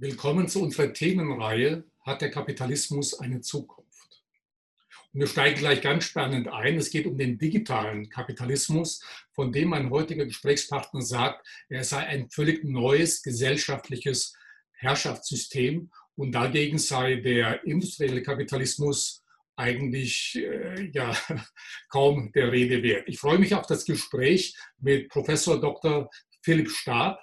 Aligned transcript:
Willkommen 0.00 0.46
zu 0.46 0.62
unserer 0.62 0.92
Themenreihe 0.92 1.82
Hat 2.02 2.20
der 2.20 2.30
Kapitalismus 2.30 3.18
eine 3.18 3.40
Zukunft? 3.40 4.22
Und 5.12 5.18
wir 5.18 5.26
steigen 5.26 5.58
gleich 5.58 5.82
ganz 5.82 6.04
spannend 6.04 6.46
ein. 6.46 6.78
Es 6.78 6.90
geht 6.90 7.04
um 7.04 7.18
den 7.18 7.36
digitalen 7.36 8.08
Kapitalismus, 8.08 9.02
von 9.32 9.50
dem 9.50 9.70
mein 9.70 9.90
heutiger 9.90 10.24
Gesprächspartner 10.24 11.02
sagt, 11.02 11.44
er 11.68 11.82
sei 11.82 12.06
ein 12.06 12.30
völlig 12.30 12.62
neues 12.62 13.24
gesellschaftliches 13.24 14.36
Herrschaftssystem 14.70 15.90
und 16.14 16.30
dagegen 16.30 16.78
sei 16.78 17.16
der 17.16 17.64
industrielle 17.64 18.22
Kapitalismus 18.22 19.24
eigentlich 19.56 20.36
äh, 20.36 20.92
ja, 20.92 21.12
kaum 21.88 22.30
der 22.30 22.52
Rede 22.52 22.84
wert. 22.84 23.08
Ich 23.08 23.18
freue 23.18 23.40
mich 23.40 23.52
auf 23.52 23.66
das 23.66 23.84
Gespräch 23.84 24.56
mit 24.78 25.08
Professor 25.08 25.60
Dr. 25.60 26.08
Philipp 26.40 26.70
Stab. 26.70 27.18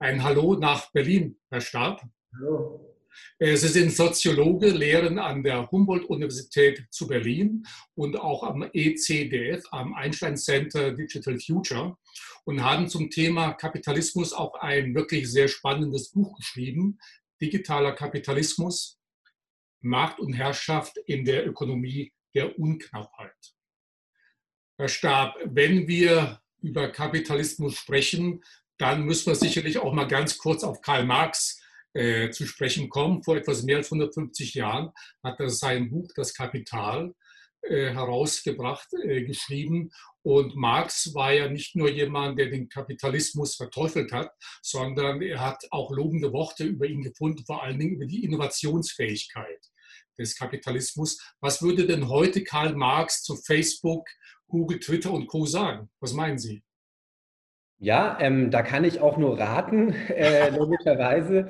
Ein 0.00 0.24
Hallo 0.24 0.56
nach 0.56 0.90
Berlin, 0.90 1.38
Herr 1.50 1.60
Stab. 1.60 2.02
Hallo. 2.34 2.98
Äh, 3.38 3.56
Sie 3.56 3.68
sind 3.68 3.92
Soziologe, 3.92 4.70
lehren 4.70 5.20
an 5.20 5.44
der 5.44 5.70
Humboldt-Universität 5.70 6.84
zu 6.90 7.06
Berlin 7.06 7.64
und 7.94 8.16
auch 8.16 8.42
am 8.42 8.68
ECDF, 8.72 9.64
am 9.70 9.94
Einstein 9.94 10.36
Center 10.36 10.92
Digital 10.92 11.38
Future 11.38 11.96
und 12.44 12.62
haben 12.62 12.88
zum 12.88 13.08
Thema 13.08 13.52
Kapitalismus 13.52 14.32
auch 14.32 14.54
ein 14.54 14.96
wirklich 14.96 15.30
sehr 15.30 15.46
spannendes 15.46 16.10
Buch 16.10 16.36
geschrieben, 16.36 16.98
Digitaler 17.40 17.92
Kapitalismus, 17.92 18.98
Markt 19.80 20.18
und 20.18 20.32
Herrschaft 20.32 20.96
in 21.06 21.24
der 21.24 21.46
Ökonomie 21.46 22.12
der 22.34 22.58
Unknappheit. 22.58 23.54
Herr 24.76 24.88
Stab, 24.88 25.36
wenn 25.44 25.86
wir 25.86 26.40
über 26.60 26.88
Kapitalismus 26.88 27.76
sprechen, 27.76 28.42
dann 28.78 29.04
müssen 29.04 29.26
wir 29.26 29.34
sicherlich 29.34 29.78
auch 29.78 29.92
mal 29.92 30.08
ganz 30.08 30.38
kurz 30.38 30.64
auf 30.64 30.80
Karl 30.80 31.04
Marx 31.04 31.60
äh, 31.94 32.30
zu 32.30 32.46
sprechen 32.46 32.88
kommen. 32.88 33.22
Vor 33.22 33.36
etwas 33.36 33.62
mehr 33.62 33.78
als 33.78 33.86
150 33.86 34.54
Jahren 34.54 34.90
hat 35.22 35.38
er 35.40 35.50
sein 35.50 35.90
Buch 35.90 36.10
Das 36.16 36.34
Kapital 36.34 37.14
äh, 37.62 37.92
herausgebracht, 37.92 38.88
äh, 39.04 39.22
geschrieben. 39.22 39.90
Und 40.22 40.56
Marx 40.56 41.14
war 41.14 41.32
ja 41.32 41.48
nicht 41.48 41.76
nur 41.76 41.90
jemand, 41.90 42.38
der 42.38 42.50
den 42.50 42.68
Kapitalismus 42.68 43.56
verteufelt 43.56 44.12
hat, 44.12 44.30
sondern 44.60 45.22
er 45.22 45.40
hat 45.40 45.64
auch 45.70 45.90
lobende 45.90 46.32
Worte 46.32 46.64
über 46.64 46.86
ihn 46.86 47.02
gefunden, 47.02 47.44
vor 47.46 47.62
allen 47.62 47.78
Dingen 47.78 47.94
über 47.94 48.06
die 48.06 48.24
Innovationsfähigkeit 48.24 49.60
des 50.18 50.36
Kapitalismus. 50.36 51.18
Was 51.40 51.62
würde 51.62 51.86
denn 51.86 52.08
heute 52.08 52.44
Karl 52.44 52.74
Marx 52.74 53.22
zu 53.22 53.36
Facebook, 53.36 54.08
Google, 54.46 54.80
Twitter 54.80 55.12
und 55.12 55.26
Co. 55.26 55.46
sagen? 55.46 55.90
Was 56.00 56.12
meinen 56.12 56.38
Sie? 56.38 56.62
Ja, 57.84 58.16
ähm, 58.18 58.50
da 58.50 58.62
kann 58.62 58.82
ich 58.84 59.02
auch 59.02 59.18
nur 59.18 59.38
raten, 59.38 59.90
äh, 60.08 60.48
logischerweise. 60.48 61.48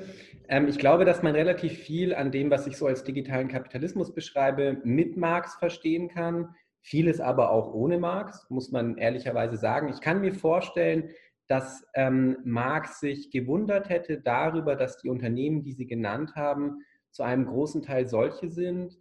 Ähm, 0.49 0.67
ich 0.67 0.77
glaube, 0.77 1.05
dass 1.05 1.23
man 1.23 1.33
relativ 1.33 1.77
viel 1.77 2.13
an 2.13 2.29
dem, 2.29 2.51
was 2.51 2.67
ich 2.67 2.75
so 2.75 2.87
als 2.87 3.05
digitalen 3.05 3.47
Kapitalismus 3.47 4.13
beschreibe, 4.13 4.81
mit 4.83 5.15
Marx 5.15 5.55
verstehen 5.55 6.09
kann. 6.09 6.53
Vieles 6.81 7.21
aber 7.21 7.51
auch 7.51 7.73
ohne 7.73 7.99
Marx, 7.99 8.49
muss 8.49 8.69
man 8.69 8.97
ehrlicherweise 8.97 9.55
sagen. 9.55 9.87
Ich 9.87 10.01
kann 10.01 10.19
mir 10.19 10.33
vorstellen, 10.33 11.09
dass 11.47 11.87
ähm, 11.93 12.35
Marx 12.43 12.99
sich 12.99 13.31
gewundert 13.31 13.87
hätte 13.87 14.19
darüber, 14.19 14.75
dass 14.75 14.97
die 14.97 15.07
Unternehmen, 15.07 15.63
die 15.63 15.71
Sie 15.71 15.87
genannt 15.87 16.35
haben, 16.35 16.81
zu 17.11 17.23
einem 17.23 17.45
großen 17.45 17.81
Teil 17.81 18.07
solche 18.07 18.49
sind, 18.49 18.97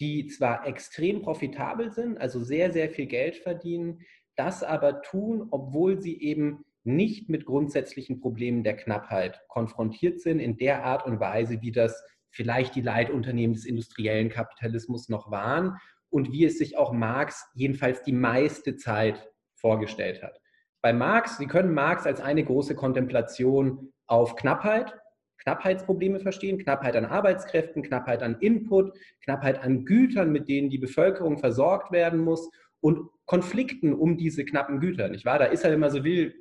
die 0.00 0.26
zwar 0.26 0.66
extrem 0.66 1.22
profitabel 1.22 1.92
sind, 1.92 2.20
also 2.20 2.42
sehr, 2.44 2.72
sehr 2.72 2.90
viel 2.90 3.06
Geld 3.06 3.36
verdienen, 3.36 4.00
das 4.36 4.62
aber 4.62 5.00
tun, 5.00 5.48
obwohl 5.50 5.98
sie 5.98 6.20
eben 6.20 6.64
nicht 6.84 7.28
mit 7.28 7.46
grundsätzlichen 7.46 8.20
Problemen 8.20 8.62
der 8.62 8.76
Knappheit 8.76 9.40
konfrontiert 9.48 10.20
sind, 10.20 10.38
in 10.38 10.56
der 10.56 10.84
Art 10.84 11.06
und 11.06 11.20
Weise, 11.20 11.60
wie 11.62 11.72
das 11.72 12.02
vielleicht 12.30 12.74
die 12.74 12.82
Leitunternehmen 12.82 13.54
des 13.54 13.64
industriellen 13.64 14.28
Kapitalismus 14.28 15.08
noch 15.08 15.30
waren 15.30 15.78
und 16.10 16.32
wie 16.32 16.44
es 16.44 16.58
sich 16.58 16.76
auch 16.76 16.92
Marx 16.92 17.46
jedenfalls 17.54 18.02
die 18.02 18.12
meiste 18.12 18.76
Zeit 18.76 19.30
vorgestellt 19.54 20.22
hat. 20.22 20.40
Bei 20.82 20.92
Marx, 20.92 21.38
Sie 21.38 21.46
können 21.46 21.72
Marx 21.72 22.06
als 22.06 22.20
eine 22.20 22.44
große 22.44 22.74
Kontemplation 22.74 23.92
auf 24.06 24.36
Knappheit, 24.36 24.94
Knappheitsprobleme 25.38 26.20
verstehen, 26.20 26.58
Knappheit 26.58 26.96
an 26.96 27.04
Arbeitskräften, 27.04 27.82
Knappheit 27.82 28.22
an 28.22 28.36
Input, 28.40 28.96
Knappheit 29.22 29.62
an 29.62 29.84
Gütern, 29.84 30.32
mit 30.32 30.48
denen 30.48 30.70
die 30.70 30.78
Bevölkerung 30.78 31.38
versorgt 31.38 31.92
werden 31.92 32.20
muss 32.20 32.50
und 32.80 33.08
Konflikten 33.26 33.94
um 33.94 34.18
diese 34.18 34.44
knappen 34.44 34.80
Güter. 34.80 35.08
Nicht 35.08 35.24
wahr? 35.24 35.38
Da 35.38 35.46
ist 35.46 35.64
er, 35.64 35.72
wenn 35.72 35.80
man 35.80 35.90
so 35.90 36.04
will, 36.04 36.34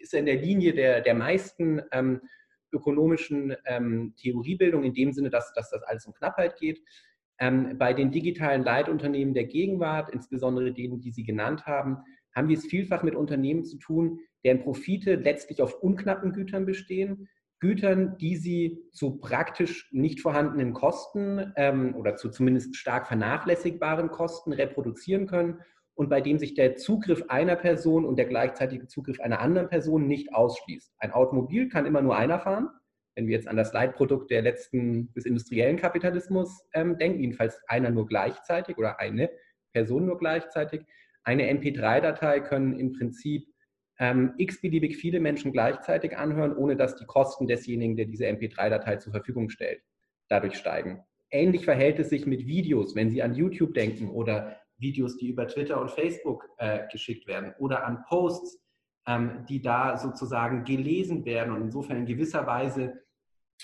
ist 0.00 0.14
in 0.14 0.26
der 0.26 0.36
Linie 0.36 0.72
der, 0.74 1.00
der 1.00 1.14
meisten 1.14 1.82
ähm, 1.92 2.20
ökonomischen 2.72 3.54
ähm, 3.66 4.14
Theoriebildung, 4.16 4.84
in 4.84 4.94
dem 4.94 5.12
Sinne, 5.12 5.30
dass, 5.30 5.52
dass 5.52 5.70
das 5.70 5.82
alles 5.82 6.06
um 6.06 6.14
Knappheit 6.14 6.56
geht. 6.56 6.82
Ähm, 7.38 7.78
bei 7.78 7.92
den 7.92 8.10
digitalen 8.10 8.62
Leitunternehmen 8.62 9.34
der 9.34 9.44
Gegenwart, 9.44 10.10
insbesondere 10.10 10.72
denen, 10.72 11.00
die 11.00 11.10
Sie 11.10 11.24
genannt 11.24 11.66
haben, 11.66 11.98
haben 12.34 12.48
wir 12.48 12.56
es 12.56 12.66
vielfach 12.66 13.02
mit 13.02 13.14
Unternehmen 13.14 13.64
zu 13.64 13.78
tun, 13.78 14.20
deren 14.44 14.60
Profite 14.60 15.16
letztlich 15.16 15.62
auf 15.62 15.82
unknappen 15.82 16.32
Gütern 16.32 16.64
bestehen. 16.64 17.28
Gütern, 17.58 18.16
die 18.16 18.36
sie 18.36 18.78
zu 18.92 19.18
praktisch 19.18 19.90
nicht 19.92 20.20
vorhandenen 20.20 20.72
Kosten 20.72 21.52
ähm, 21.56 21.94
oder 21.94 22.16
zu 22.16 22.30
zumindest 22.30 22.76
stark 22.76 23.06
vernachlässigbaren 23.08 24.10
Kosten 24.10 24.52
reproduzieren 24.52 25.26
können 25.26 25.60
und 26.00 26.08
bei 26.08 26.22
dem 26.22 26.38
sich 26.38 26.54
der 26.54 26.76
Zugriff 26.76 27.24
einer 27.28 27.56
Person 27.56 28.06
und 28.06 28.16
der 28.16 28.24
gleichzeitige 28.24 28.86
Zugriff 28.86 29.20
einer 29.20 29.40
anderen 29.40 29.68
Person 29.68 30.06
nicht 30.06 30.34
ausschließt. 30.34 30.94
Ein 30.96 31.12
Automobil 31.12 31.68
kann 31.68 31.84
immer 31.84 32.00
nur 32.00 32.16
einer 32.16 32.40
fahren. 32.40 32.70
Wenn 33.14 33.26
wir 33.26 33.36
jetzt 33.36 33.46
an 33.46 33.58
das 33.58 33.74
Leitprodukt 33.74 34.30
der 34.30 34.40
letzten 34.40 35.12
des 35.12 35.26
industriellen 35.26 35.76
Kapitalismus 35.76 36.66
ähm, 36.72 36.96
denken, 36.96 37.20
jedenfalls 37.20 37.60
einer 37.68 37.90
nur 37.90 38.06
gleichzeitig 38.06 38.78
oder 38.78 38.98
eine 38.98 39.28
Person 39.74 40.06
nur 40.06 40.16
gleichzeitig. 40.16 40.86
Eine 41.22 41.52
MP3-Datei 41.52 42.40
können 42.40 42.80
im 42.80 42.94
Prinzip 42.94 43.46
ähm, 43.98 44.32
x-beliebig 44.38 44.96
viele 44.96 45.20
Menschen 45.20 45.52
gleichzeitig 45.52 46.16
anhören, 46.16 46.56
ohne 46.56 46.76
dass 46.76 46.96
die 46.96 47.04
Kosten 47.04 47.46
desjenigen, 47.46 47.98
der 47.98 48.06
diese 48.06 48.24
MP3-Datei 48.24 48.96
zur 48.96 49.12
Verfügung 49.12 49.50
stellt, 49.50 49.82
dadurch 50.30 50.54
steigen. 50.54 51.04
Ähnlich 51.30 51.66
verhält 51.66 51.98
es 51.98 52.08
sich 52.08 52.24
mit 52.24 52.46
Videos, 52.46 52.96
wenn 52.96 53.10
Sie 53.10 53.22
an 53.22 53.34
YouTube 53.34 53.74
denken 53.74 54.08
oder 54.08 54.56
Videos, 54.80 55.16
die 55.16 55.28
über 55.28 55.46
Twitter 55.46 55.80
und 55.80 55.90
Facebook 55.90 56.48
äh, 56.58 56.80
geschickt 56.90 57.26
werden 57.26 57.54
oder 57.58 57.84
an 57.84 58.04
Posts, 58.08 58.60
ähm, 59.06 59.44
die 59.48 59.60
da 59.60 59.96
sozusagen 59.96 60.64
gelesen 60.64 61.24
werden 61.24 61.52
und 61.52 61.62
insofern 61.62 61.98
in 61.98 62.06
gewisser 62.06 62.46
Weise 62.46 63.02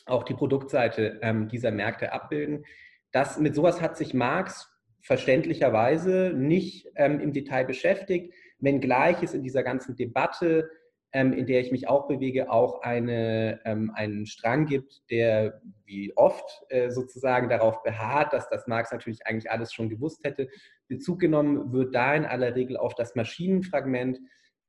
auch 0.05 0.25
die 0.25 0.35
Produktseite 0.35 1.19
ähm, 1.23 1.49
dieser 1.49 1.71
Märkte 1.71 2.13
abbilden. 2.13 2.65
Das, 3.13 3.39
mit 3.39 3.55
sowas 3.55 3.81
hat 3.81 3.97
sich 3.97 4.13
Marx 4.13 4.71
verständlicherweise 5.01 6.33
nicht 6.35 6.89
ähm, 6.97 7.21
im 7.21 7.33
Detail 7.33 7.65
beschäftigt, 7.65 8.35
wenngleich 8.59 9.23
es 9.23 9.35
in 9.35 9.43
dieser 9.43 9.63
ganzen 9.63 9.97
Debatte 9.97 10.69
ähm, 11.13 11.33
in 11.33 11.47
der 11.47 11.61
ich 11.61 11.73
mich 11.73 11.89
auch 11.89 12.09
bewege, 12.09 12.51
auch 12.51 12.83
eine, 12.83 13.61
ähm, 13.65 13.93
einen 13.95 14.27
Strang 14.27 14.67
gibt, 14.67 15.03
der 15.11 15.61
wie 15.85 16.13
oft 16.17 16.65
äh, 16.69 16.91
sozusagen 16.91 17.49
darauf 17.49 17.83
beharrt, 17.83 18.33
dass 18.33 18.49
das 18.49 18.67
Marx 18.67 18.91
natürlich 18.93 19.27
eigentlich 19.27 19.51
alles 19.51 19.73
schon 19.73 19.89
gewusst 19.89 20.25
hätte. 20.25 20.49
Bezug 20.89 21.21
genommen 21.21 21.73
wird 21.73 21.95
da 21.95 22.15
in 22.15 22.25
aller 22.25 22.55
Regel 22.55 22.77
auf 22.77 22.95
das 22.95 23.15
Maschinenfragment 23.15 24.19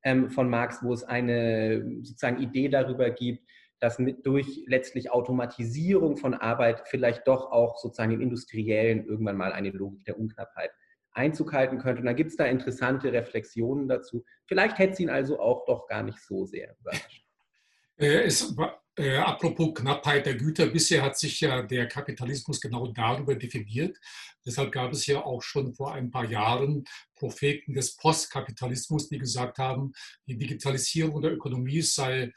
ähm, 0.03 0.29
von 0.29 0.49
Marx, 0.49 0.83
wo 0.83 0.93
es 0.93 1.03
eine 1.03 1.83
sozusagen 2.03 2.41
Idee 2.41 2.69
darüber 2.69 3.09
gibt, 3.09 3.43
dass 3.79 3.99
mit, 3.99 4.25
durch 4.25 4.63
letztlich 4.67 5.11
Automatisierung 5.11 6.17
von 6.17 6.33
Arbeit 6.33 6.87
vielleicht 6.87 7.27
doch 7.27 7.51
auch 7.51 7.77
sozusagen 7.77 8.13
im 8.13 8.21
Industriellen 8.21 9.05
irgendwann 9.05 9.37
mal 9.37 9.53
eine 9.53 9.69
Logik 9.69 10.05
der 10.05 10.19
Unknappheit 10.19 10.71
Einzug 11.17 11.53
halten 11.53 11.79
könnte. 11.79 12.01
Und 12.01 12.05
da 12.05 12.13
gibt 12.13 12.29
es 12.29 12.37
da 12.37 12.45
interessante 12.45 13.11
Reflexionen 13.11 13.87
dazu. 13.87 14.23
Vielleicht 14.45 14.77
hätte 14.77 14.93
es 14.93 14.99
ihn 14.99 15.09
also 15.09 15.39
auch 15.39 15.65
doch 15.65 15.87
gar 15.87 16.03
nicht 16.03 16.19
so 16.19 16.45
sehr 16.45 16.75
überrascht. 16.79 17.23
Äh, 17.99 18.25
es, 18.25 18.55
äh, 18.95 19.17
apropos 19.17 19.73
Knappheit 19.73 20.27
der 20.27 20.35
Güter, 20.35 20.67
bisher 20.67 21.01
hat 21.01 21.17
sich 21.17 21.41
ja 21.41 21.63
der 21.63 21.87
Kapitalismus 21.87 22.61
genau 22.61 22.87
darüber 22.87 23.33
definiert. 23.33 23.97
Deshalb 24.45 24.71
gab 24.71 24.91
es 24.91 25.07
ja 25.07 25.25
auch 25.25 25.41
schon 25.41 25.73
vor 25.73 25.93
ein 25.93 26.11
paar 26.11 26.25
Jahren 26.25 26.83
Propheten 27.15 27.73
des 27.73 27.95
Postkapitalismus, 27.95 29.09
die 29.09 29.17
gesagt 29.17 29.57
haben, 29.57 29.93
die 30.27 30.37
Digitalisierung 30.37 31.23
der 31.23 31.33
Ökonomie 31.33 31.81
sei, 31.81 32.31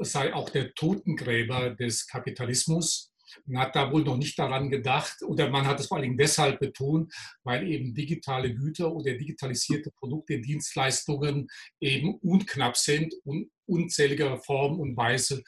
sei 0.00 0.34
auch 0.34 0.50
der 0.50 0.74
Totengräber 0.74 1.70
des 1.70 2.08
Kapitalismus. 2.08 3.13
Man 3.46 3.62
hat 3.62 3.76
da 3.76 3.90
wohl 3.92 4.02
noch 4.02 4.16
nicht 4.16 4.38
daran 4.38 4.70
gedacht 4.70 5.22
oder 5.22 5.50
man 5.50 5.66
hat 5.66 5.80
es 5.80 5.86
vor 5.86 5.98
allem 5.98 6.16
deshalb 6.16 6.60
betont, 6.60 7.12
weil 7.42 7.68
eben 7.68 7.94
digitale 7.94 8.54
Güter 8.54 8.92
oder 8.92 9.14
digitalisierte 9.14 9.90
Produkte, 9.90 10.40
Dienstleistungen 10.40 11.48
eben 11.80 12.14
unknapp 12.16 12.76
sind 12.76 13.14
und 13.24 13.50
unzähliger 13.66 14.38
Form 14.38 14.78
und 14.80 14.96
Weise 14.96 15.42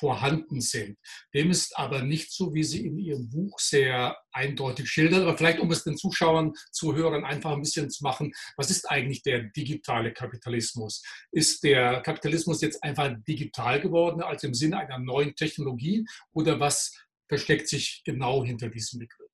vorhanden 0.00 0.62
sind. 0.62 0.98
Dem 1.34 1.50
ist 1.50 1.78
aber 1.78 2.02
nicht 2.02 2.32
so, 2.32 2.54
wie 2.54 2.64
Sie 2.64 2.86
in 2.86 2.98
Ihrem 2.98 3.28
Buch 3.28 3.58
sehr 3.58 4.16
eindeutig 4.32 4.88
schildern. 4.88 5.22
Aber 5.22 5.36
vielleicht, 5.36 5.60
um 5.60 5.70
es 5.70 5.84
den 5.84 5.96
Zuschauern, 5.96 6.54
Zuhörern 6.72 7.24
einfach 7.24 7.52
ein 7.52 7.60
bisschen 7.60 7.90
zu 7.90 8.02
machen, 8.02 8.32
was 8.56 8.70
ist 8.70 8.90
eigentlich 8.90 9.22
der 9.22 9.44
digitale 9.44 10.12
Kapitalismus? 10.12 11.04
Ist 11.30 11.62
der 11.62 12.00
Kapitalismus 12.00 12.62
jetzt 12.62 12.82
einfach 12.82 13.14
digital 13.28 13.80
geworden, 13.80 14.22
als 14.22 14.42
im 14.42 14.54
Sinne 14.54 14.78
einer 14.78 14.98
neuen 14.98 15.34
Technologie? 15.34 16.06
Oder 16.32 16.58
was 16.58 16.94
versteckt 17.30 17.68
sich 17.68 18.02
genau 18.04 18.44
hinter 18.44 18.68
diesem 18.68 18.98
Begriff? 18.98 19.30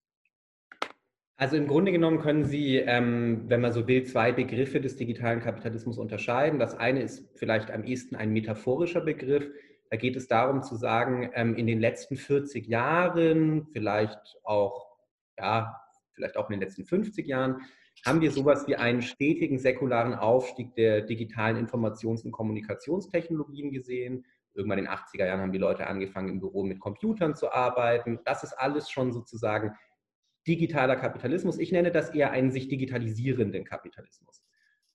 Also 1.39 1.57
im 1.57 1.67
Grunde 1.67 1.93
genommen 1.93 2.19
können 2.19 2.45
Sie, 2.45 2.77
ähm, 2.77 3.45
wenn 3.49 3.63
man 3.63 3.73
so 3.73 3.89
will, 3.89 4.05
zwei 4.05 4.33
Begriffe 4.33 4.81
des 4.83 4.97
digitalen 4.97 5.41
Kapitalismus 5.41 5.97
unterscheiden. 5.99 6.59
Das 6.59 6.75
eine 6.75 7.03
ist 7.03 7.27
vielleicht 7.39 7.71
am 7.71 7.85
ehesten 7.85 8.15
ein 8.17 8.33
metaphorischer 8.33 9.01
Begriff. 9.01 9.51
Da 9.91 9.97
geht 9.97 10.15
es 10.17 10.29
darum 10.29 10.63
zu 10.63 10.77
sagen, 10.77 11.31
ähm, 11.35 11.55
in 11.57 11.67
den 11.67 11.81
letzten 11.81 12.17
40 12.17 12.67
Jahren, 12.67 13.67
vielleicht 13.73 14.21
auch, 14.45 14.99
ja, 15.39 15.75
vielleicht 16.13 16.37
auch 16.37 16.51
in 16.51 16.59
den 16.59 16.61
letzten 16.61 16.85
50 16.85 17.27
Jahren, 17.27 17.63
haben 18.05 18.21
wir 18.21 18.31
sowas 18.31 18.67
wie 18.67 18.77
einen 18.77 19.01
stetigen 19.01 19.59
säkularen 19.59 20.15
Aufstieg 20.15 20.75
der 20.75 21.01
digitalen 21.01 21.57
Informations- 21.57 22.25
und 22.25 22.33
Kommunikationstechnologien 22.33 23.71
gesehen. 23.71 24.27
Irgendwann 24.57 24.79
in 24.79 24.87
den 24.87 24.95
80er 24.95 25.27
Jahren 25.27 25.41
haben 25.41 25.53
die 25.53 25.59
Leute 25.59 25.87
angefangen, 25.87 26.29
im 26.29 26.41
Büro 26.41 26.65
mit 26.65 26.81
Computern 26.81 27.35
zu 27.35 27.53
arbeiten. 27.53 28.21
Das 28.25 28.43
ist 28.43 28.55
alles 28.55 28.91
schon 28.91 29.13
sozusagen 29.13 29.77
digitaler 30.47 30.97
Kapitalismus. 30.97 31.59
Ich 31.59 31.73
nenne 31.73 31.91
das 31.91 32.11
eher 32.11 32.31
einen 32.31 32.51
sich 32.51 32.69
digitalisierenden 32.69 33.65
Kapitalismus. 33.65 34.45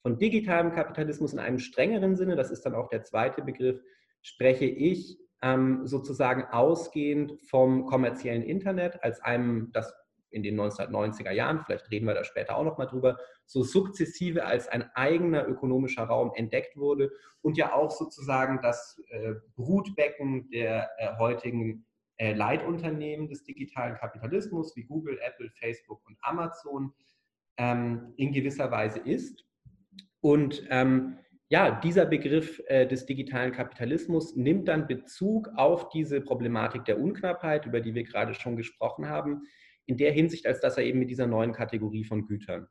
Von 0.02 0.18
digitalem 0.18 0.72
Kapitalismus 0.72 1.34
in 1.34 1.40
einem 1.40 1.60
strengeren 1.60 2.16
Sinne, 2.16 2.36
das 2.36 2.50
ist 2.50 2.66
dann 2.66 2.74
auch 2.74 2.90
der 2.90 3.04
zweite 3.04 3.44
Begriff, 3.44 3.80
spreche 4.22 4.66
ich 4.66 5.20
ähm, 5.44 5.86
sozusagen 5.86 6.46
ausgehend 6.46 7.40
vom 7.50 7.86
kommerziellen 7.86 8.44
Internet 8.44 9.04
als 9.04 9.22
einem, 9.22 9.72
das 9.74 9.94
in 10.32 10.44
den 10.44 10.60
1990er 10.60 11.32
Jahren, 11.32 11.64
vielleicht 11.66 11.92
reden 11.92 12.08
wir 12.08 12.14
da 12.14 12.24
später 12.24 12.58
auch 12.58 12.64
noch 12.64 12.78
mal 12.78 12.86
drüber, 12.86 13.18
so 13.46 13.64
sukzessive 13.64 14.46
als 14.46 14.68
ein 14.68 14.90
eigener 14.96 15.48
ökonomischer 15.48 16.04
Raum 16.04 16.32
entdeckt 16.36 16.78
wurde 16.78 17.12
und 17.42 17.58
ja 17.58 17.74
auch 17.74 17.92
sozusagen 17.92 18.60
das 18.62 19.02
äh, 19.10 19.34
Brutbecken 19.56 20.50
der 20.50 20.90
äh, 20.98 21.18
heutigen 21.18 21.86
äh, 22.18 22.34
Leitunternehmen 22.34 23.28
des 23.28 23.44
digitalen 23.44 23.96
Kapitalismus 23.96 24.76
wie 24.76 24.84
Google, 24.84 25.20
Apple, 25.22 25.50
Facebook 25.60 26.02
und 26.06 26.18
Amazon 26.22 26.94
ähm, 27.58 28.14
in 28.18 28.32
gewisser 28.32 28.72
Weise 28.72 29.00
ist. 29.00 29.46
Und 30.22 30.66
ähm, 30.70 31.18
ja, 31.50 31.72
dieser 31.82 32.06
Begriff 32.06 32.62
äh, 32.68 32.88
des 32.88 33.06
digitalen 33.06 33.52
Kapitalismus 33.52 34.36
nimmt 34.36 34.68
dann 34.70 34.88
Bezug 34.88 35.50
auf 35.56 35.90
diese 35.90 36.22
Problematik 36.22 36.86
der 36.86 36.98
Unknappheit, 36.98 37.66
über 37.66 37.82
die 37.82 37.94
wir 37.94 38.04
gerade 38.04 38.34
schon 38.34 38.56
gesprochen 38.56 39.10
haben, 39.10 39.42
in 39.92 39.98
der 39.98 40.14
Hinsicht, 40.14 40.48
als 40.48 40.62
dass 40.62 40.78
er 40.78 40.86
eben 40.86 41.00
mit 41.00 41.10
dieser 41.10 41.28
neuen 41.28 41.52
Kategorie 41.52 42.06
von 42.06 42.26
Gütern 42.26 42.68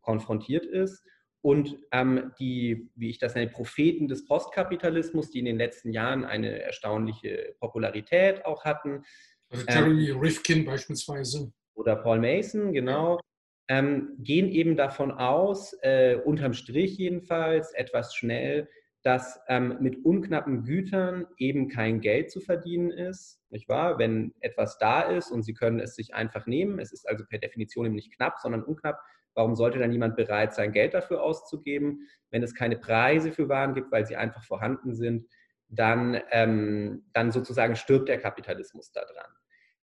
konfrontiert 0.00 0.64
ist 0.64 1.04
und 1.42 1.76
ähm, 1.92 2.32
die, 2.40 2.90
wie 2.94 3.10
ich 3.10 3.18
das 3.18 3.34
nenne, 3.34 3.50
Propheten 3.50 4.08
des 4.08 4.24
Postkapitalismus, 4.24 5.30
die 5.30 5.40
in 5.40 5.44
den 5.44 5.58
letzten 5.58 5.92
Jahren 5.92 6.24
eine 6.24 6.62
erstaunliche 6.62 7.54
Popularität 7.60 8.46
auch 8.46 8.64
hatten. 8.64 9.04
Also 9.50 9.66
Jeremy 9.68 10.08
ähm, 10.08 10.18
Rifkin 10.20 10.64
beispielsweise. 10.64 11.52
Oder 11.74 11.96
Paul 11.96 12.20
Mason, 12.20 12.72
genau. 12.72 13.20
Ähm, 13.68 14.16
gehen 14.20 14.48
eben 14.48 14.74
davon 14.74 15.10
aus, 15.10 15.76
äh, 15.82 16.16
unterm 16.24 16.54
Strich 16.54 16.96
jedenfalls, 16.96 17.72
etwas 17.74 18.14
schnell, 18.14 18.68
dass 19.04 19.38
ähm, 19.48 19.76
mit 19.80 20.04
unknappen 20.04 20.64
Gütern 20.64 21.26
eben 21.36 21.68
kein 21.68 22.00
Geld 22.00 22.30
zu 22.30 22.40
verdienen 22.40 22.90
ist, 22.90 23.40
nicht 23.50 23.68
wahr? 23.68 23.98
Wenn 23.98 24.34
etwas 24.40 24.78
da 24.78 25.02
ist 25.02 25.30
und 25.30 25.42
Sie 25.42 25.54
können 25.54 25.78
es 25.78 25.94
sich 25.94 26.14
einfach 26.14 26.46
nehmen, 26.46 26.78
es 26.78 26.92
ist 26.92 27.08
also 27.08 27.24
per 27.24 27.38
Definition 27.38 27.86
eben 27.86 27.94
nicht 27.94 28.16
knapp, 28.16 28.38
sondern 28.40 28.64
unknapp, 28.64 28.98
Warum 29.34 29.56
sollte 29.56 29.78
dann 29.78 29.90
niemand 29.90 30.16
bereit 30.16 30.54
sein, 30.54 30.72
Geld 30.72 30.94
dafür 30.94 31.22
auszugeben? 31.22 32.08
Wenn 32.30 32.42
es 32.42 32.54
keine 32.54 32.76
Preise 32.76 33.32
für 33.32 33.48
Waren 33.48 33.74
gibt, 33.74 33.90
weil 33.90 34.06
sie 34.06 34.16
einfach 34.16 34.44
vorhanden 34.44 34.94
sind, 34.94 35.26
dann, 35.68 36.20
ähm, 36.30 37.04
dann 37.12 37.32
sozusagen 37.32 37.74
stirbt 37.74 38.08
der 38.08 38.20
Kapitalismus 38.20 38.92
daran. 38.92 39.32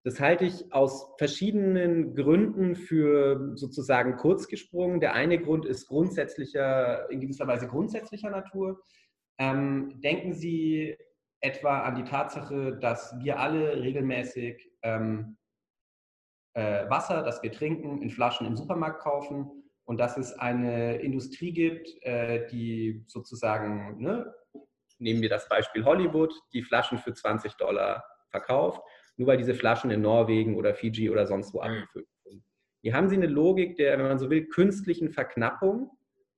Das 0.04 0.20
halte 0.20 0.44
ich 0.44 0.72
aus 0.72 1.14
verschiedenen 1.18 2.14
Gründen 2.14 2.76
für 2.76 3.52
sozusagen 3.56 4.16
kurz 4.16 4.48
gesprungen. 4.48 5.00
Der 5.00 5.14
eine 5.14 5.40
Grund 5.40 5.64
ist 5.64 5.88
grundsätzlicher, 5.88 7.10
in 7.10 7.20
gewisser 7.20 7.46
Weise 7.46 7.68
grundsätzlicher 7.68 8.30
Natur. 8.30 8.80
Ähm, 9.38 10.00
denken 10.00 10.34
Sie 10.34 10.96
etwa 11.40 11.82
an 11.82 11.94
die 11.94 12.04
Tatsache, 12.04 12.76
dass 12.78 13.14
wir 13.20 13.38
alle 13.38 13.80
regelmäßig 13.80 14.70
ähm, 14.82 15.36
äh, 16.54 16.88
Wasser, 16.90 17.22
das 17.22 17.42
wir 17.42 17.52
trinken, 17.52 18.02
in 18.02 18.10
Flaschen 18.10 18.46
im 18.46 18.56
Supermarkt 18.56 19.00
kaufen 19.00 19.62
und 19.84 19.98
dass 19.98 20.16
es 20.16 20.32
eine 20.32 20.96
Industrie 20.96 21.52
gibt, 21.52 21.88
äh, 22.02 22.46
die 22.48 23.04
sozusagen, 23.06 24.02
ne, 24.02 24.34
nehmen 24.98 25.22
wir 25.22 25.28
das 25.28 25.48
Beispiel 25.48 25.84
Hollywood, 25.84 26.34
die 26.52 26.62
Flaschen 26.62 26.98
für 26.98 27.14
20 27.14 27.54
Dollar 27.54 28.04
verkauft, 28.30 28.82
nur 29.16 29.28
weil 29.28 29.38
diese 29.38 29.54
Flaschen 29.54 29.90
in 29.90 30.02
Norwegen 30.02 30.56
oder 30.56 30.74
Fiji 30.74 31.08
oder 31.10 31.26
sonst 31.26 31.54
wo 31.54 31.60
abgefüllt 31.60 32.08
sind. 32.24 32.42
Hier 32.82 32.94
haben 32.94 33.08
Sie 33.08 33.16
eine 33.16 33.26
Logik 33.26 33.76
der, 33.76 33.98
wenn 33.98 34.06
man 34.06 34.18
so 34.18 34.30
will, 34.30 34.46
künstlichen 34.46 35.10
Verknappung 35.10 35.90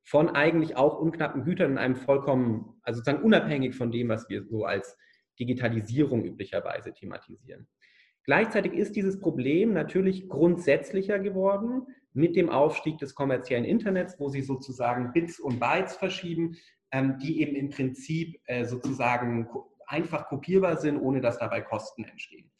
von 0.04 0.28
eigentlich 0.28 0.76
auch 0.76 0.98
unknappen 0.98 1.44
Gütern 1.44 1.72
in 1.72 1.78
einem 1.78 1.96
vollkommen, 1.96 2.80
also 2.82 2.98
sozusagen 2.98 3.24
unabhängig 3.24 3.74
von 3.74 3.90
dem, 3.92 4.08
was 4.08 4.28
wir 4.28 4.44
so 4.44 4.64
als 4.64 4.96
Digitalisierung 5.38 6.24
üblicherweise 6.24 6.92
thematisieren. 6.92 7.68
Gleichzeitig 8.24 8.74
ist 8.74 8.96
dieses 8.96 9.18
Problem 9.18 9.72
natürlich 9.72 10.28
grundsätzlicher 10.28 11.18
geworden 11.18 11.86
mit 12.12 12.36
dem 12.36 12.50
Aufstieg 12.50 12.98
des 12.98 13.14
kommerziellen 13.14 13.64
Internets, 13.64 14.18
wo 14.18 14.28
sie 14.28 14.42
sozusagen 14.42 15.12
Bits 15.12 15.40
und 15.40 15.58
Bytes 15.58 15.96
verschieben, 15.96 16.56
ähm, 16.92 17.18
die 17.18 17.40
eben 17.40 17.56
im 17.56 17.70
Prinzip 17.70 18.40
äh, 18.46 18.64
sozusagen 18.64 19.48
einfach 19.86 20.28
kopierbar 20.28 20.76
sind, 20.76 20.98
ohne 20.98 21.20
dass 21.20 21.38
dabei 21.38 21.60
Kosten 21.60 22.04
entstehen. 22.04 22.50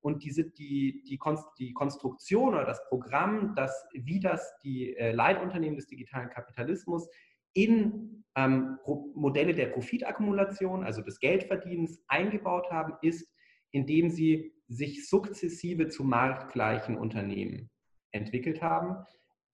Und 0.00 0.24
diese, 0.24 0.44
die, 0.44 1.02
die, 1.06 1.18
die 1.58 1.72
Konstruktion 1.72 2.54
oder 2.54 2.64
das 2.64 2.82
Programm, 2.88 3.54
das, 3.54 3.86
wie 3.92 4.20
das 4.20 4.56
die 4.62 4.96
äh, 4.96 5.12
Leitunternehmen 5.12 5.76
des 5.76 5.86
digitalen 5.86 6.30
Kapitalismus 6.30 7.08
in 7.52 8.24
ähm, 8.36 8.78
Modelle 9.14 9.54
der 9.54 9.66
Profitakkumulation, 9.66 10.84
also 10.84 11.02
des 11.02 11.20
Geldverdienens, 11.20 12.02
eingebaut 12.08 12.70
haben, 12.70 12.94
ist, 13.02 13.28
indem 13.72 14.10
sie 14.10 14.54
sich 14.68 15.08
sukzessive 15.08 15.88
zu 15.88 16.04
marktgleichen 16.04 16.96
Unternehmen 16.96 17.70
entwickelt 18.12 18.62
haben. 18.62 19.04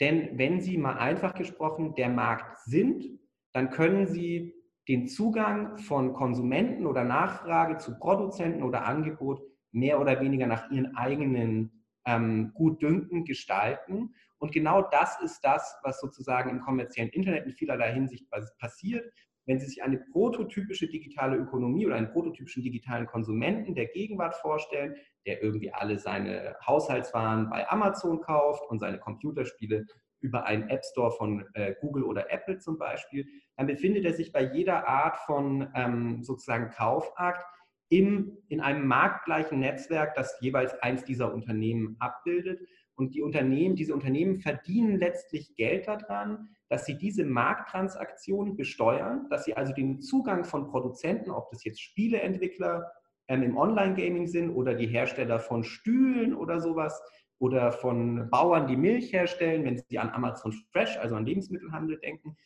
Denn 0.01 0.39
wenn 0.39 0.61
Sie 0.61 0.77
mal 0.77 0.99
einfach 0.99 1.35
gesprochen 1.35 1.95
der 1.95 2.11
Markt 2.11 2.59
sind, 2.65 3.07
dann 3.53 3.71
können 3.71 4.07
Sie 4.07 4.55
den 4.89 5.09
Zugang 5.09 5.79
von 5.79 6.13
Konsumenten 6.13 6.87
oder 6.87 7.03
Nachfrage 7.03 7.79
zu 7.79 7.99
Produzenten 7.99 8.63
oder 8.63 8.85
Angebot 8.85 9.41
mehr 9.77 10.01
oder 10.01 10.21
weniger 10.21 10.47
nach 10.47 10.71
ihren 10.71 10.97
eigenen 10.97 11.85
ähm, 12.07 12.53
Gutdünken 12.55 13.25
gestalten. 13.25 14.15
Und 14.39 14.53
genau 14.53 14.83
das 14.83 15.21
ist 15.23 15.41
das, 15.43 15.77
was 15.83 16.01
sozusagen 16.01 16.51
im 16.51 16.61
kommerziellen 16.61 17.11
Internet 17.11 17.47
in 17.47 17.53
vielerlei 17.53 17.93
Hinsicht 17.93 18.27
passiert 18.59 19.13
wenn 19.47 19.61
Sie 19.61 19.67
sich 19.67 19.83
eine 19.83 19.99
prototypische 19.99 20.89
digitale 20.89 21.37
Ökonomie 21.37 21.87
oder 21.87 21.95
einen 21.95 22.11
prototypischen 22.11 22.63
digitalen 22.63 23.07
Konsumenten 23.07 23.75
der 23.75 23.87
Gegenwart 23.87 24.35
vorstellen, 24.35 24.97
der 25.25 25.43
irgendwie 25.43 25.73
alle 25.73 25.99
seine 25.99 26.57
Haushaltswaren 26.67 27.49
bei 27.49 27.69
Amazon 27.71 28.21
kauft 28.21 28.69
und 28.69 28.81
seine 28.81 28.99
Computerspiele 28.99 29.87
über 30.21 30.45
einen 30.47 30.69
App 30.69 30.85
Store 30.85 31.13
von 31.13 31.47
äh, 31.55 31.75
Google 31.81 32.03
oder 32.03 32.33
Apple 32.33 32.59
zum 32.59 32.79
Beispiel, 32.79 33.27
dann 33.57 33.67
befindet 33.67 34.05
er 34.05 34.15
sich 34.15 34.33
bei 34.33 34.43
jeder 34.43 34.89
Art 34.89 35.17
von 35.19 35.71
ähm, 35.75 36.25
sozusagen 36.25 36.71
Kaufakt 36.71 37.45
im, 37.89 38.39
in 38.49 38.61
einem 38.61 38.87
marktgleichen 38.87 39.61
Netzwerk, 39.61 40.15
das 40.15 40.37
jeweils 40.41 40.75
eins 40.83 41.05
dieser 41.05 41.33
Unternehmen 41.33 41.97
abbildet. 41.99 42.61
Und 42.95 43.15
die 43.15 43.23
Unternehmen, 43.23 43.77
diese 43.77 43.95
Unternehmen 43.95 44.41
verdienen 44.41 44.99
letztlich 44.99 45.55
Geld 45.55 45.87
daran, 45.87 46.49
dass 46.69 46.87
sie 46.87 46.97
diese 46.97 47.25
Markttransaktionen 47.25 48.57
besteuern, 48.57 49.29
dass 49.31 49.45
sie 49.45 49.55
also 49.55 49.73
den 49.73 50.01
Zugang 50.01 50.45
von 50.45 50.67
Produzenten, 50.67 51.31
ob 51.31 51.51
das 51.51 51.63
jetzt 51.65 51.81
Spieleentwickler 51.81 52.91
ähm, 53.29 53.43
im 53.43 53.57
Online-Gaming 53.57 54.27
sind 54.27 54.51
oder 54.51 54.75
die 54.75 54.87
Hersteller 54.87 55.39
von 55.39 55.63
Stühlen 55.63 56.35
oder 56.35 56.61
sowas 56.61 57.01
oder 57.39 57.71
von 57.71 58.31
Bauern, 58.31 58.67
die 58.67 58.77
Milch 58.77 59.13
herstellen, 59.13 59.65
wenn 59.65 59.79
sie 59.89 59.99
an 59.99 60.11
Amazon 60.11 60.53
Fresh, 60.73 60.97
also 60.97 61.17
an 61.17 61.27
Lebensmittelhandel 61.27 61.99
denken. 61.99 62.37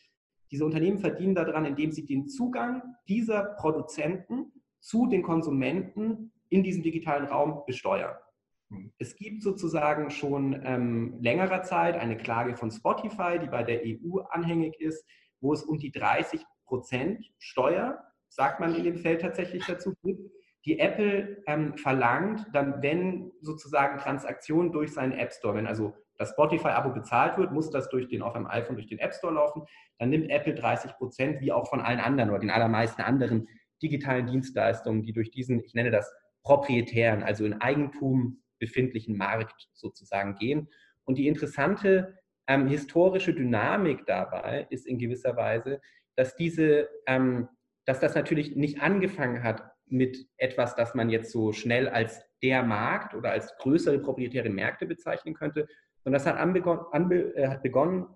Diese 0.51 0.65
Unternehmen 0.65 0.99
verdienen 0.99 1.37
daran, 1.37 1.65
indem 1.65 1.93
sie 1.93 2.05
den 2.05 2.27
Zugang 2.27 2.83
dieser 3.09 3.55
Produzenten 3.61 4.53
zu 4.81 5.07
den 5.07 5.23
Konsumenten 5.23 6.33
in 6.49 6.63
diesem 6.63 6.83
digitalen 6.83 7.27
Raum 7.27 7.63
besteuern. 7.67 8.17
Hm. 8.71 8.93
Es 8.99 9.17
gibt 9.17 9.43
sozusagen 9.43 10.11
schon 10.11 10.61
ähm, 10.65 11.19
längerer 11.21 11.63
Zeit 11.63 11.97
eine 11.97 12.17
Klage 12.17 12.57
von 12.57 12.71
Spotify, 12.71 13.39
die 13.41 13.49
bei 13.49 13.63
der 13.63 13.83
EU 13.85 14.21
anhängig 14.31 14.81
ist, 14.81 15.05
wo 15.41 15.53
es 15.53 15.63
um 15.63 15.79
die 15.79 15.93
30 15.93 16.45
Prozent 16.67 17.25
Steuer, 17.39 17.99
sagt 18.29 18.61
man 18.61 18.75
in 18.75 18.85
dem 18.85 18.99
Feld 18.99 19.23
tatsächlich 19.23 19.65
dazu, 19.67 19.95
gibt, 20.03 20.31
die 20.67 20.79
Apple 20.79 21.43
ähm, 21.47 21.77
verlangt, 21.77 22.47
dann 22.53 22.83
wenn 22.83 23.33
sozusagen 23.41 23.99
Transaktionen 23.99 24.73
durch 24.73 24.93
seinen 24.93 25.13
App 25.13 25.33
Store, 25.33 25.55
wenn 25.55 25.67
also 25.67 25.95
das 26.19 26.33
Spotify-Abo 26.33 26.91
bezahlt 26.91 27.39
wird, 27.39 27.51
muss 27.51 27.71
das 27.71 27.89
durch 27.89 28.09
den 28.09 28.21
auf 28.21 28.35
einem 28.35 28.47
iPhone 28.47 28.77
durch 28.77 28.87
den 28.87 28.99
App 28.99 29.15
Store 29.15 29.33
laufen, 29.33 29.63
dann 29.99 30.11
nimmt 30.11 30.29
Apple 30.29 30.55
30 30.55 30.93
Prozent, 30.97 31.41
wie 31.41 31.51
auch 31.51 31.67
von 31.67 31.81
allen 31.81 31.99
anderen 31.99 32.29
oder 32.29 32.41
den 32.41 32.51
allermeisten 32.51 33.01
anderen 33.01 33.49
digitalen 33.83 34.27
Dienstleistungen, 34.27 35.03
die 35.03 35.13
durch 35.13 35.31
diesen, 35.31 35.61
ich 35.61 35.75
nenne 35.75 35.91
das 35.91 36.13
proprietären, 36.43 37.23
also 37.23 37.45
in 37.45 37.61
Eigentum 37.61 38.43
befindlichen 38.59 39.17
Markt 39.17 39.69
sozusagen 39.73 40.37
gehen. 40.37 40.69
Und 41.05 41.19
die 41.19 41.27
interessante 41.27 42.19
ähm, 42.47 42.67
historische 42.69 43.35
Dynamik 43.35 44.07
dabei 44.07 44.67
ist 44.71 44.87
in 44.87 44.99
gewisser 44.99 45.37
Weise, 45.37 45.81
dass 46.17 46.37
diese, 46.37 46.89
ähm, 47.07 47.49
dass 47.85 48.01
das 48.01 48.15
natürlich 48.15 48.57
nicht 48.57 48.83
angefangen 48.83 49.43
hat 49.43 49.71
mit 49.87 50.29
etwas, 50.37 50.77
das 50.77 50.95
man 50.95 51.11
jetzt 51.11 51.33
so 51.33 51.53
schnell 51.53 51.89
als 51.89 52.23
der 52.43 52.63
Markt 52.63 53.15
oder 53.15 53.33
als 53.33 53.57
größere 53.59 53.99
proprietäre 53.99 54.51
Märkte 54.51 54.87
bezeichnen 54.87 55.35
könnte, 55.35 55.67
sondern 56.03 56.19
das 56.19 56.27
hat, 56.27 56.39
anbegonnen, 56.39 56.85
anbe, 56.93 57.35
äh, 57.37 57.49
hat 57.49 57.63
begonnen 57.63 58.07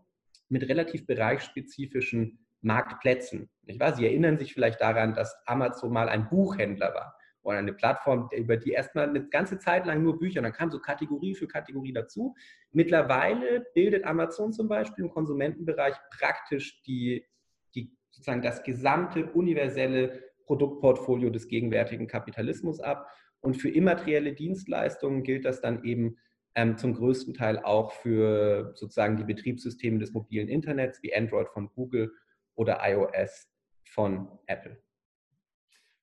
mit 0.48 0.68
relativ 0.68 1.06
bereichsspezifischen 1.06 2.43
Marktplätzen. 2.64 3.48
Nicht 3.62 3.80
wahr? 3.80 3.94
Sie 3.94 4.06
erinnern 4.06 4.38
sich 4.38 4.52
vielleicht 4.52 4.80
daran, 4.80 5.14
dass 5.14 5.36
Amazon 5.46 5.92
mal 5.92 6.08
ein 6.08 6.28
Buchhändler 6.28 6.94
war 6.94 7.16
oder 7.44 7.58
eine 7.58 7.74
Plattform, 7.74 8.28
über 8.32 8.56
die 8.56 8.72
erstmal 8.72 9.08
eine 9.08 9.28
ganze 9.28 9.58
Zeit 9.58 9.86
lang 9.86 10.02
nur 10.02 10.18
Bücher, 10.18 10.40
dann 10.42 10.52
kam 10.52 10.70
so 10.70 10.78
Kategorie 10.78 11.34
für 11.34 11.46
Kategorie 11.46 11.92
dazu. 11.92 12.34
Mittlerweile 12.72 13.66
bildet 13.74 14.04
Amazon 14.04 14.52
zum 14.52 14.66
Beispiel 14.66 15.04
im 15.04 15.10
Konsumentenbereich 15.10 15.94
praktisch 16.10 16.82
die, 16.82 17.26
die 17.74 17.92
sozusagen 18.10 18.42
das 18.42 18.62
gesamte 18.62 19.26
universelle 19.32 20.22
Produktportfolio 20.46 21.30
des 21.30 21.48
gegenwärtigen 21.48 22.06
Kapitalismus 22.06 22.80
ab. 22.80 23.08
Und 23.40 23.56
für 23.56 23.68
immaterielle 23.68 24.32
Dienstleistungen 24.32 25.22
gilt 25.22 25.44
das 25.44 25.60
dann 25.60 25.84
eben 25.84 26.16
ähm, 26.54 26.78
zum 26.78 26.94
größten 26.94 27.34
Teil 27.34 27.58
auch 27.58 27.92
für 27.92 28.72
sozusagen 28.74 29.18
die 29.18 29.24
Betriebssysteme 29.24 29.98
des 29.98 30.12
mobilen 30.12 30.48
Internets 30.48 31.02
wie 31.02 31.14
Android 31.14 31.48
von 31.48 31.68
Google 31.74 32.12
oder 32.54 32.80
iOS 32.82 33.48
von 33.84 34.28
Apple. 34.46 34.82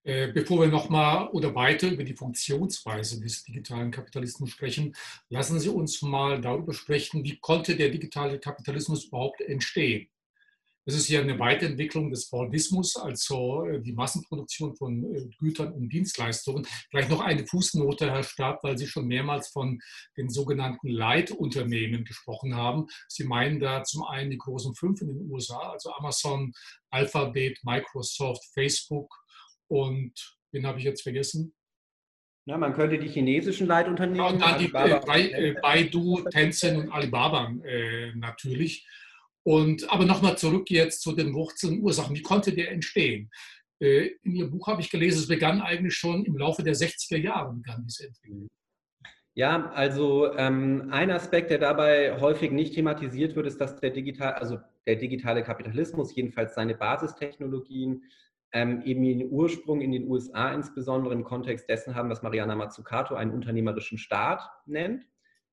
Äh, 0.03 0.31
bevor 0.31 0.61
wir 0.61 0.67
nochmal 0.67 1.27
oder 1.29 1.53
weiter 1.53 1.87
über 1.87 2.03
die 2.03 2.15
Funktionsweise 2.15 3.21
des 3.21 3.43
digitalen 3.43 3.91
Kapitalismus 3.91 4.49
sprechen, 4.49 4.95
lassen 5.29 5.59
Sie 5.59 5.69
uns 5.69 6.01
mal 6.01 6.41
darüber 6.41 6.73
sprechen, 6.73 7.23
wie 7.23 7.37
konnte 7.37 7.75
der 7.75 7.89
digitale 7.89 8.39
Kapitalismus 8.39 9.05
überhaupt 9.05 9.41
entstehen. 9.41 10.09
Das 10.91 10.99
ist 10.99 11.07
ja 11.07 11.21
eine 11.21 11.39
Weiterentwicklung 11.39 12.09
des 12.09 12.25
Fordismus, 12.25 12.97
also 12.97 13.65
äh, 13.65 13.79
die 13.79 13.93
Massenproduktion 13.93 14.75
von 14.75 15.05
äh, 15.15 15.29
Gütern 15.39 15.71
und 15.71 15.87
Dienstleistungen. 15.87 16.67
Vielleicht 16.89 17.09
noch 17.09 17.21
eine 17.21 17.47
Fußnote, 17.47 18.11
Herr 18.11 18.23
Stab, 18.23 18.61
weil 18.61 18.77
Sie 18.77 18.87
schon 18.87 19.07
mehrmals 19.07 19.47
von 19.47 19.79
den 20.17 20.29
sogenannten 20.29 20.89
Leitunternehmen 20.89 22.03
gesprochen 22.03 22.57
haben. 22.57 22.87
Sie 23.07 23.23
meinen 23.23 23.61
da 23.61 23.85
zum 23.85 24.03
einen 24.03 24.31
die 24.31 24.37
großen 24.37 24.75
fünf 24.75 24.99
in 24.99 25.07
den 25.07 25.31
USA, 25.31 25.71
also 25.71 25.93
Amazon, 25.93 26.51
Alphabet, 26.89 27.59
Microsoft, 27.63 28.43
Facebook 28.53 29.15
und 29.69 30.11
wen 30.51 30.67
habe 30.67 30.79
ich 30.79 30.83
jetzt 30.83 31.03
vergessen? 31.03 31.53
Na, 32.43 32.57
man 32.57 32.73
könnte 32.73 32.99
die 32.99 33.07
chinesischen 33.07 33.65
Leitunternehmen. 33.65 34.17
Ja, 34.17 34.27
und 34.27 34.41
dann 34.41 34.59
die 34.59 35.31
äh, 35.31 35.55
Baidu, 35.61 36.21
Tencent 36.31 36.79
und 36.79 36.91
Alibaba 36.91 37.49
äh, 37.63 38.11
natürlich. 38.13 38.85
Und, 39.43 39.91
aber 39.91 40.05
nochmal 40.05 40.37
zurück 40.37 40.69
jetzt 40.69 41.01
zu 41.01 41.13
den 41.13 41.33
Wurzeln 41.33 41.77
und 41.77 41.83
Ursachen. 41.83 42.15
Wie 42.15 42.21
konnte 42.21 42.53
der 42.53 42.71
entstehen? 42.71 43.29
Äh, 43.79 44.11
in 44.23 44.35
Ihrem 44.35 44.51
Buch 44.51 44.67
habe 44.67 44.81
ich 44.81 44.89
gelesen, 44.89 45.19
es 45.19 45.27
begann 45.27 45.61
eigentlich 45.61 45.95
schon 45.95 46.23
im 46.25 46.37
Laufe 46.37 46.63
der 46.63 46.75
60er 46.75 47.17
Jahre, 47.17 47.53
begann 47.53 47.83
diese 47.83 48.07
Entwicklung. 48.07 48.47
Ja, 49.33 49.71
also 49.71 50.33
ähm, 50.35 50.89
ein 50.91 51.09
Aspekt, 51.09 51.51
der 51.51 51.57
dabei 51.57 52.19
häufig 52.19 52.51
nicht 52.51 52.73
thematisiert 52.73 53.35
wird, 53.35 53.47
ist, 53.47 53.61
dass 53.61 53.79
der, 53.79 53.91
digital, 53.91 54.33
also 54.33 54.59
der 54.85 54.97
digitale 54.97 55.41
Kapitalismus, 55.41 56.13
jedenfalls 56.15 56.53
seine 56.53 56.75
Basistechnologien, 56.75 58.03
ähm, 58.53 58.81
eben 58.83 59.03
den 59.03 59.31
Ursprung 59.31 59.79
in 59.79 59.93
den 59.93 60.07
USA 60.09 60.53
insbesondere 60.53 61.13
im 61.13 61.23
Kontext 61.23 61.69
dessen 61.69 61.95
haben, 61.95 62.09
was 62.09 62.21
Mariana 62.21 62.55
Mazzucato 62.55 63.15
einen 63.15 63.31
unternehmerischen 63.31 63.97
Staat 63.97 64.41
nennt. 64.65 65.07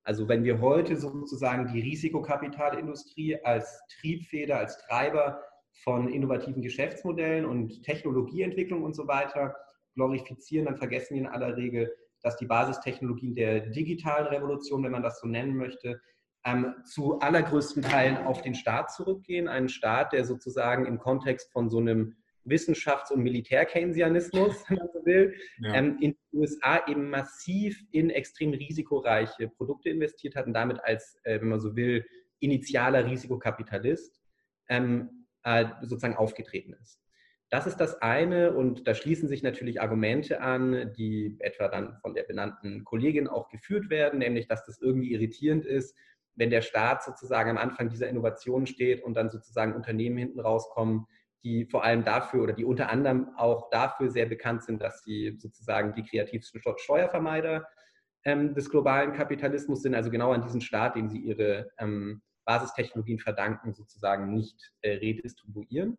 Also 0.09 0.27
wenn 0.27 0.43
wir 0.43 0.63
heute 0.63 0.97
sozusagen 0.97 1.71
die 1.71 1.83
Risikokapitalindustrie 1.83 3.45
als 3.45 3.83
Triebfeder, 4.01 4.57
als 4.57 4.79
Treiber 4.87 5.43
von 5.85 6.09
innovativen 6.09 6.63
Geschäftsmodellen 6.63 7.45
und 7.45 7.83
Technologieentwicklung 7.83 8.85
und 8.85 8.97
so 8.97 9.07
weiter 9.07 9.55
glorifizieren, 9.93 10.65
dann 10.65 10.79
vergessen 10.79 11.17
wir 11.17 11.21
in 11.21 11.29
aller 11.29 11.59
Regel, 11.59 11.95
dass 12.23 12.39
die 12.39 12.47
Basistechnologien 12.47 13.35
der 13.35 13.61
digitalen 13.61 14.29
Revolution, 14.29 14.83
wenn 14.83 14.93
man 14.93 15.03
das 15.03 15.21
so 15.21 15.27
nennen 15.27 15.59
möchte, 15.59 16.01
ähm, 16.43 16.75
zu 16.87 17.19
allergrößten 17.19 17.83
Teilen 17.83 18.17
auf 18.17 18.41
den 18.41 18.55
Staat 18.55 18.91
zurückgehen. 18.91 19.47
Einen 19.47 19.69
Staat, 19.69 20.15
der 20.15 20.25
sozusagen 20.25 20.87
im 20.87 20.99
Kontext 20.99 21.53
von 21.53 21.69
so 21.69 21.81
einem 21.81 22.17
Wissenschafts- 22.49 23.13
und 23.13 23.23
Militär-Keynesianismus, 23.23 24.65
wenn 24.69 24.79
man 24.79 24.89
so 24.93 25.05
will, 25.05 25.35
ja. 25.61 25.75
ähm, 25.75 25.99
in 26.01 26.13
den 26.13 26.41
USA 26.41 26.87
eben 26.87 27.11
massiv 27.11 27.83
in 27.93 28.11
extrem 28.11 28.53
risikoreiche 28.53 29.49
Produkte 29.49 29.91
investiert 29.91 30.37
hat 30.37 30.47
und 30.47 30.55
damit 30.55 30.83
als, 30.85 31.19
äh, 31.25 31.41
wenn 31.41 31.49
man 31.49 31.61
so 31.61 31.77
will, 31.77 32.05
initialer 32.41 33.05
Risikokapitalist 33.07 34.21
ähm, 34.69 35.27
äh, 35.43 35.67
sozusagen 35.83 36.17
aufgetreten 36.17 36.75
ist. 36.81 37.01
Das 37.51 37.67
ist 37.67 37.79
das 37.79 38.03
eine 38.03 38.53
und 38.53 38.87
da 38.87 38.95
schließen 38.95 39.27
sich 39.29 39.43
natürlich 39.43 39.81
Argumente 39.81 40.43
an, 40.43 40.93
die 40.99 41.37
etwa 41.41 41.69
dann 41.69 41.97
von 42.03 42.15
der 42.15 42.25
benannten 42.25 42.85
Kollegin 42.85 43.27
auch 43.27 43.49
geführt 43.49 43.89
werden, 43.89 44.19
nämlich 44.19 44.49
dass 44.49 44.67
das 44.67 44.79
irgendwie 44.79 45.13
irritierend 45.13 45.65
ist, 45.65 45.97
wenn 46.35 46.51
der 46.51 46.61
Staat 46.61 47.03
sozusagen 47.03 47.51
am 47.51 47.57
Anfang 47.57 47.89
dieser 47.89 48.09
Innovation 48.09 48.67
steht 48.67 49.03
und 49.03 49.15
dann 49.15 49.31
sozusagen 49.31 49.75
Unternehmen 49.75 50.19
hinten 50.19 50.41
rauskommen, 50.41 51.07
die 51.45 51.67
vor 51.67 51.85
allem 51.85 52.05
dafür 52.05 52.43
oder 52.43 52.53
die 52.53 52.65
unter 52.65 52.91
anderem 52.91 53.31
auch 53.37 53.71
dafür 53.71 54.11
sehr 54.11 54.27
bekannt 54.27 54.65
sind, 54.65 54.83
dass 54.83 55.03
sie 55.03 55.37
sozusagen 55.39 55.95
die 55.95 56.03
kreativsten 56.03 56.61
Steuervermeider 56.77 57.67
ähm, 58.25 58.55
des 58.55 58.71
globalen 58.71 59.13
Kapitalismus 59.13 59.83
sind, 59.83 59.95
also 59.95 60.11
genau 60.11 60.33
an 60.33 60.43
diesen 60.43 60.61
Staat, 60.61 60.97
dem 60.97 61.09
sie 61.09 61.19
ihre 61.19 61.71
ähm, 61.79 62.23
Basistechnologien 62.45 63.19
verdanken, 63.19 63.75
sozusagen 63.75 64.33
nicht 64.33 64.73
äh, 64.83 64.95
redistribuieren. 64.95 65.99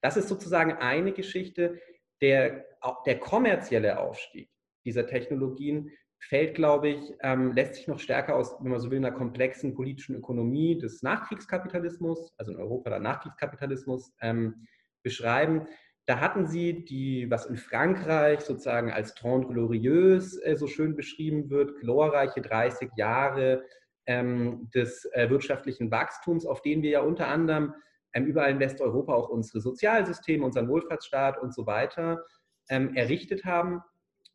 Das 0.00 0.16
ist 0.16 0.28
sozusagen 0.28 0.72
eine 0.74 1.12
Geschichte. 1.12 1.80
Der, 2.20 2.64
der 3.04 3.18
kommerzielle 3.18 3.98
Aufstieg 3.98 4.48
dieser 4.84 5.06
Technologien 5.06 5.90
fällt, 6.28 6.54
glaube 6.54 6.88
ich, 6.88 7.14
ähm, 7.22 7.52
lässt 7.52 7.74
sich 7.74 7.88
noch 7.88 7.98
stärker 7.98 8.36
aus, 8.36 8.56
wenn 8.60 8.70
man 8.70 8.80
so 8.80 8.90
will, 8.90 8.98
einer 8.98 9.12
komplexen 9.12 9.74
politischen 9.74 10.16
Ökonomie 10.16 10.78
des 10.78 11.02
Nachkriegskapitalismus, 11.02 12.32
also 12.38 12.52
in 12.52 12.58
Europa 12.58 12.90
der 12.90 13.00
Nachkriegskapitalismus, 13.00 14.12
ähm, 14.20 14.66
beschreiben. 15.02 15.66
Da 16.06 16.20
hatten 16.20 16.46
sie 16.46 16.84
die, 16.84 17.30
was 17.30 17.46
in 17.46 17.56
Frankreich 17.56 18.40
sozusagen 18.40 18.90
als 18.90 19.14
Trente 19.14 19.48
Glorieuse 19.48 20.44
äh, 20.44 20.56
so 20.56 20.66
schön 20.66 20.96
beschrieben 20.96 21.50
wird, 21.50 21.80
glorreiche 21.80 22.42
30 22.42 22.90
Jahre 22.96 23.64
ähm, 24.06 24.70
des 24.74 25.06
äh, 25.12 25.30
wirtschaftlichen 25.30 25.90
Wachstums, 25.90 26.44
auf 26.44 26.62
denen 26.62 26.82
wir 26.82 26.90
ja 26.90 27.00
unter 27.00 27.28
anderem 27.28 27.74
ähm, 28.12 28.26
überall 28.26 28.50
in 28.50 28.60
Westeuropa 28.60 29.14
auch 29.14 29.28
unsere 29.28 29.60
Sozialsysteme, 29.60 30.44
unseren 30.44 30.68
Wohlfahrtsstaat 30.68 31.40
und 31.40 31.54
so 31.54 31.66
weiter 31.66 32.22
ähm, 32.68 32.94
errichtet 32.94 33.44
haben. 33.44 33.80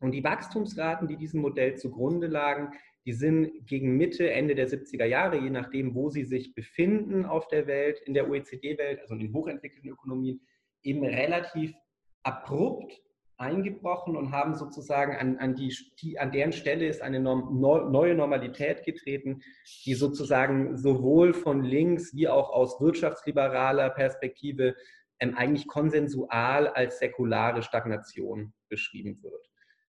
Und 0.00 0.12
die 0.12 0.24
Wachstumsraten, 0.24 1.08
die 1.08 1.16
diesem 1.16 1.40
Modell 1.40 1.76
zugrunde 1.76 2.26
lagen, 2.26 2.72
die 3.06 3.12
sind 3.12 3.66
gegen 3.66 3.96
Mitte, 3.96 4.30
Ende 4.30 4.54
der 4.54 4.68
70er 4.68 5.04
Jahre, 5.04 5.38
je 5.38 5.50
nachdem, 5.50 5.94
wo 5.94 6.10
sie 6.10 6.24
sich 6.24 6.54
befinden 6.54 7.24
auf 7.24 7.48
der 7.48 7.66
Welt, 7.66 8.00
in 8.06 8.14
der 8.14 8.28
OECD-Welt, 8.28 9.00
also 9.00 9.14
in 9.14 9.20
den 9.20 9.32
hochentwickelten 9.32 9.90
Ökonomien, 9.90 10.40
eben 10.82 11.04
relativ 11.04 11.74
abrupt 12.22 13.00
eingebrochen 13.40 14.16
und 14.16 14.32
haben 14.32 14.54
sozusagen 14.54 15.16
an, 15.16 15.38
an, 15.38 15.54
die, 15.54 15.74
die, 16.00 16.18
an 16.18 16.30
deren 16.30 16.52
Stelle 16.52 16.86
ist 16.86 17.00
eine 17.00 17.20
neue 17.20 18.14
Normalität 18.14 18.84
getreten, 18.84 19.40
die 19.86 19.94
sozusagen 19.94 20.76
sowohl 20.76 21.32
von 21.32 21.64
links 21.64 22.14
wie 22.14 22.28
auch 22.28 22.50
aus 22.50 22.80
wirtschaftsliberaler 22.80 23.90
Perspektive 23.90 24.76
ähm, 25.20 25.34
eigentlich 25.36 25.66
konsensual 25.66 26.68
als 26.68 26.98
säkulare 26.98 27.62
Stagnation 27.62 28.52
beschrieben 28.68 29.22
wird. 29.22 29.49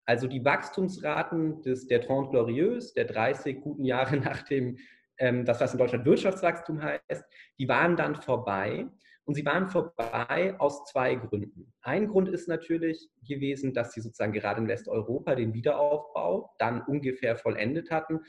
Also 0.05 0.27
die 0.27 0.43
Wachstumsraten 0.43 1.61
des, 1.61 1.87
der 1.87 2.01
Trente 2.01 2.31
Glorieuse, 2.31 2.93
der 2.93 3.05
30 3.05 3.61
guten 3.61 3.85
Jahre 3.85 4.17
nach 4.17 4.43
dem, 4.43 4.77
ähm, 5.17 5.45
das 5.45 5.61
was 5.61 5.73
in 5.73 5.79
Deutschland 5.79 6.05
Wirtschaftswachstum 6.05 6.81
heißt, 6.81 7.23
die 7.59 7.67
waren 7.67 7.95
dann 7.95 8.15
vorbei. 8.15 8.87
Und 9.25 9.35
sie 9.35 9.45
waren 9.45 9.69
vorbei 9.69 10.53
aus 10.59 10.83
zwei 10.83 11.15
Gründen. 11.15 11.71
Ein 11.81 12.09
Grund 12.09 12.27
ist 12.27 12.49
natürlich 12.49 13.09
gewesen, 13.25 13.73
dass 13.73 13.93
sie 13.93 14.01
sozusagen 14.01 14.33
gerade 14.33 14.59
in 14.59 14.67
Westeuropa 14.67 15.35
den 15.35 15.53
Wiederaufbau 15.53 16.53
dann 16.59 16.81
ungefähr 16.81 17.37
vollendet 17.37 17.89
hatten. 17.89 18.19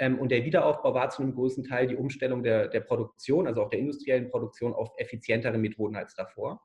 Ähm, 0.00 0.18
und 0.18 0.32
der 0.32 0.44
Wiederaufbau 0.44 0.92
war 0.92 1.10
zu 1.10 1.22
einem 1.22 1.34
großen 1.34 1.62
Teil 1.62 1.86
die 1.86 1.94
Umstellung 1.94 2.42
der, 2.42 2.66
der 2.66 2.80
Produktion, 2.80 3.46
also 3.46 3.62
auch 3.62 3.68
der 3.68 3.78
industriellen 3.78 4.28
Produktion, 4.28 4.74
auf 4.74 4.90
effizientere 4.96 5.56
Methoden 5.56 5.94
als 5.94 6.16
davor. 6.16 6.60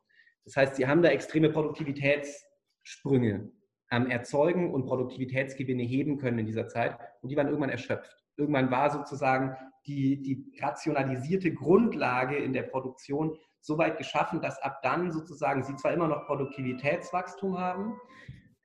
Das 0.45 0.55
heißt, 0.55 0.77
sie 0.77 0.88
haben 0.88 1.03
da 1.03 1.10
extreme 1.10 1.51
Produktivitätssprünge 1.51 3.51
ähm, 3.92 4.08
erzeugen 4.08 4.74
und 4.74 4.86
Produktivitätsgewinne 4.86 5.84
heben 5.84 6.18
können 6.18 6.39
in 6.39 6.46
dieser 6.46 6.68
Zeit. 6.68 6.98
Und 7.22 7.30
die 7.30 7.38
waren 7.38 7.48
irgendwann 7.48 7.70
erschöpft. 7.70 8.15
Irgendwann 8.38 8.72
war 8.72 8.89
sozusagen 8.89 9.56
die, 9.86 10.22
die 10.22 10.51
rationalisierte 10.60 11.54
Grundlage 11.54 12.38
in 12.38 12.54
der 12.54 12.63
Produktion 12.63 13.38
so 13.62 13.77
weit 13.77 13.98
geschaffen, 13.98 14.42
dass 14.42 14.62
ab 14.62 14.82
dann 14.84 15.12
sozusagen 15.12 15.63
sie 15.63 15.75
zwar 15.75 15.94
immer 15.94 16.08
noch 16.08 16.25
Produktivitätswachstum 16.25 17.58
haben, 17.58 17.94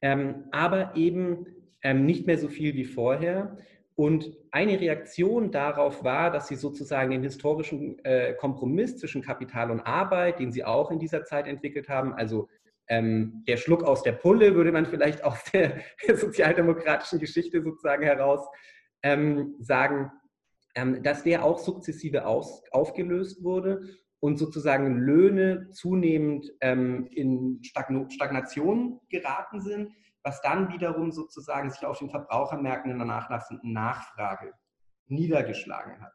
ähm, 0.03 0.45
aber 0.50 0.97
eben 0.97 1.47
ähm, 1.83 2.05
nicht 2.05 2.27
mehr 2.27 2.39
so 2.39 2.49
viel 2.49 2.75
wie 2.75 2.85
vorher. 2.85 3.57
Und 3.95 4.35
eine 4.50 4.81
Reaktion 4.81 5.50
darauf 5.50 6.05
war, 6.05 6.31
dass 6.31 6.49
sie 6.49 6.57
sozusagen 6.57 7.11
den 7.11 7.23
historischen 7.23 8.03
äh, 8.05 8.35
Kompromiss 8.35 8.97
zwischen 8.97 9.23
Kapital 9.23 9.71
und 9.71 9.81
Arbeit, 9.81 10.39
den 10.39 10.53
sie 10.53 10.65
auch 10.65 10.91
in 10.91 10.99
dieser 10.99 11.25
Zeit 11.25 11.47
entwickelt 11.47 11.89
haben, 11.89 12.15
also 12.15 12.49
ähm, 12.90 13.44
der 13.47 13.56
Schluck 13.56 13.85
aus 13.85 14.02
der 14.02 14.12
Pulle, 14.12 14.54
würde 14.54 14.73
man 14.73 14.85
vielleicht 14.85 15.25
aus 15.25 15.42
der, 15.52 15.80
sozialdemokratischen 16.14 17.20
Geschichte 17.20 17.62
sozusagen 17.62 18.02
heraus 18.02 18.47
ähm, 19.02 19.54
sagen, 19.61 20.11
ähm, 20.75 21.02
dass 21.02 21.23
der 21.23 21.44
auch 21.44 21.59
sukzessive 21.59 22.26
aus, 22.26 22.62
aufgelöst 22.73 23.42
wurde 23.42 23.82
und 24.18 24.38
sozusagen 24.38 24.99
Löhne 24.99 25.70
zunehmend 25.70 26.50
ähm, 26.61 27.09
in 27.12 27.62
Stagnation 27.62 29.00
geraten 29.09 29.61
sind, 29.61 29.92
was 30.23 30.42
dann 30.42 30.73
wiederum 30.73 31.12
sozusagen 31.12 31.70
sich 31.70 31.87
auf 31.87 31.99
den 31.99 32.11
Verbrauchermärkten 32.11 32.90
in 32.90 32.99
der 32.99 33.06
nachlassenden 33.06 33.73
Nachfrage 33.73 34.52
niedergeschlagen 35.06 36.00
hat. 36.02 36.12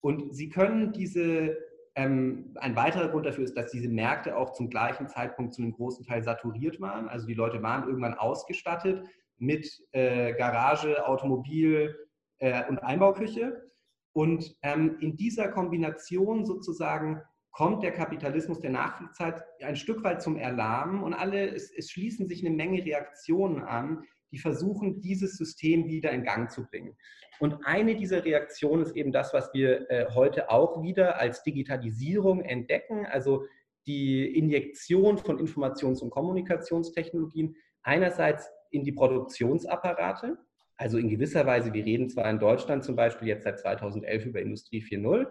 Und 0.00 0.34
Sie 0.34 0.48
können 0.48 0.92
diese, 0.92 1.56
ähm, 1.96 2.54
ein 2.60 2.76
weiterer 2.76 3.08
Grund 3.08 3.26
dafür 3.26 3.44
ist, 3.44 3.56
dass 3.56 3.70
diese 3.70 3.88
Märkte 3.88 4.36
auch 4.36 4.52
zum 4.52 4.70
gleichen 4.70 5.08
Zeitpunkt 5.08 5.54
zu 5.54 5.62
einem 5.62 5.72
großen 5.72 6.04
Teil 6.04 6.22
saturiert 6.22 6.80
waren. 6.80 7.08
Also 7.08 7.26
die 7.26 7.34
Leute 7.34 7.62
waren 7.62 7.88
irgendwann 7.88 8.14
ausgestattet 8.14 9.04
mit 9.38 9.68
äh, 9.92 10.34
Garage, 10.34 11.06
Automobil 11.06 11.96
äh, 12.38 12.68
und 12.68 12.78
Einbauküche. 12.78 13.70
Und 14.12 14.56
ähm, 14.62 14.96
in 15.00 15.16
dieser 15.16 15.48
Kombination 15.48 16.44
sozusagen 16.44 17.22
kommt 17.52 17.82
der 17.82 17.92
Kapitalismus 17.92 18.60
der 18.60 18.70
Nachkriegszeit 18.70 19.42
ein 19.62 19.76
Stück 19.76 20.04
weit 20.04 20.22
zum 20.22 20.36
Erlahmen 20.36 21.02
und 21.02 21.14
alle, 21.14 21.48
es, 21.48 21.72
es, 21.72 21.90
schließen 21.90 22.28
sich 22.28 22.44
eine 22.44 22.54
Menge 22.54 22.84
Reaktionen 22.84 23.62
an, 23.62 24.04
die 24.32 24.38
versuchen, 24.38 25.00
dieses 25.00 25.36
System 25.36 25.88
wieder 25.88 26.10
in 26.10 26.24
Gang 26.24 26.50
zu 26.50 26.66
bringen. 26.66 26.96
Und 27.40 27.64
eine 27.64 27.94
dieser 27.94 28.24
Reaktionen 28.24 28.82
ist 28.82 28.94
eben 28.96 29.12
das, 29.12 29.32
was 29.32 29.52
wir 29.54 29.90
äh, 29.90 30.06
heute 30.14 30.50
auch 30.50 30.82
wieder 30.82 31.18
als 31.18 31.42
Digitalisierung 31.42 32.42
entdecken, 32.42 33.06
also 33.06 33.44
die 33.86 34.26
Injektion 34.36 35.18
von 35.18 35.38
Informations- 35.38 36.02
und 36.02 36.10
Kommunikationstechnologien 36.10 37.56
einerseits 37.82 38.50
in 38.70 38.84
die 38.84 38.92
Produktionsapparate, 38.92 40.38
also 40.76 40.98
in 40.98 41.08
gewisser 41.08 41.46
Weise, 41.46 41.72
wir 41.72 41.84
reden 41.84 42.08
zwar 42.08 42.28
in 42.30 42.38
Deutschland 42.38 42.84
zum 42.84 42.94
Beispiel 42.94 43.28
jetzt 43.28 43.44
seit 43.44 43.58
2011 43.58 44.26
über 44.26 44.40
Industrie 44.40 44.82
4.0, 44.82 45.26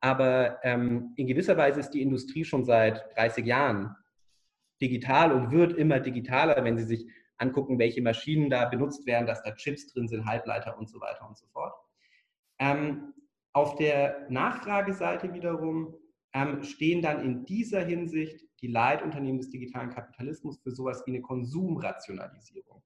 aber 0.00 0.58
ähm, 0.62 1.12
in 1.16 1.26
gewisser 1.26 1.56
Weise 1.56 1.80
ist 1.80 1.90
die 1.90 2.02
Industrie 2.02 2.44
schon 2.44 2.64
seit 2.64 3.04
30 3.16 3.44
Jahren 3.44 3.96
digital 4.80 5.32
und 5.32 5.50
wird 5.50 5.72
immer 5.72 5.98
digitaler, 5.98 6.62
wenn 6.64 6.78
Sie 6.78 6.84
sich 6.84 7.08
angucken, 7.38 7.78
welche 7.78 8.02
Maschinen 8.02 8.50
da 8.50 8.66
benutzt 8.66 9.06
werden, 9.06 9.26
dass 9.26 9.42
da 9.42 9.54
Chips 9.54 9.86
drin 9.92 10.08
sind, 10.08 10.26
Halbleiter 10.26 10.78
und 10.78 10.88
so 10.88 11.00
weiter 11.00 11.26
und 11.26 11.36
so 11.36 11.46
fort. 11.46 11.74
Ähm, 12.58 13.14
auf 13.52 13.76
der 13.76 14.26
Nachfrageseite 14.28 15.32
wiederum 15.32 15.94
ähm, 16.34 16.62
stehen 16.62 17.02
dann 17.02 17.24
in 17.24 17.44
dieser 17.44 17.84
Hinsicht 17.84 18.44
die 18.60 18.68
Leitunternehmen 18.68 19.38
des 19.38 19.50
digitalen 19.50 19.90
Kapitalismus 19.90 20.58
für 20.60 20.70
sowas 20.70 21.02
wie 21.06 21.12
eine 21.12 21.22
Konsumrationalisierung. 21.22 22.82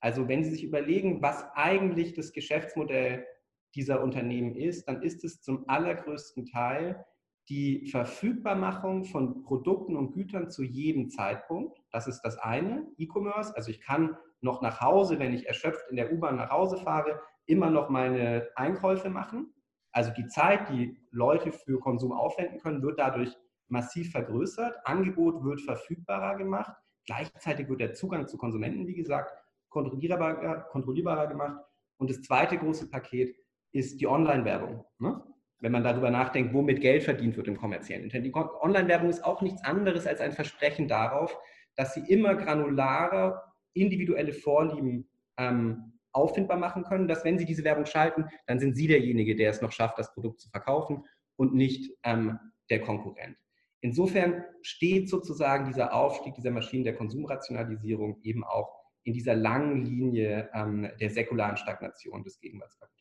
Also 0.00 0.28
wenn 0.28 0.44
Sie 0.44 0.50
sich 0.50 0.64
überlegen, 0.64 1.20
was 1.20 1.44
eigentlich 1.54 2.14
das 2.14 2.32
Geschäftsmodell 2.32 3.26
dieser 3.74 4.02
Unternehmen 4.02 4.56
ist, 4.56 4.88
dann 4.88 5.02
ist 5.02 5.24
es 5.24 5.42
zum 5.42 5.68
allergrößten 5.68 6.46
Teil 6.46 7.04
die 7.50 7.88
Verfügbarmachung 7.88 9.04
von 9.04 9.42
Produkten 9.42 9.96
und 9.96 10.12
Gütern 10.12 10.50
zu 10.50 10.62
jedem 10.62 11.10
Zeitpunkt. 11.10 11.82
Das 11.90 12.06
ist 12.06 12.22
das 12.22 12.38
eine, 12.38 12.86
E-Commerce. 12.96 13.54
Also 13.56 13.70
ich 13.72 13.80
kann 13.80 14.16
noch 14.40 14.62
nach 14.62 14.80
Hause, 14.80 15.18
wenn 15.18 15.34
ich 15.34 15.48
erschöpft 15.48 15.84
in 15.90 15.96
der 15.96 16.12
U-Bahn 16.12 16.36
nach 16.36 16.50
Hause 16.50 16.78
fahre, 16.78 17.20
immer 17.46 17.68
noch 17.68 17.90
meine 17.90 18.48
Einkäufe 18.54 19.10
machen. 19.10 19.52
Also 19.90 20.12
die 20.16 20.28
Zeit, 20.28 20.68
die 20.70 20.96
Leute 21.10 21.50
für 21.50 21.80
Konsum 21.80 22.12
aufwenden 22.12 22.60
können, 22.60 22.82
wird 22.82 23.00
dadurch 23.00 23.36
massiv 23.66 24.12
vergrößert. 24.12 24.76
Angebot 24.84 25.42
wird 25.42 25.60
verfügbarer 25.60 26.36
gemacht. 26.36 26.72
Gleichzeitig 27.04 27.68
wird 27.68 27.80
der 27.80 27.94
Zugang 27.94 28.28
zu 28.28 28.38
Konsumenten, 28.38 28.86
wie 28.86 28.94
gesagt, 28.94 29.34
kontrollierbarer, 29.70 30.60
kontrollierbarer 30.70 31.26
gemacht. 31.26 31.58
Und 31.96 32.10
das 32.10 32.22
zweite 32.22 32.56
große 32.56 32.88
Paket 32.88 33.36
ist 33.72 34.00
die 34.00 34.06
Online-Werbung. 34.06 34.84
Ne? 34.98 35.20
Wenn 35.60 35.72
man 35.72 35.84
darüber 35.84 36.10
nachdenkt, 36.10 36.54
womit 36.54 36.80
Geld 36.80 37.02
verdient 37.02 37.36
wird 37.36 37.48
im 37.48 37.56
kommerziellen 37.56 38.04
Internet. 38.04 38.26
Die 38.26 38.34
Online-Werbung 38.34 39.10
ist 39.10 39.24
auch 39.24 39.42
nichts 39.42 39.62
anderes 39.62 40.06
als 40.06 40.20
ein 40.20 40.32
Versprechen 40.32 40.88
darauf, 40.88 41.38
dass 41.76 41.94
sie 41.94 42.00
immer 42.12 42.34
granularer 42.34 43.54
individuelle 43.74 44.32
Vorlieben 44.32 45.08
ähm, 45.36 45.92
auffindbar 46.12 46.58
machen 46.58 46.82
können, 46.84 47.08
dass 47.08 47.24
wenn 47.24 47.38
sie 47.38 47.44
diese 47.44 47.64
Werbung 47.64 47.86
schalten, 47.86 48.26
dann 48.46 48.58
sind 48.58 48.74
sie 48.74 48.86
derjenige, 48.86 49.36
der 49.36 49.50
es 49.50 49.62
noch 49.62 49.72
schafft, 49.72 49.98
das 49.98 50.12
Produkt 50.12 50.40
zu 50.40 50.50
verkaufen 50.50 51.04
und 51.36 51.54
nicht 51.54 51.96
ähm, 52.02 52.38
der 52.68 52.80
Konkurrent. 52.80 53.36
Insofern 53.80 54.44
steht 54.62 55.08
sozusagen 55.08 55.66
dieser 55.66 55.94
Aufstieg 55.94 56.34
dieser 56.34 56.50
Maschinen 56.50 56.84
der 56.84 56.96
Konsumrationalisierung 56.96 58.18
eben 58.22 58.44
auch 58.44 58.80
in 59.04 59.14
dieser 59.14 59.34
langen 59.34 59.84
Linie 59.84 60.50
ähm, 60.52 60.90
der 61.00 61.10
säkularen 61.10 61.56
Stagnation 61.56 62.22
des 62.22 62.38
Gegenwartskapitalismus. 62.40 62.99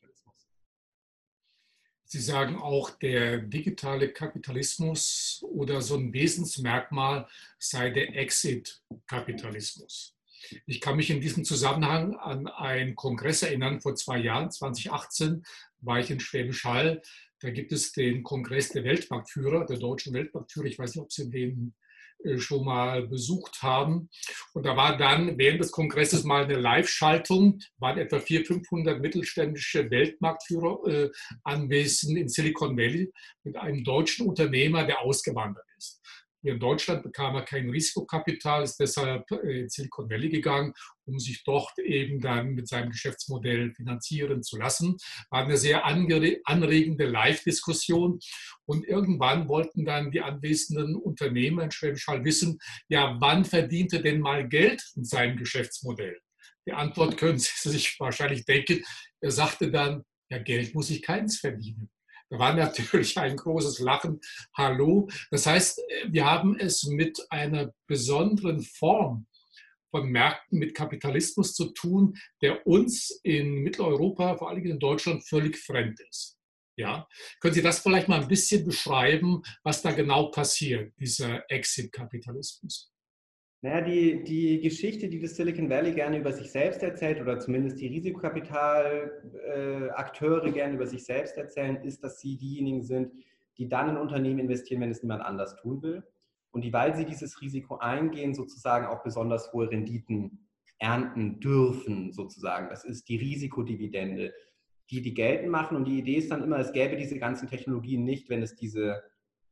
Sie 2.11 2.21
sagen 2.21 2.55
auch, 2.55 2.89
der 2.89 3.37
digitale 3.37 4.09
Kapitalismus 4.09 5.45
oder 5.47 5.79
so 5.79 5.95
ein 5.95 6.11
Wesensmerkmal 6.11 7.27
sei 7.59 7.91
der 7.91 8.15
Exit-Kapitalismus. 8.15 10.15
Ich 10.65 10.81
kann 10.81 10.95
mich 10.95 11.11
in 11.11 11.21
diesem 11.21 11.45
Zusammenhang 11.45 12.15
an 12.15 12.47
einen 12.47 12.95
Kongress 12.95 13.43
erinnern, 13.43 13.79
vor 13.79 13.93
zwei 13.93 14.17
Jahren, 14.17 14.49
2018, 14.49 15.43
war 15.81 15.99
ich 15.99 16.09
in 16.09 16.19
Schwäbisch 16.19 16.63
Hall. 16.63 17.03
Da 17.41 17.51
gibt 17.51 17.71
es 17.71 17.91
den 17.91 18.23
Kongress 18.23 18.69
der 18.69 18.85
Weltmarktführer, 18.85 19.67
der 19.67 19.77
deutschen 19.77 20.11
Weltmarktführer. 20.11 20.65
Ich 20.65 20.79
weiß 20.79 20.95
nicht, 20.95 21.03
ob 21.03 21.11
Sie 21.11 21.29
den 21.29 21.75
schon 22.37 22.65
mal 22.65 23.07
besucht 23.07 23.61
haben. 23.61 24.09
Und 24.53 24.65
da 24.65 24.75
war 24.75 24.97
dann 24.97 25.37
während 25.37 25.61
des 25.61 25.71
Kongresses 25.71 26.23
mal 26.23 26.43
eine 26.43 26.55
Live-Schaltung, 26.55 27.59
waren 27.77 27.97
etwa 27.97 28.19
400, 28.19 28.47
500 28.47 29.01
mittelständische 29.01 29.89
Weltmarktführer 29.89 30.87
äh, 30.87 31.09
anwesend 31.43 32.17
in 32.17 32.29
Silicon 32.29 32.77
Valley 32.77 33.11
mit 33.43 33.57
einem 33.57 33.83
deutschen 33.83 34.27
Unternehmer, 34.27 34.83
der 34.85 35.01
ausgewandert 35.01 35.65
ist. 35.77 36.01
Hier 36.41 36.53
in 36.53 36.59
Deutschland 36.59 37.03
bekam 37.03 37.35
er 37.35 37.41
kein 37.41 37.69
Risikokapital, 37.69 38.63
ist 38.63 38.79
deshalb 38.79 39.29
äh, 39.31 39.61
in 39.61 39.69
Silicon 39.69 40.09
Valley 40.09 40.29
gegangen, 40.29 40.73
um 41.05 41.19
sich 41.19 41.43
dort 41.43 41.77
eben 41.79 42.21
dann 42.21 42.53
mit 42.53 42.67
seinem 42.67 42.91
Geschäftsmodell 42.91 43.73
finanzieren 43.73 44.41
zu 44.41 44.57
lassen. 44.57 44.95
War 45.29 45.43
eine 45.43 45.57
sehr 45.57 45.85
anregende 45.85 47.05
Live-Diskussion. 47.05 48.19
Und 48.65 48.87
irgendwann 48.87 49.49
wollten 49.49 49.83
dann 49.83 50.11
die 50.11 50.21
anwesenden 50.21 50.95
Unternehmer 50.95 51.63
in 51.63 51.71
Schwäbisch 51.71 52.07
Hall 52.07 52.23
wissen, 52.23 52.59
ja, 52.87 53.17
wann 53.19 53.43
verdient 53.43 53.93
er 53.93 54.01
denn 54.01 54.21
mal 54.21 54.47
Geld 54.47 54.81
in 54.95 55.03
seinem 55.03 55.37
Geschäftsmodell? 55.37 56.17
Die 56.65 56.73
Antwort 56.73 57.17
können 57.17 57.39
Sie 57.39 57.51
sich 57.69 57.99
wahrscheinlich 57.99 58.45
denken. 58.45 58.83
Er 59.19 59.31
sagte 59.31 59.71
dann, 59.71 60.03
ja, 60.29 60.37
Geld 60.37 60.73
muss 60.73 60.89
ich 60.89 61.01
keins 61.01 61.39
verdienen. 61.39 61.89
Da 62.29 62.37
war 62.37 62.53
natürlich 62.53 63.17
ein 63.17 63.35
großes 63.35 63.79
Lachen. 63.79 64.19
Hallo. 64.55 65.09
Das 65.31 65.47
heißt, 65.47 65.81
wir 66.09 66.25
haben 66.25 66.57
es 66.59 66.83
mit 66.83 67.19
einer 67.31 67.73
besonderen 67.87 68.61
Form 68.61 69.25
von 69.89 70.09
Märkten 70.09 70.59
mit 70.59 70.75
Kapitalismus 70.75 71.55
zu 71.55 71.71
tun, 71.73 72.15
der 72.41 72.67
uns 72.67 73.19
in 73.23 73.55
Mitteleuropa, 73.63 74.37
vor 74.37 74.49
allem 74.49 74.63
in 74.63 74.79
Deutschland, 74.79 75.27
völlig 75.27 75.57
fremd 75.57 75.99
ist. 76.07 76.37
Ja? 76.77 77.07
Können 77.39 77.55
Sie 77.55 77.63
das 77.63 77.79
vielleicht 77.79 78.07
mal 78.07 78.21
ein 78.21 78.27
bisschen 78.27 78.63
beschreiben, 78.63 79.41
was 79.63 79.81
da 79.81 79.91
genau 79.91 80.29
passiert, 80.29 80.93
dieser 80.99 81.43
Exit-Kapitalismus? 81.49 82.88
Naja, 83.61 83.81
die, 83.81 84.23
die 84.23 84.61
Geschichte, 84.61 85.09
die 85.09 85.19
das 85.19 85.35
Silicon 85.35 85.69
Valley 85.69 85.93
gerne 85.93 86.19
über 86.19 86.31
sich 86.31 86.49
selbst 86.49 86.81
erzählt, 86.81 87.19
oder 87.19 87.39
zumindest 87.39 87.81
die 87.81 87.87
Risikokapitalakteure 87.87 90.45
äh, 90.45 90.51
gerne 90.51 90.75
über 90.75 90.87
sich 90.87 91.03
selbst 91.03 91.35
erzählen, 91.37 91.75
ist, 91.83 92.01
dass 92.01 92.21
sie 92.21 92.37
diejenigen 92.37 92.83
sind, 92.83 93.11
die 93.57 93.67
dann 93.67 93.89
in 93.89 93.97
Unternehmen 93.97 94.39
investieren, 94.39 94.79
wenn 94.79 94.91
es 94.91 95.03
niemand 95.03 95.23
anders 95.23 95.57
tun 95.57 95.81
will. 95.81 96.03
Und 96.51 96.63
die, 96.63 96.71
weil 96.71 96.95
sie 96.95 97.03
dieses 97.03 97.41
Risiko 97.41 97.75
eingehen, 97.77 98.33
sozusagen 98.33 98.87
auch 98.87 99.03
besonders 99.03 99.51
hohe 99.51 99.69
Renditen 99.69 100.47
ernten 100.79 101.41
dürfen, 101.41 102.13
sozusagen. 102.13 102.69
Das 102.69 102.85
ist 102.85 103.09
die 103.09 103.17
Risikodividende, 103.17 104.33
die 104.89 105.01
die 105.01 105.13
geltend 105.13 105.51
machen. 105.51 105.75
Und 105.75 105.83
die 105.85 105.99
Idee 105.99 106.15
ist 106.15 106.31
dann 106.31 106.43
immer, 106.43 106.59
es 106.59 106.71
gäbe 106.71 106.95
diese 106.95 107.19
ganzen 107.19 107.49
Technologien 107.49 108.05
nicht, 108.05 108.29
wenn 108.29 108.41
es 108.41 108.55
diese 108.55 109.03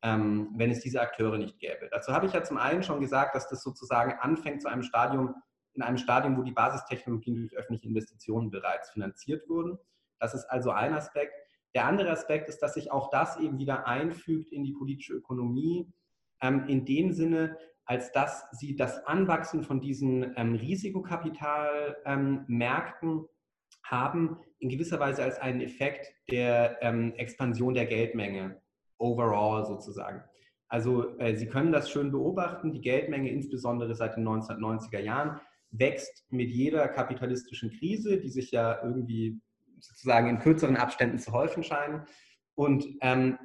ähm, 0.02 0.50
wenn 0.56 0.70
es 0.70 0.80
diese 0.80 1.00
Akteure 1.00 1.38
nicht 1.38 1.58
gäbe. 1.58 1.88
Dazu 1.90 2.12
habe 2.12 2.26
ich 2.26 2.32
ja 2.32 2.44
zum 2.44 2.56
einen 2.56 2.82
schon 2.82 3.00
gesagt, 3.00 3.34
dass 3.34 3.48
das 3.48 3.62
sozusagen 3.62 4.12
anfängt 4.20 4.62
zu 4.62 4.68
einem 4.68 4.82
Stadium, 4.82 5.34
in 5.74 5.82
einem 5.82 5.98
Stadium, 5.98 6.36
wo 6.36 6.42
die 6.42 6.52
Basistechnologien 6.52 7.36
durch 7.36 7.56
öffentliche 7.56 7.88
Investitionen 7.88 8.50
bereits 8.50 8.90
finanziert 8.90 9.48
wurden. 9.48 9.78
Das 10.18 10.34
ist 10.34 10.44
also 10.46 10.70
ein 10.70 10.94
Aspekt. 10.94 11.32
Der 11.74 11.86
andere 11.86 12.10
Aspekt 12.10 12.48
ist, 12.48 12.60
dass 12.60 12.74
sich 12.74 12.90
auch 12.90 13.10
das 13.10 13.38
eben 13.38 13.58
wieder 13.58 13.86
einfügt 13.86 14.52
in 14.52 14.64
die 14.64 14.72
politische 14.72 15.14
Ökonomie, 15.14 15.92
ähm, 16.40 16.66
in 16.68 16.84
dem 16.84 17.12
Sinne, 17.12 17.56
als 17.84 18.12
dass 18.12 18.48
sie 18.52 18.76
das 18.76 19.04
Anwachsen 19.06 19.64
von 19.64 19.80
diesen 19.80 20.34
ähm, 20.36 20.54
Risikokapitalmärkten 20.54 23.10
ähm, 23.10 23.28
haben, 23.82 24.38
in 24.58 24.68
gewisser 24.68 25.00
Weise 25.00 25.22
als 25.22 25.38
einen 25.38 25.60
Effekt 25.60 26.12
der 26.30 26.78
ähm, 26.82 27.14
Expansion 27.14 27.74
der 27.74 27.86
Geldmenge 27.86 28.60
overall 28.98 29.64
sozusagen. 29.64 30.22
Also 30.68 31.16
äh, 31.18 31.36
Sie 31.36 31.46
können 31.46 31.72
das 31.72 31.90
schön 31.90 32.12
beobachten, 32.12 32.72
die 32.72 32.80
Geldmenge 32.80 33.30
insbesondere 33.30 33.94
seit 33.94 34.16
den 34.16 34.28
1990er 34.28 35.00
Jahren 35.00 35.40
wächst 35.70 36.26
mit 36.30 36.50
jeder 36.50 36.88
kapitalistischen 36.88 37.70
Krise, 37.70 38.18
die 38.18 38.30
sich 38.30 38.50
ja 38.50 38.82
irgendwie 38.82 39.40
sozusagen 39.80 40.28
in 40.28 40.38
kürzeren 40.38 40.76
Abständen 40.76 41.18
zu 41.18 41.32
häufen 41.32 41.62
scheinen. 41.62 42.02
Und 42.54 42.86
ähm, 43.00 43.38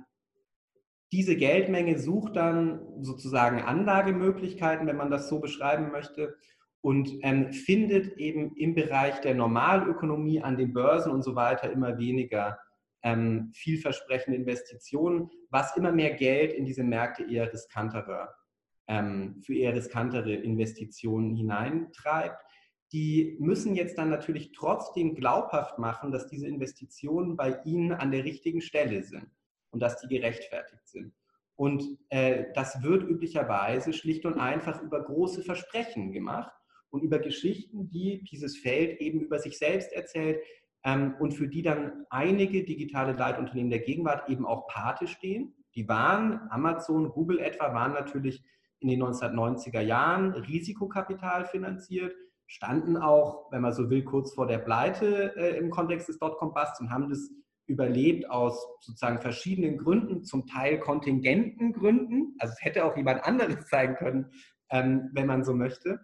diese 1.12 1.36
Geldmenge 1.36 2.00
sucht 2.00 2.36
dann 2.36 2.82
sozusagen 3.02 3.62
Anlagemöglichkeiten, 3.62 4.88
wenn 4.88 4.98
man 4.98 5.12
das 5.12 5.30
so 5.30 5.39
beschreiben 5.39 5.92
möchte, 5.92 6.36
und 6.82 7.10
ähm, 7.22 7.54
findet 7.54 8.18
eben 8.18 8.56
im 8.58 8.76
Bereich 8.76 9.22
der 9.22 9.36
Normalökonomie 9.36 10.42
an 10.42 10.58
den 10.58 10.74
Börsen 10.74 11.13
und 11.13 11.24
so 11.24 11.34
weiter 11.34 11.72
immer 11.72 11.98
weniger 11.98 12.60
ähm, 13.04 13.52
vielversprechende 13.54 14.38
Investitionen, 14.38 15.30
was 15.50 15.76
immer 15.76 15.92
mehr 15.92 16.13
Geld 16.13 16.54
in 16.54 16.66
diese 16.66 16.84
Märkte 16.84 17.24
eher 17.24 17.52
riskantere, 17.52 18.30
ähm, 18.88 19.42
für 19.46 19.56
eher 19.56 19.76
riskantere 19.76 20.34
Investitionen 20.34 21.36
hineintreibt. 21.36 22.42
Die 22.94 23.36
müssen 23.39 23.76
jetzt 23.76 23.98
dann 23.98 24.10
natürlich 24.10 24.52
trotzdem 24.54 25.16
glaubhaft 25.16 25.80
machen, 25.80 26.12
dass 26.12 26.28
diese 26.28 26.48
Investitionen 26.48 27.36
bei 27.36 27.60
ihnen 27.66 27.92
an 27.92 28.12
der 28.12 28.24
richtigen 28.24 28.62
Stelle 28.62 29.04
sind 29.04 29.30
und 29.72 29.82
dass 29.82 30.00
die 30.00 30.08
gerechtfertigt 30.08 30.88
sind. 30.88 31.13
Und 31.56 31.84
äh, 32.10 32.46
das 32.54 32.82
wird 32.82 33.04
üblicherweise 33.04 33.94
schlicht 33.94 34.26
und 34.26 34.39
einfach 34.39 34.82
über 34.82 35.04
große 35.04 35.44
Versprechen 35.44 36.12
gemacht 36.12 36.54
und 36.89 37.02
über 37.04 37.20
Geschichten, 37.20 37.89
die 37.89 38.24
dieses 38.24 38.58
Feld 38.58 39.02
eben 39.02 39.20
über 39.20 39.39
sich 39.39 39.58
selbst 39.58 39.92
erzählt 39.92 40.39
und 40.86 41.34
für 41.34 41.48
die 41.48 41.62
dann 41.62 42.06
einige 42.10 42.65
digitale 42.65 43.13
Leitunternehmen 43.13 43.69
der 43.69 43.80
Gegenwart 43.80 44.30
eben 44.30 44.46
auch 44.46 44.67
Pate 44.67 45.08
stehen. 45.08 45.56
Die 45.76 45.88
waren, 45.88 46.41
Amazon, 46.50 47.10
Google 47.10 47.39
etwa, 47.39 47.74
waren 47.74 47.93
natürlich 47.93 48.43
in 48.80 48.89
den 48.89 49.02
1990er 49.02 49.80
Jahren 49.80 50.34
Risikokapital 50.34 51.46
finanziert, 51.46 52.13
standen 52.48 52.98
auch, 52.98 53.50
wenn 53.52 53.62
man 53.62 53.74
so 53.74 53.89
will, 53.89 54.04
kurz 54.04 54.34
vor 54.34 54.46
der 54.46 54.60
Pleite 54.60 55.36
äh, 55.38 55.58
im 55.58 55.69
Kontext 55.69 56.10
des 56.10 56.19
Dotcom-Busts 56.19 56.82
und 56.82 56.91
haben 56.91 57.10
das 57.10 57.32
überlebt 57.65 58.30
aus 58.30 58.67
sozusagen 58.82 59.22
verschiedenen 59.22 59.78
Gründen, 59.78 60.24
zum 60.24 60.46
Teil 60.46 60.80
kontingenten 60.80 61.72
Gründen. 61.72 62.36
Also 62.39 62.54
es 62.58 62.63
hätte 62.63 62.84
auch 62.84 62.98
jemand 62.98 63.24
anderes 63.24 63.69
sein 63.69 63.96
können, 63.96 64.32
ähm, 64.69 65.10
wenn 65.13 65.28
man 65.28 65.46
so 65.46 65.54
möchte. 65.54 66.02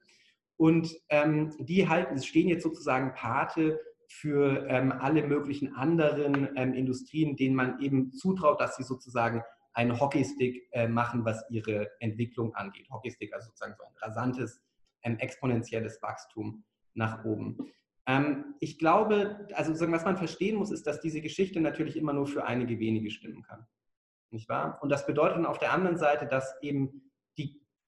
Und 0.56 0.90
ähm, 1.10 1.54
die 1.60 1.88
halten, 1.88 2.22
stehen 2.22 2.48
jetzt 2.48 2.64
sozusagen 2.64 3.14
Pate 3.14 3.80
für 4.12 4.68
ähm, 4.68 4.92
alle 4.92 5.26
möglichen 5.26 5.76
anderen 5.76 6.50
ähm, 6.56 6.74
Industrien, 6.74 7.36
denen 7.36 7.56
man 7.56 7.80
eben 7.80 8.12
zutraut, 8.12 8.60
dass 8.60 8.76
sie 8.76 8.84
sozusagen 8.84 9.44
einen 9.74 10.00
Hockeystick 10.00 10.68
äh, 10.72 10.88
machen, 10.88 11.26
was 11.26 11.46
ihre 11.50 11.90
Entwicklung 12.00 12.54
angeht. 12.56 12.90
Hockeystick, 12.90 13.34
also 13.34 13.48
sozusagen 13.48 13.76
so 13.78 13.84
ein 13.84 13.94
rasantes, 14.02 14.62
ähm, 15.04 15.18
exponentielles 15.20 16.02
Wachstum 16.02 16.64
nach 16.96 17.24
oben. 17.24 17.58
Ähm, 18.08 18.56
ich 18.60 18.80
glaube, 18.80 19.48
also 19.54 19.70
sozusagen, 19.70 19.94
was 19.94 20.06
man 20.06 20.18
verstehen 20.18 20.58
muss, 20.58 20.72
ist, 20.72 20.88
dass 20.88 21.02
diese 21.02 21.22
Geschichte 21.22 21.62
natürlich 21.62 21.96
immer 21.96 22.14
nur 22.14 22.28
für 22.28 22.46
einige 22.46 22.80
wenige 22.80 23.12
stimmen 23.12 23.44
kann. 23.44 23.66
Nicht 24.32 24.50
wahr? 24.50 24.80
Und 24.82 24.90
das 24.90 25.06
bedeutet 25.06 25.46
auf 25.46 25.60
der 25.60 25.72
anderen 25.74 25.98
Seite, 25.98 26.26
dass 26.26 26.56
eben 26.62 27.10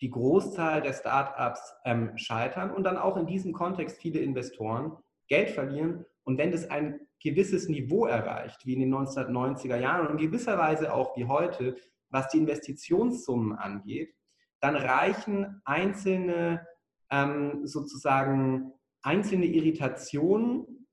die 0.02 0.10
Großzahl 0.10 0.82
der 0.82 0.94
Startups 0.94 1.76
ähm, 1.86 2.18
scheitern 2.18 2.72
und 2.72 2.84
dann 2.84 2.98
auch 2.98 3.18
in 3.18 3.28
diesem 3.28 3.54
Kontext 3.54 4.02
viele 4.02 4.20
Investoren 4.20 4.98
Geld 5.28 5.52
verlieren. 5.52 6.06
Und 6.24 6.38
wenn 6.38 6.52
das 6.52 6.70
ein 6.70 7.00
gewisses 7.20 7.68
Niveau 7.70 8.06
erreicht, 8.06 8.66
wie 8.66 8.74
in 8.74 8.80
den 8.80 8.94
1990er 8.94 9.78
Jahren 9.78 10.08
und 10.08 10.20
in 10.20 10.30
gewisser 10.30 10.58
Weise 10.58 10.94
auch 10.94 11.16
wie 11.18 11.26
heute, 11.26 11.76
was 12.10 12.30
die 12.30 12.38
Investitionssummen 12.38 13.54
angeht, 13.54 14.14
dann 14.60 14.76
reichen 14.76 15.62
einzelne 15.66 16.66
ähm, 17.10 17.66
sozusagen 17.66 18.74
einzelne 19.02 19.46
Irritationen 19.46 20.88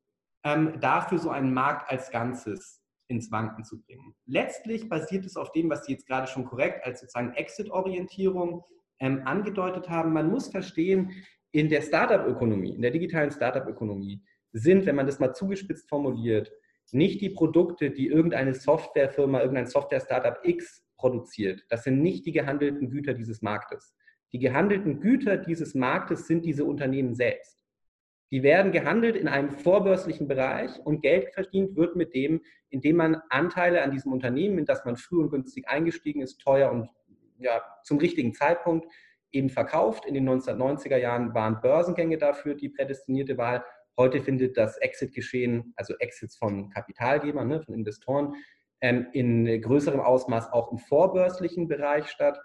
ähm, 0.45 0.81
dafür, 0.81 1.19
so 1.19 1.31
einen 1.31 1.53
Markt 1.53 1.91
als 1.91 2.11
Ganzes 2.11 2.83
ins 3.09 3.31
Wanken 3.31 3.65
zu 3.65 3.81
bringen. 3.81 4.15
Letztlich 4.27 4.89
basiert 4.89 5.25
es 5.25 5.37
auf 5.37 5.53
dem, 5.53 5.71
was 5.71 5.85
Sie 5.85 5.93
jetzt 5.93 6.07
gerade 6.07 6.27
schon 6.27 6.45
korrekt 6.45 6.85
als 6.85 7.01
sozusagen 7.01 7.33
Exit-Orientierung 7.35 8.65
ähm, 9.01 9.23
angedeutet 9.25 9.89
haben, 9.89 10.13
man 10.13 10.31
muss 10.31 10.49
verstehen, 10.49 11.13
in 11.53 11.69
der 11.69 11.81
Startup-Ökonomie, 11.81 12.75
in 12.75 12.83
der 12.83 12.91
digitalen 12.91 13.31
Startup-Ökonomie 13.31 14.23
sind, 14.53 14.87
wenn 14.87 14.97
man 14.97 15.07
das 15.07 15.19
mal 15.19 15.35
zugespitzt 15.35 15.89
formuliert, 15.89 16.53
nicht 16.91 17.21
die 17.21 17.31
Produkte, 17.31 17.91
die 17.91 18.07
irgendeine 18.07 18.55
Softwarefirma, 18.55 19.41
irgendein 19.41 19.67
Software-Startup 19.67 20.39
X 20.43 20.83
produziert. 20.97 21.65
Das 21.69 21.85
sind 21.85 22.01
nicht 22.01 22.25
die 22.27 22.33
gehandelten 22.33 22.91
Güter 22.91 23.15
dieses 23.15 23.43
Marktes. 23.43 23.95
Die 24.33 24.39
gehandelten 24.39 25.01
Güter 25.01 25.37
dieses 25.37 25.75
Marktes 25.75 26.27
sind 26.27 26.45
diese 26.45 26.65
Unternehmen 26.65 27.15
selbst. 27.15 27.65
Die 28.31 28.43
werden 28.43 28.73
gehandelt 28.73 29.17
in 29.17 29.27
einem 29.27 29.51
vorbörslichen 29.51 30.29
Bereich 30.29 30.71
und 30.85 31.01
Geld 31.01 31.33
verdient 31.33 31.77
wird 31.77 31.97
mit 31.97 32.15
dem, 32.15 32.43
indem 32.69 32.97
man 32.97 33.23
Anteile 33.31 33.83
an 33.83 33.91
diesem 33.91 34.13
Unternehmen, 34.13 34.59
in 34.59 34.67
das 34.67 34.85
man 34.85 34.97
früh 34.97 35.19
und 35.21 35.31
günstig 35.31 35.67
eingestiegen 35.69 36.21
ist, 36.21 36.39
teuer 36.41 36.71
und 36.71 36.91
ja, 37.39 37.63
zum 37.85 37.99
richtigen 37.99 38.35
Zeitpunkt 38.35 38.87
eben 39.33 39.49
verkauft. 39.49 40.05
In 40.05 40.15
den 40.15 40.29
1990er 40.29 40.97
Jahren 40.97 41.35
waren 41.35 41.61
Börsengänge 41.63 42.19
dafür 42.19 42.55
die 42.55 42.69
prädestinierte 42.69 43.39
Wahl. 43.39 43.65
Heute 43.99 44.23
findet 44.23 44.57
das 44.57 44.77
Exit-Geschehen, 44.79 45.75
also 45.77 45.93
Exits 45.99 46.37
von 46.37 46.71
Kapitalgebern, 46.71 47.49
ne, 47.49 47.61
von 47.61 47.75
Investoren, 47.75 48.35
ähm, 48.81 49.09
in 49.13 49.61
größerem 49.61 49.99
Ausmaß 49.99 50.53
auch 50.53 50.71
im 50.71 50.79
vorbörslichen 50.79 51.67
Bereich 51.67 52.07
statt. 52.07 52.39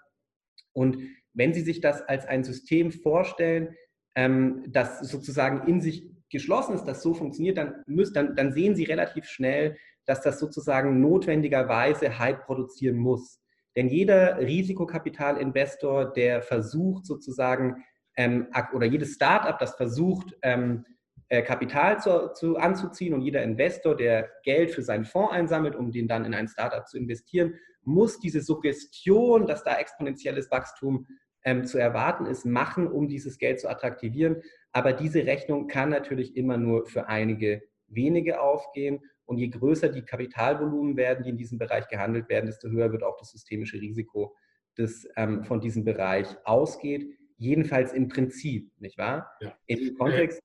Und 0.72 0.98
wenn 1.32 1.54
Sie 1.54 1.60
sich 1.60 1.80
das 1.80 2.02
als 2.02 2.26
ein 2.26 2.42
System 2.42 2.90
vorstellen, 2.90 3.76
ähm, 4.16 4.64
das 4.66 4.98
sozusagen 4.98 5.68
in 5.68 5.80
sich 5.80 6.10
geschlossen 6.28 6.74
ist, 6.74 6.86
das 6.86 7.02
so 7.02 7.14
funktioniert, 7.14 7.56
dann, 7.56 7.84
müsst, 7.86 8.16
dann, 8.16 8.34
dann 8.34 8.52
sehen 8.52 8.74
Sie 8.74 8.82
relativ 8.82 9.26
schnell, 9.26 9.76
dass 10.06 10.22
das 10.22 10.40
sozusagen 10.40 11.00
notwendigerweise 11.00 12.18
Hype 12.18 12.44
produzieren 12.46 12.96
muss. 12.96 13.40
Denn 13.76 13.88
jeder 13.88 14.38
Risikokapitalinvestor, 14.38 16.12
der 16.12 16.42
versucht 16.42 17.06
sozusagen, 17.06 17.84
ähm, 18.16 18.48
oder 18.72 18.86
jedes 18.86 19.14
Startup, 19.14 19.56
das 19.56 19.76
versucht, 19.76 20.36
ähm, 20.42 20.84
äh, 21.28 21.42
Kapital 21.42 22.00
zu, 22.00 22.32
zu, 22.34 22.56
anzuziehen 22.56 23.14
und 23.14 23.22
jeder 23.22 23.42
Investor, 23.42 23.96
der 23.96 24.30
Geld 24.42 24.70
für 24.70 24.82
seinen 24.82 25.04
Fonds 25.04 25.32
einsammelt, 25.32 25.74
um 25.74 25.90
den 25.90 26.08
dann 26.08 26.24
in 26.24 26.34
ein 26.34 26.48
Startup 26.48 26.86
zu 26.86 26.98
investieren, 26.98 27.54
muss 27.82 28.18
diese 28.18 28.40
Suggestion, 28.40 29.46
dass 29.46 29.62
da 29.64 29.76
exponentielles 29.78 30.50
Wachstum 30.50 31.06
ähm, 31.44 31.64
zu 31.64 31.78
erwarten 31.78 32.26
ist, 32.26 32.44
machen, 32.46 32.86
um 32.86 33.08
dieses 33.08 33.38
Geld 33.38 33.60
zu 33.60 33.68
attraktivieren. 33.68 34.42
Aber 34.72 34.92
diese 34.92 35.26
Rechnung 35.26 35.68
kann 35.68 35.90
natürlich 35.90 36.36
immer 36.36 36.56
nur 36.56 36.86
für 36.86 37.08
einige 37.08 37.62
wenige 37.86 38.40
aufgehen. 38.40 39.00
Und 39.26 39.38
je 39.38 39.48
größer 39.48 39.88
die 39.88 40.02
Kapitalvolumen 40.02 40.96
werden, 40.96 41.24
die 41.24 41.30
in 41.30 41.36
diesem 41.36 41.58
Bereich 41.58 41.88
gehandelt 41.88 42.28
werden, 42.28 42.46
desto 42.46 42.68
höher 42.68 42.92
wird 42.92 43.02
auch 43.02 43.16
das 43.18 43.30
systemische 43.30 43.80
Risiko, 43.80 44.34
das 44.76 45.06
ähm, 45.16 45.44
von 45.44 45.60
diesem 45.60 45.84
Bereich 45.84 46.26
ausgeht. 46.44 47.16
Jedenfalls 47.36 47.92
im 47.92 48.08
Prinzip, 48.08 48.70
nicht 48.78 48.98
wahr? 48.98 49.30
Ja. 49.40 49.56
Im 49.66 49.94
Kontext. 49.96 50.40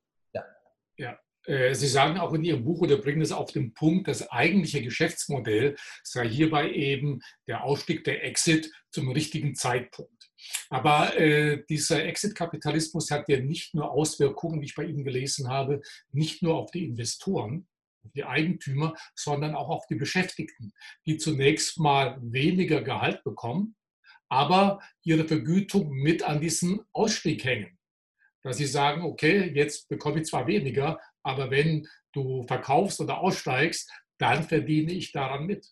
Ja. 0.99 1.17
Äh, 1.45 1.73
Sie 1.73 1.87
sagen 1.87 2.19
auch 2.19 2.33
in 2.33 2.43
Ihrem 2.43 2.65
Buch 2.65 2.81
oder 2.81 2.97
bringen 2.97 3.21
es 3.21 3.31
auf 3.31 3.51
den 3.51 3.73
Punkt, 3.73 4.09
das 4.09 4.29
eigentliche 4.29 4.83
Geschäftsmodell 4.83 5.77
sei 6.03 6.27
hierbei 6.27 6.71
eben 6.71 7.21
der 7.47 7.63
Ausstieg 7.63 8.03
der 8.03 8.25
Exit 8.25 8.69
zum 8.91 9.09
richtigen 9.09 9.55
Zeitpunkt. 9.55 10.29
Aber 10.69 11.17
äh, 11.17 11.63
dieser 11.69 12.03
Exit-Kapitalismus 12.03 13.11
hat 13.11 13.29
ja 13.29 13.39
nicht 13.39 13.73
nur 13.73 13.89
Auswirkungen, 13.91 14.61
wie 14.61 14.65
ich 14.65 14.75
bei 14.75 14.83
Ihnen 14.83 15.05
gelesen 15.05 15.47
habe, 15.47 15.81
nicht 16.11 16.43
nur 16.43 16.55
auf 16.55 16.71
die 16.71 16.83
Investoren, 16.83 17.67
die 18.13 18.25
Eigentümer, 18.25 18.93
sondern 19.15 19.55
auch 19.55 19.69
auf 19.69 19.87
die 19.87 19.95
Beschäftigten, 19.95 20.73
die 21.05 21.17
zunächst 21.17 21.79
mal 21.79 22.17
weniger 22.21 22.81
Gehalt 22.81 23.23
bekommen, 23.23 23.75
aber 24.27 24.79
ihre 25.03 25.25
Vergütung 25.25 25.91
mit 25.91 26.23
an 26.23 26.41
diesen 26.41 26.81
Ausstieg 26.91 27.43
hängen. 27.45 27.78
Dass 28.43 28.57
sie 28.57 28.65
sagen, 28.65 29.03
okay, 29.03 29.51
jetzt 29.53 29.89
bekomme 29.89 30.21
ich 30.21 30.27
zwar 30.27 30.47
weniger, 30.47 30.99
aber 31.23 31.51
wenn 31.51 31.87
du 32.13 32.43
verkaufst 32.43 33.01
oder 33.01 33.19
aussteigst, 33.19 33.91
dann 34.17 34.43
verdiene 34.43 34.91
ich 34.91 35.11
daran 35.11 35.45
mit. 35.45 35.67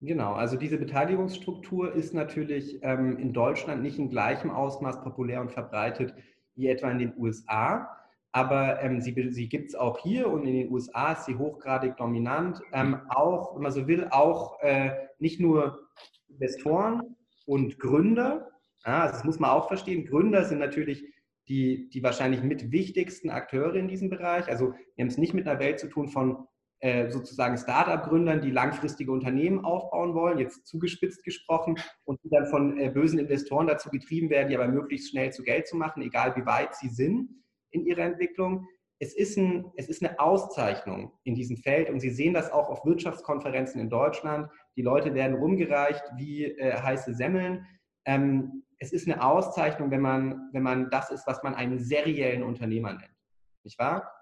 Genau, 0.00 0.34
also 0.34 0.56
diese 0.56 0.78
Beteiligungsstruktur 0.78 1.92
ist 1.92 2.14
natürlich 2.14 2.78
ähm, 2.82 3.18
in 3.18 3.32
Deutschland 3.32 3.82
nicht 3.82 3.98
in 3.98 4.10
gleichem 4.10 4.50
Ausmaß 4.50 5.02
populär 5.02 5.40
und 5.40 5.50
verbreitet 5.50 6.14
wie 6.54 6.68
etwa 6.68 6.90
in 6.90 6.98
den 6.98 7.14
USA 7.16 7.98
aber 8.32 8.82
ähm, 8.82 9.00
sie, 9.00 9.14
sie 9.30 9.48
gibt 9.48 9.70
es 9.70 9.74
auch 9.74 9.98
hier 9.98 10.28
und 10.30 10.46
in 10.46 10.54
den 10.54 10.70
USA 10.70 11.12
ist 11.12 11.24
sie 11.24 11.36
hochgradig 11.36 11.96
dominant. 11.96 12.60
Ähm, 12.72 13.00
auch, 13.08 13.54
wenn 13.54 13.62
man 13.62 13.72
so 13.72 13.86
will, 13.86 14.06
auch 14.10 14.60
äh, 14.60 14.92
nicht 15.18 15.40
nur 15.40 15.88
Investoren 16.28 17.16
und 17.46 17.78
Gründer, 17.78 18.50
also 18.82 19.12
das 19.14 19.24
muss 19.24 19.38
man 19.38 19.50
auch 19.50 19.68
verstehen, 19.68 20.06
Gründer 20.06 20.44
sind 20.44 20.58
natürlich 20.58 21.04
die, 21.48 21.88
die 21.88 22.02
wahrscheinlich 22.02 22.42
mit 22.42 22.70
wichtigsten 22.70 23.30
Akteure 23.30 23.74
in 23.74 23.88
diesem 23.88 24.10
Bereich. 24.10 24.48
Also 24.48 24.72
wir 24.94 25.02
haben 25.02 25.08
es 25.08 25.18
nicht 25.18 25.34
mit 25.34 25.48
einer 25.48 25.58
Welt 25.60 25.78
zu 25.78 25.88
tun 25.88 26.08
von 26.08 26.46
äh, 26.80 27.10
sozusagen 27.10 27.56
Start-up-Gründern, 27.56 28.40
die 28.40 28.52
langfristige 28.52 29.10
Unternehmen 29.10 29.64
aufbauen 29.64 30.14
wollen, 30.14 30.38
jetzt 30.38 30.66
zugespitzt 30.66 31.24
gesprochen, 31.24 31.76
und 32.04 32.20
die 32.22 32.30
dann 32.30 32.46
von 32.46 32.78
äh, 32.78 32.90
bösen 32.90 33.18
Investoren 33.18 33.66
dazu 33.66 33.90
getrieben 33.90 34.30
werden, 34.30 34.48
die 34.48 34.56
aber 34.56 34.68
möglichst 34.68 35.10
schnell 35.10 35.32
zu 35.32 35.42
Geld 35.42 35.66
zu 35.66 35.76
machen, 35.76 36.02
egal 36.02 36.36
wie 36.36 36.46
weit 36.46 36.76
sie 36.76 36.88
sind 36.88 37.30
in 37.70 37.84
ihrer 37.84 38.02
Entwicklung. 38.02 38.66
Es 39.00 39.14
ist, 39.14 39.36
ein, 39.36 39.72
es 39.76 39.88
ist 39.88 40.04
eine 40.04 40.18
Auszeichnung 40.20 41.12
in 41.24 41.34
diesem 41.34 41.56
Feld 41.56 41.88
und 41.88 42.00
Sie 42.00 42.10
sehen 42.10 42.34
das 42.34 42.50
auch 42.50 42.68
auf 42.68 42.84
Wirtschaftskonferenzen 42.84 43.80
in 43.80 43.90
Deutschland. 43.90 44.48
Die 44.76 44.82
Leute 44.82 45.14
werden 45.14 45.36
rumgereicht 45.36 46.02
wie 46.16 46.44
äh, 46.44 46.76
heiße 46.76 47.14
Semmeln. 47.14 47.64
Ähm, 48.06 48.64
es 48.78 48.92
ist 48.92 49.08
eine 49.08 49.22
Auszeichnung, 49.22 49.90
wenn 49.90 50.00
man, 50.00 50.50
wenn 50.52 50.62
man 50.62 50.90
das 50.90 51.10
ist, 51.10 51.26
was 51.26 51.42
man 51.42 51.54
einen 51.54 51.78
seriellen 51.78 52.42
Unternehmer 52.42 52.92
nennt. 52.92 53.16
Nicht 53.64 53.78
wahr? 53.78 54.12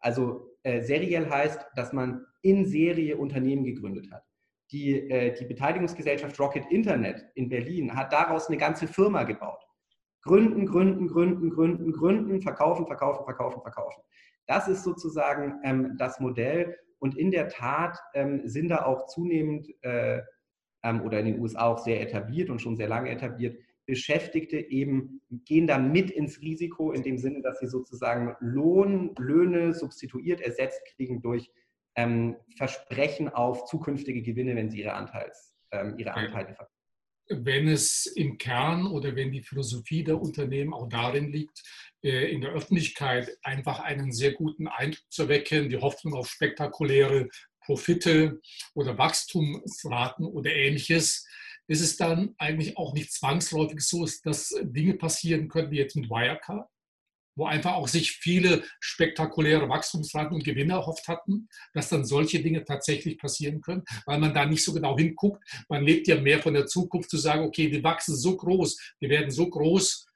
Also 0.00 0.56
äh, 0.62 0.80
seriell 0.80 1.28
heißt, 1.28 1.66
dass 1.74 1.92
man 1.92 2.24
in 2.42 2.66
Serie 2.66 3.16
Unternehmen 3.16 3.64
gegründet 3.64 4.10
hat. 4.10 4.24
Die, 4.70 5.10
äh, 5.10 5.34
die 5.34 5.44
Beteiligungsgesellschaft 5.44 6.38
Rocket 6.38 6.64
Internet 6.70 7.24
in 7.34 7.48
Berlin 7.48 7.94
hat 7.94 8.12
daraus 8.12 8.48
eine 8.48 8.58
ganze 8.58 8.86
Firma 8.86 9.24
gebaut. 9.24 9.62
Gründen, 10.22 10.66
gründen, 10.66 11.08
gründen, 11.08 11.50
gründen, 11.50 11.92
gründen, 11.92 12.42
verkaufen, 12.42 12.86
verkaufen, 12.86 13.24
verkaufen, 13.24 13.62
verkaufen. 13.62 14.02
Das 14.46 14.68
ist 14.68 14.84
sozusagen 14.84 15.60
ähm, 15.64 15.96
das 15.98 16.20
Modell. 16.20 16.76
Und 16.98 17.16
in 17.16 17.30
der 17.30 17.48
Tat 17.48 17.98
ähm, 18.14 18.42
sind 18.44 18.68
da 18.68 18.84
auch 18.84 19.06
zunehmend 19.06 19.68
äh, 19.82 20.22
ähm, 20.82 21.02
oder 21.02 21.20
in 21.20 21.26
den 21.26 21.40
USA 21.40 21.66
auch 21.66 21.78
sehr 21.78 22.00
etabliert 22.00 22.50
und 22.50 22.60
schon 22.60 22.76
sehr 22.76 22.88
lange 22.88 23.10
etabliert, 23.10 23.56
Beschäftigte 23.88 24.58
eben 24.58 25.22
gehen 25.46 25.66
da 25.66 25.78
mit 25.78 26.10
ins 26.10 26.42
Risiko, 26.42 26.92
in 26.92 27.02
dem 27.02 27.16
Sinne, 27.16 27.40
dass 27.40 27.58
sie 27.58 27.68
sozusagen 27.68 28.36
Lohn, 28.40 29.14
Löhne 29.18 29.72
substituiert, 29.72 30.42
ersetzt 30.42 30.84
kriegen 30.94 31.22
durch 31.22 31.50
ähm, 31.96 32.36
Versprechen 32.58 33.30
auf 33.30 33.64
zukünftige 33.64 34.20
Gewinne, 34.20 34.54
wenn 34.56 34.68
sie 34.68 34.80
ihre, 34.80 34.92
Anteils, 34.92 35.56
ähm, 35.72 35.94
ihre 35.96 36.12
Anteile 36.12 36.54
verkaufen. 36.54 36.74
Wenn 37.30 37.66
es 37.66 38.04
im 38.04 38.36
Kern 38.36 38.86
oder 38.86 39.16
wenn 39.16 39.32
die 39.32 39.42
Philosophie 39.42 40.04
der 40.04 40.20
Unternehmen 40.20 40.74
auch 40.74 40.88
darin 40.90 41.32
liegt, 41.32 41.62
äh, 42.02 42.30
in 42.30 42.42
der 42.42 42.52
Öffentlichkeit 42.52 43.38
einfach 43.42 43.80
einen 43.80 44.12
sehr 44.12 44.32
guten 44.32 44.68
Eindruck 44.68 45.10
zu 45.10 45.22
erwecken, 45.22 45.70
die 45.70 45.78
Hoffnung 45.78 46.12
auf 46.12 46.28
spektakuläre 46.28 47.30
Profite 47.64 48.40
oder 48.74 48.98
Wachstumsraten 48.98 50.26
oder 50.26 50.54
ähnliches, 50.54 51.26
ist 51.68 51.80
es 51.80 51.96
dann 51.96 52.34
eigentlich 52.38 52.76
auch 52.76 52.94
nicht 52.94 53.12
zwangsläufig 53.12 53.80
so, 53.80 54.06
dass 54.24 54.54
Dinge 54.62 54.94
passieren 54.94 55.48
können, 55.48 55.70
wie 55.70 55.76
jetzt 55.76 55.96
mit 55.96 56.10
Wirecard, 56.10 56.68
wo 57.36 57.46
einfach 57.46 57.74
auch 57.74 57.86
sich 57.86 58.12
viele 58.12 58.64
spektakuläre 58.80 59.68
Wachstumsraten 59.68 60.34
und 60.34 60.44
Gewinne 60.44 60.72
erhofft 60.72 61.06
hatten, 61.06 61.48
dass 61.72 61.88
dann 61.88 62.04
solche 62.04 62.42
Dinge 62.42 62.64
tatsächlich 62.64 63.18
passieren 63.18 63.60
können, 63.60 63.84
weil 64.06 64.18
man 64.18 64.34
da 64.34 64.44
nicht 64.44 64.64
so 64.64 64.72
genau 64.72 64.98
hinguckt. 64.98 65.44
Man 65.68 65.84
lebt 65.84 66.08
ja 66.08 66.20
mehr 66.20 66.42
von 66.42 66.54
der 66.54 66.66
Zukunft 66.66 67.10
zu 67.10 67.18
sagen, 67.18 67.44
okay, 67.44 67.70
die 67.70 67.84
wachsen 67.84 68.16
so 68.16 68.36
groß, 68.36 68.94
die 69.00 69.08
werden 69.08 69.30
so 69.30 69.48
groß, 69.48 70.06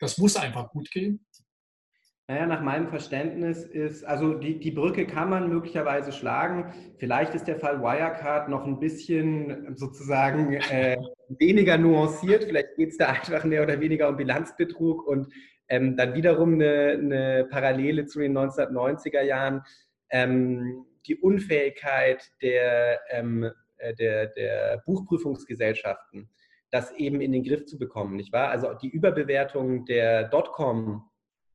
das 0.00 0.18
muss 0.18 0.34
einfach 0.34 0.70
gut 0.70 0.90
gehen. 0.90 1.24
Naja, 2.32 2.46
nach 2.46 2.62
meinem 2.62 2.88
Verständnis 2.88 3.62
ist, 3.62 4.04
also 4.04 4.32
die, 4.32 4.58
die 4.58 4.70
Brücke 4.70 5.06
kann 5.06 5.28
man 5.28 5.50
möglicherweise 5.50 6.12
schlagen. 6.12 6.72
Vielleicht 6.96 7.34
ist 7.34 7.46
der 7.46 7.58
Fall 7.58 7.82
Wirecard 7.82 8.48
noch 8.48 8.64
ein 8.64 8.80
bisschen 8.80 9.76
sozusagen 9.76 10.54
äh, 10.54 10.96
weniger 11.28 11.76
nuanciert. 11.76 12.44
Vielleicht 12.44 12.74
geht 12.76 12.88
es 12.88 12.96
da 12.96 13.08
einfach 13.08 13.44
mehr 13.44 13.62
oder 13.62 13.78
weniger 13.80 14.08
um 14.08 14.16
Bilanzbetrug 14.16 15.06
und 15.06 15.28
ähm, 15.68 15.94
dann 15.98 16.14
wiederum 16.14 16.54
eine, 16.54 16.92
eine, 16.92 17.48
Parallele 17.50 18.06
zu 18.06 18.20
den 18.20 18.34
1990er 18.34 19.20
Jahren. 19.20 19.60
Ähm, 20.08 20.86
die 21.06 21.16
Unfähigkeit 21.16 22.30
der, 22.40 22.98
ähm, 23.10 23.50
äh, 23.76 23.92
der, 23.92 24.28
der 24.28 24.82
Buchprüfungsgesellschaften, 24.86 26.30
das 26.70 26.92
eben 26.92 27.20
in 27.20 27.32
den 27.32 27.44
Griff 27.44 27.66
zu 27.66 27.78
bekommen, 27.78 28.16
nicht 28.16 28.32
wahr? 28.32 28.48
Also 28.48 28.72
die 28.72 28.88
Überbewertung 28.88 29.84
der 29.84 30.30
Dotcom- 30.30 31.02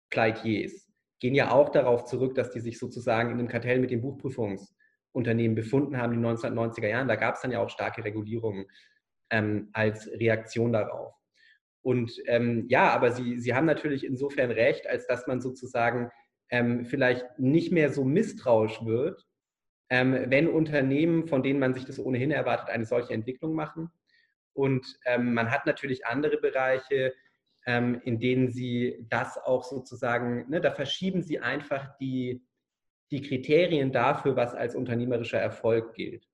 Pleitiers 0.09 0.87
gehen 1.19 1.35
ja 1.35 1.51
auch 1.51 1.69
darauf 1.69 2.05
zurück, 2.05 2.35
dass 2.35 2.51
die 2.51 2.59
sich 2.59 2.77
sozusagen 2.77 3.31
in 3.31 3.39
einem 3.39 3.47
Kartell 3.47 3.79
mit 3.79 3.91
den 3.91 4.01
Buchprüfungsunternehmen 4.01 5.55
befunden 5.55 5.97
haben 5.97 6.13
in 6.13 6.21
den 6.21 6.35
1990er 6.35 6.87
Jahren. 6.87 7.07
Da 7.07 7.15
gab 7.15 7.35
es 7.35 7.41
dann 7.41 7.51
ja 7.51 7.59
auch 7.59 7.69
starke 7.69 8.03
Regulierungen 8.03 8.65
ähm, 9.31 9.69
als 9.73 10.07
Reaktion 10.11 10.73
darauf. 10.73 11.13
Und 11.81 12.11
ähm, 12.25 12.65
ja, 12.69 12.89
aber 12.89 13.11
Sie, 13.11 13.39
Sie 13.39 13.53
haben 13.53 13.65
natürlich 13.65 14.05
insofern 14.05 14.51
recht, 14.51 14.87
als 14.87 15.07
dass 15.07 15.25
man 15.27 15.41
sozusagen 15.41 16.11
ähm, 16.49 16.85
vielleicht 16.85 17.25
nicht 17.39 17.71
mehr 17.71 17.91
so 17.91 18.03
misstrauisch 18.03 18.83
wird, 18.85 19.25
ähm, 19.89 20.25
wenn 20.27 20.49
Unternehmen, 20.49 21.27
von 21.27 21.43
denen 21.43 21.59
man 21.59 21.73
sich 21.73 21.85
das 21.85 21.99
ohnehin 21.99 22.31
erwartet, 22.31 22.69
eine 22.69 22.85
solche 22.85 23.13
Entwicklung 23.13 23.53
machen. 23.55 23.89
Und 24.53 24.99
ähm, 25.05 25.33
man 25.33 25.51
hat 25.51 25.65
natürlich 25.65 26.05
andere 26.05 26.37
Bereiche, 26.37 27.13
ähm, 27.67 28.01
in 28.05 28.19
denen 28.19 28.49
sie 28.49 29.05
das 29.09 29.37
auch 29.37 29.63
sozusagen, 29.63 30.49
ne, 30.49 30.61
da 30.61 30.71
verschieben 30.71 31.21
sie 31.21 31.39
einfach 31.39 31.95
die, 31.97 32.41
die 33.11 33.21
Kriterien 33.21 33.91
dafür, 33.91 34.35
was 34.35 34.55
als 34.55 34.73
unternehmerischer 34.73 35.39
Erfolg 35.39 35.93
gilt. 35.93 36.27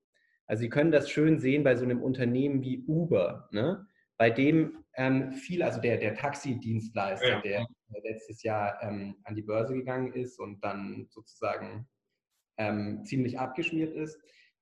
Also 0.45 0.61
Sie 0.61 0.69
können 0.69 0.91
das 0.91 1.09
schön 1.09 1.39
sehen 1.39 1.63
bei 1.63 1.75
so 1.75 1.83
einem 1.83 2.01
Unternehmen 2.01 2.61
wie 2.61 2.83
Uber, 2.85 3.49
ne? 3.51 3.87
bei 4.17 4.29
dem 4.29 4.83
ähm, 4.95 5.31
viel, 5.31 5.63
also 5.63 5.81
der, 5.81 5.97
der 5.97 6.15
Taxidienstleister, 6.15 7.27
ja. 7.27 7.41
der 7.41 7.65
letztes 8.03 8.43
Jahr 8.43 8.77
ähm, 8.81 9.15
an 9.23 9.35
die 9.35 9.41
Börse 9.41 9.73
gegangen 9.73 10.13
ist 10.13 10.39
und 10.39 10.63
dann 10.63 11.07
sozusagen 11.09 11.87
ähm, 12.57 13.03
ziemlich 13.05 13.39
abgeschmiert 13.39 13.93
ist, 13.95 14.19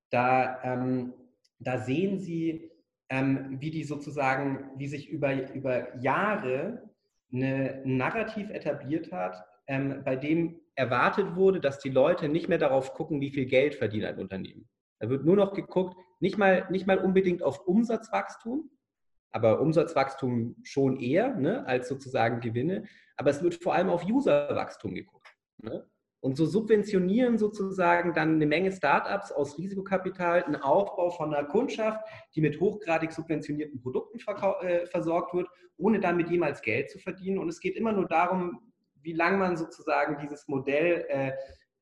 da, 0.09 0.63
ähm, 0.63 1.13
da 1.59 1.79
sehen 1.79 2.19
Sie, 2.19 2.70
ähm, 3.11 3.57
wie 3.59 3.71
die 3.71 3.83
sozusagen, 3.83 4.71
wie 4.77 4.87
sich 4.87 5.09
über, 5.09 5.53
über 5.53 5.95
Jahre 5.97 6.89
eine, 7.31 7.83
ein 7.85 7.97
Narrativ 7.97 8.49
etabliert 8.49 9.11
hat, 9.11 9.45
ähm, 9.67 10.01
bei 10.05 10.15
dem 10.15 10.61
erwartet 10.75 11.35
wurde, 11.35 11.59
dass 11.59 11.79
die 11.79 11.89
Leute 11.89 12.29
nicht 12.29 12.47
mehr 12.47 12.57
darauf 12.57 12.93
gucken, 12.93 13.19
wie 13.19 13.31
viel 13.31 13.45
Geld 13.45 13.75
verdient 13.75 14.05
ein 14.05 14.17
Unternehmen. 14.17 14.69
Da 14.99 15.09
wird 15.09 15.25
nur 15.25 15.35
noch 15.35 15.53
geguckt, 15.53 15.97
nicht 16.21 16.37
mal, 16.37 16.65
nicht 16.71 16.87
mal 16.87 16.99
unbedingt 16.99 17.43
auf 17.43 17.67
Umsatzwachstum, 17.67 18.71
aber 19.31 19.59
Umsatzwachstum 19.59 20.55
schon 20.63 20.97
eher 20.97 21.35
ne, 21.35 21.67
als 21.67 21.89
sozusagen 21.89 22.39
Gewinne, 22.39 22.85
aber 23.17 23.29
es 23.29 23.43
wird 23.43 23.61
vor 23.61 23.73
allem 23.73 23.89
auf 23.89 24.05
Userwachstum 24.05 24.95
geguckt. 24.95 25.27
Ne? 25.57 25.85
Und 26.21 26.37
so 26.37 26.45
subventionieren 26.45 27.39
sozusagen 27.39 28.13
dann 28.13 28.35
eine 28.35 28.45
Menge 28.45 28.71
Startups 28.71 29.31
aus 29.31 29.57
Risikokapital 29.57 30.43
einen 30.43 30.55
Aufbau 30.55 31.09
von 31.09 31.33
einer 31.33 31.47
Kundschaft, 31.47 31.99
die 32.35 32.41
mit 32.41 32.59
hochgradig 32.59 33.11
subventionierten 33.11 33.81
Produkten 33.81 34.19
äh, 34.61 34.85
versorgt 34.85 35.33
wird, 35.33 35.49
ohne 35.77 35.99
damit 35.99 36.29
jemals 36.29 36.61
Geld 36.61 36.91
zu 36.91 36.99
verdienen. 36.99 37.39
Und 37.39 37.49
es 37.49 37.59
geht 37.59 37.75
immer 37.75 37.91
nur 37.91 38.07
darum, 38.07 38.61
wie 39.01 39.13
lange 39.13 39.37
man 39.37 39.57
sozusagen 39.57 40.19
dieses 40.21 40.47
Modell 40.47 41.05
äh, 41.09 41.31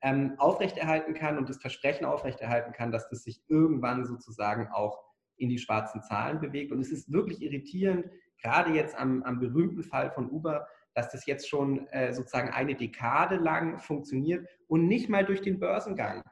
ähm, 0.02 0.36
aufrechterhalten 0.38 1.13
kann 1.13 1.38
und 1.38 1.49
das 1.49 1.60
Versprechen 1.60 2.06
aufrechterhalten 2.06 2.71
kann, 2.71 2.91
dass 2.93 3.10
das 3.10 3.23
sich 3.23 3.43
irgendwann 3.49 4.06
sozusagen 4.06 4.69
auch 4.69 5.04
in 5.36 5.49
die 5.49 5.60
schwarzen 5.60 6.02
Zahlen 6.02 6.39
bewegt. 6.39 6.71
Und 6.71 6.80
es 6.80 6.91
ist 6.91 7.12
wirklich 7.12 7.41
irritierend, 7.41 8.06
gerade 8.41 8.71
jetzt 8.71 8.97
am, 8.97 9.23
am 9.23 9.39
berühmten 9.39 9.84
Fall 9.84 10.12
von 10.12 10.30
Uber, 10.30 10.67
dass 10.93 11.12
das 11.12 11.25
jetzt 11.25 11.47
schon 11.47 11.88
äh, 11.88 12.13
sozusagen 12.13 12.49
eine 12.49 12.75
Dekade 12.75 13.36
lang 13.36 13.80
funktioniert 13.80 14.47
und 14.67 14.88
nicht 14.88 15.10
mal 15.10 15.25
durch 15.25 15.41
den 15.41 15.60
Börsengang 15.60 16.23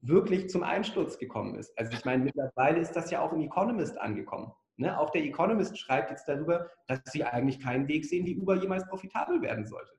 wirklich 0.00 0.50
zum 0.50 0.62
Einsturz 0.62 1.18
gekommen 1.18 1.54
ist. 1.54 1.76
Also 1.78 1.92
ich 1.92 2.04
meine, 2.04 2.24
mittlerweile 2.24 2.80
ist 2.80 2.92
das 2.92 3.10
ja 3.10 3.20
auch 3.20 3.32
im 3.32 3.40
Economist 3.40 3.98
angekommen. 3.98 4.52
Ne? 4.76 4.98
Auch 4.98 5.10
der 5.10 5.24
Economist 5.24 5.78
schreibt 5.78 6.10
jetzt 6.10 6.26
darüber, 6.28 6.68
dass 6.88 7.00
sie 7.06 7.24
eigentlich 7.24 7.60
keinen 7.60 7.86
Weg 7.88 8.04
sehen, 8.04 8.26
wie 8.26 8.36
Uber 8.36 8.56
jemals 8.56 8.86
profitabel 8.88 9.40
werden 9.40 9.66
sollte. 9.66 9.92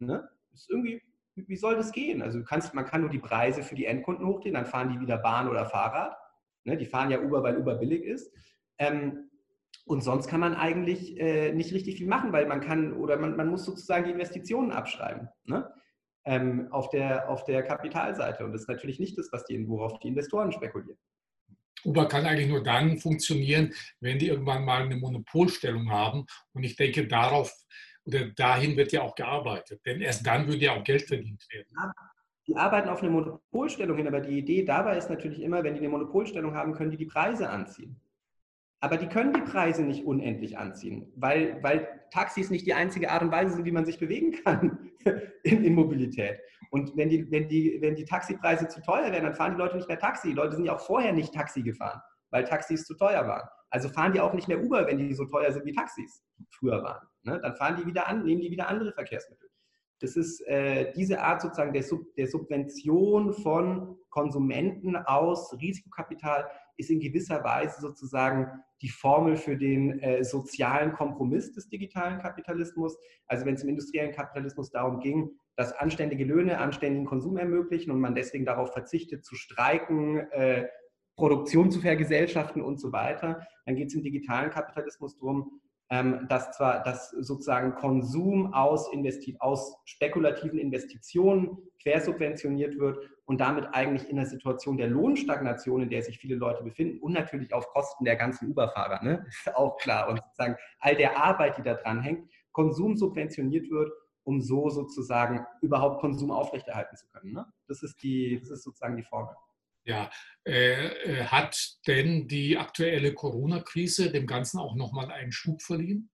Ne? 0.00 0.28
Ist 0.52 0.68
irgendwie, 0.70 1.02
wie 1.34 1.56
soll 1.56 1.76
das 1.76 1.92
gehen? 1.92 2.20
Also 2.20 2.42
kannst, 2.44 2.74
man 2.74 2.84
kann 2.84 3.00
nur 3.00 3.10
die 3.10 3.18
Preise 3.18 3.62
für 3.62 3.74
die 3.74 3.86
Endkunden 3.86 4.26
hochdrehen, 4.26 4.54
dann 4.54 4.66
fahren 4.66 4.90
die 4.90 5.00
wieder 5.00 5.18
Bahn 5.18 5.48
oder 5.48 5.64
Fahrrad. 5.64 6.16
Ne? 6.64 6.76
Die 6.76 6.86
fahren 6.86 7.10
ja 7.10 7.20
Uber, 7.20 7.42
weil 7.42 7.56
Uber 7.56 7.76
billig 7.76 8.04
ist. 8.04 8.30
Ähm, 8.78 9.27
und 9.88 10.02
sonst 10.02 10.28
kann 10.28 10.40
man 10.40 10.54
eigentlich 10.54 11.18
äh, 11.18 11.50
nicht 11.52 11.72
richtig 11.72 11.96
viel 11.96 12.06
machen, 12.06 12.32
weil 12.32 12.46
man 12.46 12.60
kann 12.60 12.92
oder 12.92 13.16
man, 13.16 13.36
man 13.36 13.48
muss 13.48 13.64
sozusagen 13.64 14.04
die 14.04 14.10
Investitionen 14.10 14.70
abschreiben 14.70 15.28
ne? 15.44 15.72
ähm, 16.26 16.68
auf, 16.70 16.90
der, 16.90 17.28
auf 17.30 17.44
der 17.44 17.62
Kapitalseite. 17.62 18.44
Und 18.44 18.52
das 18.52 18.62
ist 18.62 18.68
natürlich 18.68 19.00
nicht 19.00 19.16
das, 19.16 19.30
was 19.32 19.44
die, 19.46 19.66
worauf 19.66 19.98
die 20.00 20.08
Investoren 20.08 20.52
spekulieren. 20.52 20.98
Uber 21.84 22.06
kann 22.06 22.26
eigentlich 22.26 22.48
nur 22.48 22.62
dann 22.62 22.98
funktionieren, 22.98 23.72
wenn 24.00 24.18
die 24.18 24.28
irgendwann 24.28 24.64
mal 24.64 24.82
eine 24.82 24.96
Monopolstellung 24.96 25.90
haben. 25.90 26.26
Und 26.52 26.64
ich 26.64 26.76
denke, 26.76 27.06
darauf 27.06 27.50
oder 28.04 28.26
dahin 28.30 28.76
wird 28.76 28.92
ja 28.92 29.02
auch 29.02 29.14
gearbeitet. 29.14 29.80
Denn 29.86 30.02
erst 30.02 30.26
dann 30.26 30.46
würde 30.46 30.64
ja 30.64 30.72
auch 30.72 30.84
Geld 30.84 31.02
verdient 31.02 31.46
werden. 31.50 31.92
Die 32.46 32.56
arbeiten 32.56 32.88
auf 32.88 33.02
eine 33.02 33.10
Monopolstellung 33.10 33.96
hin, 33.96 34.06
aber 34.06 34.20
die 34.20 34.38
Idee 34.38 34.64
dabei 34.64 34.98
ist 34.98 35.08
natürlich 35.08 35.40
immer, 35.40 35.64
wenn 35.64 35.74
die 35.74 35.80
eine 35.80 35.88
Monopolstellung 35.88 36.54
haben, 36.54 36.74
können 36.74 36.90
die 36.90 36.96
die 36.96 37.06
Preise 37.06 37.48
anziehen. 37.48 38.00
Aber 38.80 38.96
die 38.96 39.08
können 39.08 39.32
die 39.32 39.40
Preise 39.40 39.82
nicht 39.82 40.04
unendlich 40.04 40.56
anziehen, 40.56 41.12
weil, 41.16 41.60
weil 41.62 41.88
Taxis 42.12 42.50
nicht 42.50 42.64
die 42.64 42.74
einzige 42.74 43.10
Art 43.10 43.22
und 43.22 43.32
Weise 43.32 43.54
sind, 43.54 43.64
wie 43.64 43.72
man 43.72 43.84
sich 43.84 43.98
bewegen 43.98 44.32
kann. 44.44 44.90
in, 45.42 45.64
in, 45.64 45.74
Mobilität. 45.74 46.38
Und 46.70 46.96
wenn 46.96 47.08
die, 47.08 47.30
wenn, 47.30 47.48
die, 47.48 47.78
wenn 47.80 47.94
die 47.94 48.04
Taxipreise 48.04 48.68
zu 48.68 48.80
teuer 48.82 49.10
werden, 49.10 49.24
dann 49.24 49.34
fahren 49.34 49.52
die 49.52 49.58
Leute 49.58 49.76
nicht 49.76 49.88
mehr 49.88 49.98
Taxi. 49.98 50.28
Die 50.28 50.34
Leute 50.34 50.56
sind 50.56 50.64
ja 50.64 50.76
auch 50.76 50.80
vorher 50.80 51.12
nicht 51.12 51.34
Taxi 51.34 51.62
gefahren, 51.62 52.00
weil 52.30 52.44
Taxis 52.44 52.84
zu 52.84 52.94
teuer 52.94 53.26
waren. 53.26 53.48
Also 53.70 53.88
fahren 53.88 54.12
die 54.12 54.20
auch 54.20 54.32
nicht 54.32 54.48
mehr 54.48 54.62
Uber, 54.62 54.86
wenn 54.86 54.98
die 54.98 55.12
so 55.12 55.24
teuer 55.24 55.52
sind 55.52 55.64
wie 55.66 55.72
Taxis 55.72 56.24
früher 56.50 56.82
waren. 56.82 57.06
Ne? 57.22 57.40
Dann 57.40 57.54
fahren 57.56 57.76
die 57.76 57.86
wieder 57.86 58.06
an, 58.06 58.24
nehmen 58.24 58.40
die 58.40 58.50
wieder 58.50 58.68
andere 58.68 58.92
Verkehrsmittel. 58.92 59.48
Das 60.00 60.16
ist 60.16 60.40
äh, 60.46 60.92
diese 60.92 61.20
Art 61.20 61.42
sozusagen 61.42 61.72
der, 61.72 61.82
Sub, 61.82 62.14
der 62.16 62.28
Subvention 62.28 63.34
von 63.34 63.98
Konsumenten 64.10 64.96
aus 64.96 65.52
Risikokapital 65.60 66.48
ist 66.78 66.90
in 66.90 67.00
gewisser 67.00 67.44
Weise 67.44 67.80
sozusagen 67.80 68.46
die 68.80 68.88
Formel 68.88 69.36
für 69.36 69.56
den 69.56 69.98
äh, 70.00 70.24
sozialen 70.24 70.92
Kompromiss 70.92 71.52
des 71.52 71.68
digitalen 71.68 72.20
Kapitalismus. 72.20 72.96
Also 73.26 73.44
wenn 73.44 73.54
es 73.54 73.62
im 73.62 73.68
industriellen 73.68 74.12
Kapitalismus 74.12 74.70
darum 74.70 75.00
ging, 75.00 75.30
dass 75.56 75.72
anständige 75.72 76.24
Löhne 76.24 76.58
anständigen 76.58 77.04
Konsum 77.04 77.36
ermöglichen 77.36 77.90
und 77.90 78.00
man 78.00 78.14
deswegen 78.14 78.44
darauf 78.44 78.72
verzichtet 78.72 79.24
zu 79.24 79.34
streiken, 79.34 80.18
äh, 80.30 80.68
Produktion 81.16 81.72
zu 81.72 81.80
vergesellschaften 81.80 82.62
und 82.62 82.80
so 82.80 82.92
weiter, 82.92 83.44
dann 83.66 83.74
geht 83.74 83.88
es 83.88 83.94
im 83.94 84.04
digitalen 84.04 84.50
Kapitalismus 84.50 85.18
darum, 85.18 85.60
ähm, 85.90 86.26
dass 86.28 86.52
zwar 86.52 86.82
dass 86.82 87.10
sozusagen 87.10 87.74
Konsum 87.74 88.52
aus, 88.52 88.92
Investi 88.92 89.36
aus 89.38 89.76
spekulativen 89.84 90.58
Investitionen 90.58 91.58
quersubventioniert 91.82 92.78
wird 92.78 92.98
und 93.24 93.40
damit 93.40 93.66
eigentlich 93.72 94.08
in 94.08 94.16
der 94.16 94.26
Situation 94.26 94.76
der 94.76 94.88
Lohnstagnation, 94.88 95.82
in 95.82 95.90
der 95.90 96.02
sich 96.02 96.18
viele 96.18 96.36
Leute 96.36 96.62
befinden 96.62 96.98
und 97.00 97.12
natürlich 97.12 97.52
auf 97.54 97.68
Kosten 97.68 98.04
der 98.04 98.16
ganzen 98.16 98.50
Uberfahrer, 98.50 99.02
ne? 99.02 99.26
auch 99.54 99.76
klar, 99.78 100.08
und 100.08 100.18
sozusagen 100.18 100.56
all 100.80 100.96
der 100.96 101.22
Arbeit, 101.22 101.56
die 101.58 101.62
da 101.62 101.74
dran 101.74 102.00
hängt, 102.00 102.30
Konsum 102.52 102.96
subventioniert 102.96 103.70
wird, 103.70 103.92
um 104.24 104.42
so 104.42 104.68
sozusagen 104.68 105.46
überhaupt 105.62 106.00
Konsum 106.00 106.30
aufrechterhalten 106.30 106.96
zu 106.96 107.06
können. 107.08 107.32
Ne? 107.32 107.46
Das, 107.66 107.82
ist 107.82 108.02
die, 108.02 108.38
das 108.40 108.50
ist 108.50 108.64
sozusagen 108.64 108.96
die 108.96 109.02
Formel. 109.02 109.34
Ja, 109.88 110.10
äh, 110.46 110.88
äh, 110.88 111.24
hat 111.24 111.78
denn 111.86 112.28
die 112.28 112.58
aktuelle 112.58 113.14
Corona-Krise 113.14 114.10
dem 114.10 114.26
Ganzen 114.26 114.58
auch 114.58 114.76
nochmal 114.76 115.10
einen 115.10 115.32
Schub 115.32 115.62
verliehen? 115.62 116.10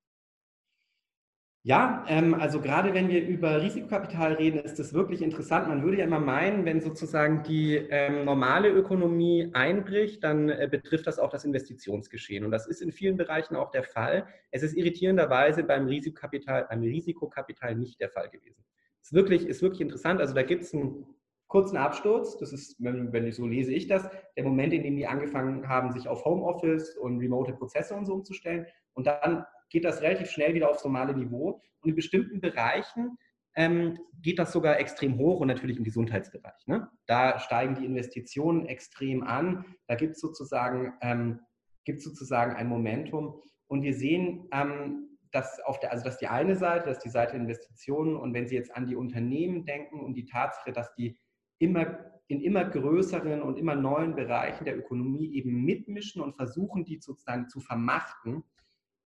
Ja, 1.65 2.05
ähm, 2.09 2.35
also 2.35 2.61
gerade 2.61 2.95
wenn 2.95 3.09
wir 3.09 3.27
über 3.27 3.61
Risikokapital 3.61 4.35
reden, 4.35 4.61
ist 4.61 4.79
das 4.79 4.93
wirklich 4.95 5.23
interessant. 5.23 5.67
Man 5.67 5.83
würde 5.83 5.99
ja 5.99 6.05
immer 6.05 6.21
meinen, 6.21 6.65
wenn 6.65 6.81
sozusagen 6.81 7.43
die 7.43 7.75
ähm, 7.75 8.25
normale 8.25 8.69
Ökonomie 8.69 9.51
einbricht, 9.55 10.23
dann 10.23 10.51
äh, 10.51 10.69
betrifft 10.71 11.09
das 11.09 11.19
auch 11.19 11.31
das 11.31 11.45
Investitionsgeschehen. 11.45 12.45
Und 12.45 12.53
das 12.53 12.69
ist 12.69 12.81
in 12.81 12.93
vielen 12.93 13.17
Bereichen 13.17 13.57
auch 13.57 13.73
der 13.73 13.83
Fall. 13.83 14.29
Es 14.53 14.63
ist 14.63 14.77
irritierenderweise 14.77 15.65
beim 15.65 15.87
Risikokapital, 15.87 16.67
beim 16.71 16.83
Risikokapital 16.83 17.75
nicht 17.75 18.01
der 18.01 18.11
Fall 18.11 18.29
gewesen. 18.29 18.65
Ist 19.03 19.15
wirklich, 19.15 19.47
ist 19.47 19.63
wirklich 19.63 19.81
interessant. 19.81 20.21
Also 20.21 20.33
da 20.33 20.43
gibt 20.43 20.63
es 20.63 20.73
ein 20.75 21.07
kurzen 21.55 21.77
Absturz. 21.77 22.37
Das 22.39 22.53
ist, 22.53 22.83
wenn, 22.83 23.13
wenn 23.13 23.29
ich 23.29 23.37
so 23.37 23.47
lese 23.47 23.73
ich 23.73 23.87
das, 23.87 24.11
der 24.37 24.43
Moment, 24.43 24.73
in 24.73 24.83
dem 24.83 24.97
die 24.97 25.07
angefangen 25.07 25.69
haben, 25.69 25.93
sich 25.93 26.09
auf 26.09 26.25
Homeoffice 26.25 26.97
und 26.97 27.21
remote 27.21 27.53
Prozesse 27.53 27.95
und 27.95 28.07
so 28.07 28.15
umzustellen. 28.15 28.67
Und 28.93 29.07
dann 29.07 29.47
geht 29.71 29.85
das 29.85 30.03
relativ 30.03 30.31
schnell 30.31 30.53
wieder 30.55 30.69
aufs 30.69 30.83
normale 30.83 31.15
Niveau. 31.15 31.63
Und 31.81 31.91
in 31.91 31.95
bestimmten 31.95 32.41
Bereichen 32.41 33.19
ähm, 33.55 34.01
geht 34.21 34.41
das 34.41 34.51
sogar 34.51 34.81
extrem 34.81 35.17
hoch 35.17 35.39
und 35.39 35.47
natürlich 35.47 35.77
im 35.77 35.85
Gesundheitsbereich. 35.85 36.67
Ne? 36.67 36.89
Da 37.07 37.39
steigen 37.39 37.77
die 37.77 37.85
Investitionen 37.85 38.67
extrem 38.67 39.23
an. 39.23 39.65
Da 39.87 39.95
gibt 39.95 40.17
es 40.17 40.21
sozusagen, 40.21 40.95
ähm, 41.03 41.39
sozusagen 41.87 42.57
ein 42.57 42.67
Momentum. 42.67 43.41
Und 43.69 43.85
wir 43.85 43.95
sehen, 43.95 44.49
ähm, 44.51 45.19
dass 45.31 45.61
auf 45.61 45.79
der, 45.79 45.93
also 45.93 46.03
dass 46.03 46.19
die 46.19 46.27
eine 46.27 46.57
Seite, 46.57 46.87
das 46.87 46.97
ist 46.97 47.05
die 47.05 47.11
Seite 47.11 47.37
Investitionen. 47.37 48.17
Und 48.17 48.35
wenn 48.35 48.49
Sie 48.49 48.57
jetzt 48.57 48.75
an 48.75 48.87
die 48.87 48.97
Unternehmen 48.97 49.65
denken 49.65 50.01
und 50.01 50.15
die 50.15 50.25
Tatsache, 50.25 50.73
dass 50.73 50.93
die 50.95 51.17
immer 51.59 52.05
in 52.27 52.41
immer 52.41 52.65
größeren 52.65 53.43
und 53.43 53.59
immer 53.59 53.75
neuen 53.75 54.15
Bereichen 54.15 54.65
der 54.65 54.79
Ökonomie 54.79 55.35
eben 55.35 55.65
mitmischen 55.65 56.23
und 56.23 56.37
versuchen, 56.37 56.85
die 56.85 56.99
sozusagen 56.99 57.49
zu 57.49 57.61
vermachten, 57.61 58.43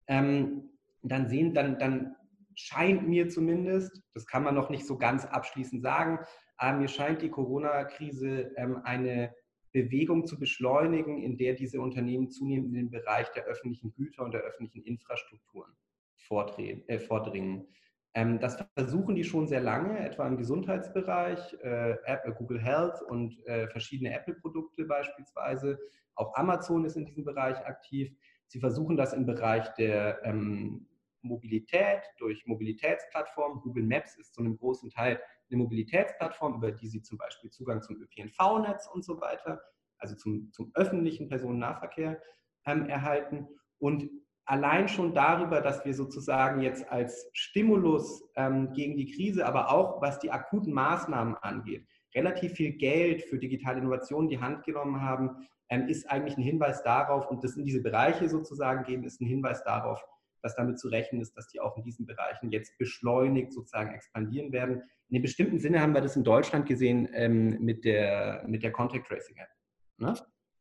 ähm, 0.07 0.69
dann 1.01 1.27
sehen, 1.27 1.53
dann, 1.53 1.79
dann 1.79 2.15
scheint 2.53 3.07
mir 3.07 3.29
zumindest, 3.29 4.03
das 4.13 4.25
kann 4.25 4.43
man 4.43 4.55
noch 4.55 4.69
nicht 4.69 4.85
so 4.85 4.97
ganz 4.97 5.25
abschließend 5.25 5.81
sagen, 5.81 6.19
aber 6.57 6.77
mir 6.77 6.87
scheint 6.87 7.21
die 7.21 7.29
Corona-Krise 7.29 8.51
ähm, 8.55 8.81
eine 8.83 9.33
Bewegung 9.71 10.25
zu 10.25 10.39
beschleunigen, 10.39 11.21
in 11.21 11.37
der 11.37 11.53
diese 11.53 11.79
Unternehmen 11.81 12.29
zunehmend 12.29 12.69
in 12.69 12.73
den 12.73 12.89
Bereich 12.89 13.29
der 13.33 13.45
öffentlichen 13.45 13.93
Güter 13.93 14.23
und 14.23 14.33
der 14.33 14.41
öffentlichen 14.41 14.83
Infrastrukturen 14.83 15.71
äh, 16.87 16.99
vordringen. 16.99 17.67
Ähm, 18.17 18.39
das 18.39 18.57
versuchen 18.73 19.13
die 19.13 19.23
schon 19.23 19.45
sehr 19.45 19.61
lange, 19.61 19.99
etwa 19.99 20.27
im 20.27 20.37
Gesundheitsbereich, 20.37 21.53
äh, 21.61 21.91
Apple, 22.03 22.33
Google 22.33 22.59
Health 22.59 22.99
und 23.03 23.45
äh, 23.45 23.67
verschiedene 23.67 24.11
Apple-Produkte 24.11 24.85
beispielsweise. 24.85 25.77
Auch 26.15 26.33
Amazon 26.33 26.83
ist 26.83 26.97
in 26.97 27.05
diesem 27.05 27.23
Bereich 27.23 27.63
aktiv. 27.67 28.11
Sie 28.47 28.59
versuchen 28.59 28.97
das 28.97 29.13
im 29.13 29.27
Bereich 29.27 29.71
der 29.75 30.19
ähm, 30.25 30.87
Mobilität 31.21 32.01
durch 32.17 32.43
Mobilitätsplattformen. 32.47 33.61
Google 33.61 33.83
Maps 33.83 34.17
ist 34.17 34.33
zu 34.33 34.41
einem 34.41 34.57
großen 34.57 34.89
Teil 34.89 35.21
eine 35.51 35.57
Mobilitätsplattform, 35.59 36.55
über 36.55 36.71
die 36.71 36.87
Sie 36.87 37.03
zum 37.03 37.19
Beispiel 37.19 37.51
Zugang 37.51 37.83
zum 37.83 38.01
ÖPNV-Netz 38.01 38.89
und 38.91 39.05
so 39.05 39.21
weiter, 39.21 39.61
also 39.99 40.15
zum, 40.15 40.51
zum 40.53 40.71
öffentlichen 40.73 41.29
Personennahverkehr 41.29 42.19
ähm, 42.65 42.89
erhalten. 42.89 43.47
Und 43.77 44.09
allein 44.47 44.87
schon 44.87 45.13
darüber, 45.13 45.61
dass 45.61 45.85
wir 45.85 45.93
sozusagen 45.93 46.61
jetzt 46.61 46.89
als 46.89 47.29
Stimulus 47.33 48.23
ähm, 48.35 48.73
gegen 48.73 48.97
die 48.97 49.11
Krise, 49.11 49.45
aber 49.45 49.71
auch 49.71 50.01
was 50.01 50.19
die 50.19 50.31
akuten 50.31 50.73
Maßnahmen 50.73 51.35
angeht, 51.35 51.85
relativ 52.15 52.53
viel 52.53 52.71
Geld 52.71 53.23
für 53.23 53.37
digitale 53.37 53.79
Innovationen 53.79 54.29
in 54.29 54.37
die 54.37 54.43
Hand 54.43 54.63
genommen 54.63 55.01
haben, 55.01 55.47
ähm, 55.69 55.87
ist 55.87 56.09
eigentlich 56.09 56.37
ein 56.37 56.43
Hinweis 56.43 56.81
darauf, 56.81 57.29
und 57.29 57.43
das 57.43 57.57
in 57.57 57.65
diese 57.65 57.81
Bereiche 57.81 58.29
sozusagen 58.29 58.83
gehen, 58.85 59.03
ist 59.03 59.21
ein 59.21 59.27
Hinweis 59.27 59.63
darauf, 59.63 60.03
dass 60.41 60.55
damit 60.55 60.79
zu 60.79 60.87
rechnen 60.87 61.19
ist, 61.21 61.35
dass 61.35 61.47
die 61.49 61.59
auch 61.59 61.75
in 61.75 61.83
diesen 61.83 62.05
Bereichen 62.05 62.49
jetzt 62.49 62.77
beschleunigt 62.77 63.51
sozusagen 63.51 63.93
expandieren 63.93 64.53
werden. 64.53 64.81
In 65.09 65.15
einem 65.15 65.23
bestimmten 65.23 65.59
Sinne 65.59 65.81
haben 65.81 65.93
wir 65.93 66.01
das 66.01 66.15
in 66.15 66.23
Deutschland 66.23 66.65
gesehen 66.65 67.09
ähm, 67.13 67.57
mit, 67.59 67.83
der, 67.83 68.45
mit 68.47 68.63
der 68.63 68.71
Contact 68.71 69.07
Tracing 69.07 69.35
App. 69.37 69.49
Ne? 69.97 70.13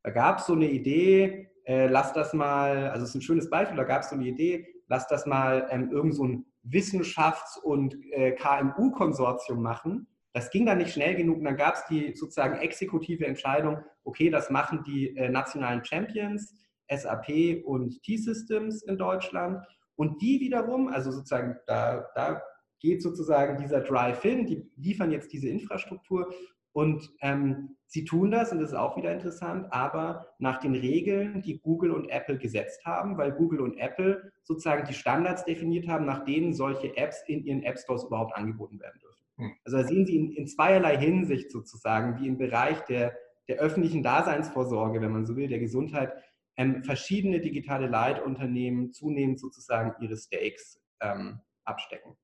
Da 0.03 0.11
gab 0.11 0.38
es 0.38 0.46
so 0.46 0.55
eine 0.55 0.68
Idee, 0.68 1.51
äh, 1.66 1.88
lass 1.88 2.12
das 2.12 2.33
mal, 2.33 2.90
also 2.90 3.02
es 3.02 3.11
ist 3.11 3.16
ein 3.16 3.22
schönes 3.22 3.50
Beispiel, 3.50 3.76
da 3.76 3.85
gab 3.85 4.02
es 4.02 4.11
so 4.11 4.14
eine 4.14 4.24
Idee, 4.26 4.66
lass 4.87 5.09
das 5.09 5.26
mal 5.26 5.66
ähm, 5.70 5.90
irgend 5.90 6.14
so 6.14 6.24
ein 6.24 6.46
Wissenschafts- 6.62 7.59
und 7.59 7.96
äh, 8.12 8.33
KMU-Konsortium 8.33 9.61
machen. 9.61 10.07
Das 10.33 10.50
ging 10.50 10.64
dann 10.66 10.79
nicht 10.79 10.92
schnell 10.92 11.16
genug 11.16 11.38
und 11.38 11.44
dann 11.44 11.57
gab 11.57 11.74
es 11.74 11.85
die 11.87 12.14
sozusagen 12.14 12.59
exekutive 12.59 13.26
Entscheidung, 13.26 13.79
okay, 14.05 14.31
das 14.31 14.48
machen 14.48 14.85
die 14.87 15.16
äh, 15.16 15.29
nationalen 15.29 15.85
Champions, 15.85 16.55
SAP 16.88 17.64
und 17.64 18.00
T-Systems 18.02 18.83
in 18.83 18.96
Deutschland. 18.96 19.64
Und 19.96 20.22
die 20.22 20.38
wiederum, 20.40 20.88
also 20.88 21.11
sozusagen, 21.11 21.57
da, 21.66 22.07
da 22.14 22.42
geht 22.79 23.02
sozusagen 23.02 23.57
dieser 23.57 23.81
Drive 23.81 24.22
hin, 24.22 24.46
die 24.46 24.70
liefern 24.76 25.11
jetzt 25.11 25.33
diese 25.33 25.48
Infrastruktur 25.48 26.33
und 26.77 27.11
ähm, 27.23 27.75
sie 27.87 28.05
tun 28.05 28.31
das, 28.31 28.53
und 28.53 28.61
das 28.61 28.73
ist 28.73 28.77
auch 28.77 28.99
wieder 28.99 29.11
interessant, 29.11 29.67
aber 29.71 30.27
nach 30.39 30.61
den 30.61 30.75
Regeln, 30.75 31.41
die 31.41 31.59
Google 31.59 31.91
und 31.91 32.11
Apple 32.11 32.37
gesetzt 32.37 32.85
haben, 32.85 33.17
weil 33.17 33.33
Google 33.33 33.62
und 33.62 33.79
Apple 33.79 34.31
sozusagen 34.43 34.87
die 34.87 34.93
Standards 34.93 35.47
definiert 35.47 35.89
haben, 35.89 36.05
nach 36.05 36.27
denen 36.27 36.53
solche 36.53 36.95
Apps 36.99 37.25
in 37.29 37.43
ihren 37.47 37.62
App 37.62 37.79
Stores 37.79 38.05
überhaupt 38.05 38.37
angeboten 38.37 38.79
werden 38.79 39.01
dürfen. 39.01 39.25
Hm. 39.39 39.53
Also 39.65 39.79
da 39.79 39.85
sehen 39.85 40.05
Sie 40.05 40.17
in, 40.17 40.33
in 40.33 40.47
zweierlei 40.47 40.99
Hinsicht 40.99 41.51
sozusagen, 41.51 42.21
wie 42.21 42.29
im 42.29 42.37
Bereich 42.37 42.79
der, 42.83 43.17
der 43.49 43.57
öffentlichen 43.57 44.03
Daseinsvorsorge, 44.03 45.01
wenn 45.01 45.12
man 45.12 45.25
so 45.25 45.35
will, 45.35 45.49
der 45.49 45.61
Gesundheit, 45.61 46.12
ähm, 46.59 46.85
verschiedene 46.85 47.41
digitale 47.41 47.87
Leitunternehmen 47.87 48.93
zunehmend 48.93 49.41
sozusagen 49.41 49.95
ihre 50.05 50.19
Stakes 50.19 50.79
ähm, 51.01 51.41
abstecken. 51.65 52.19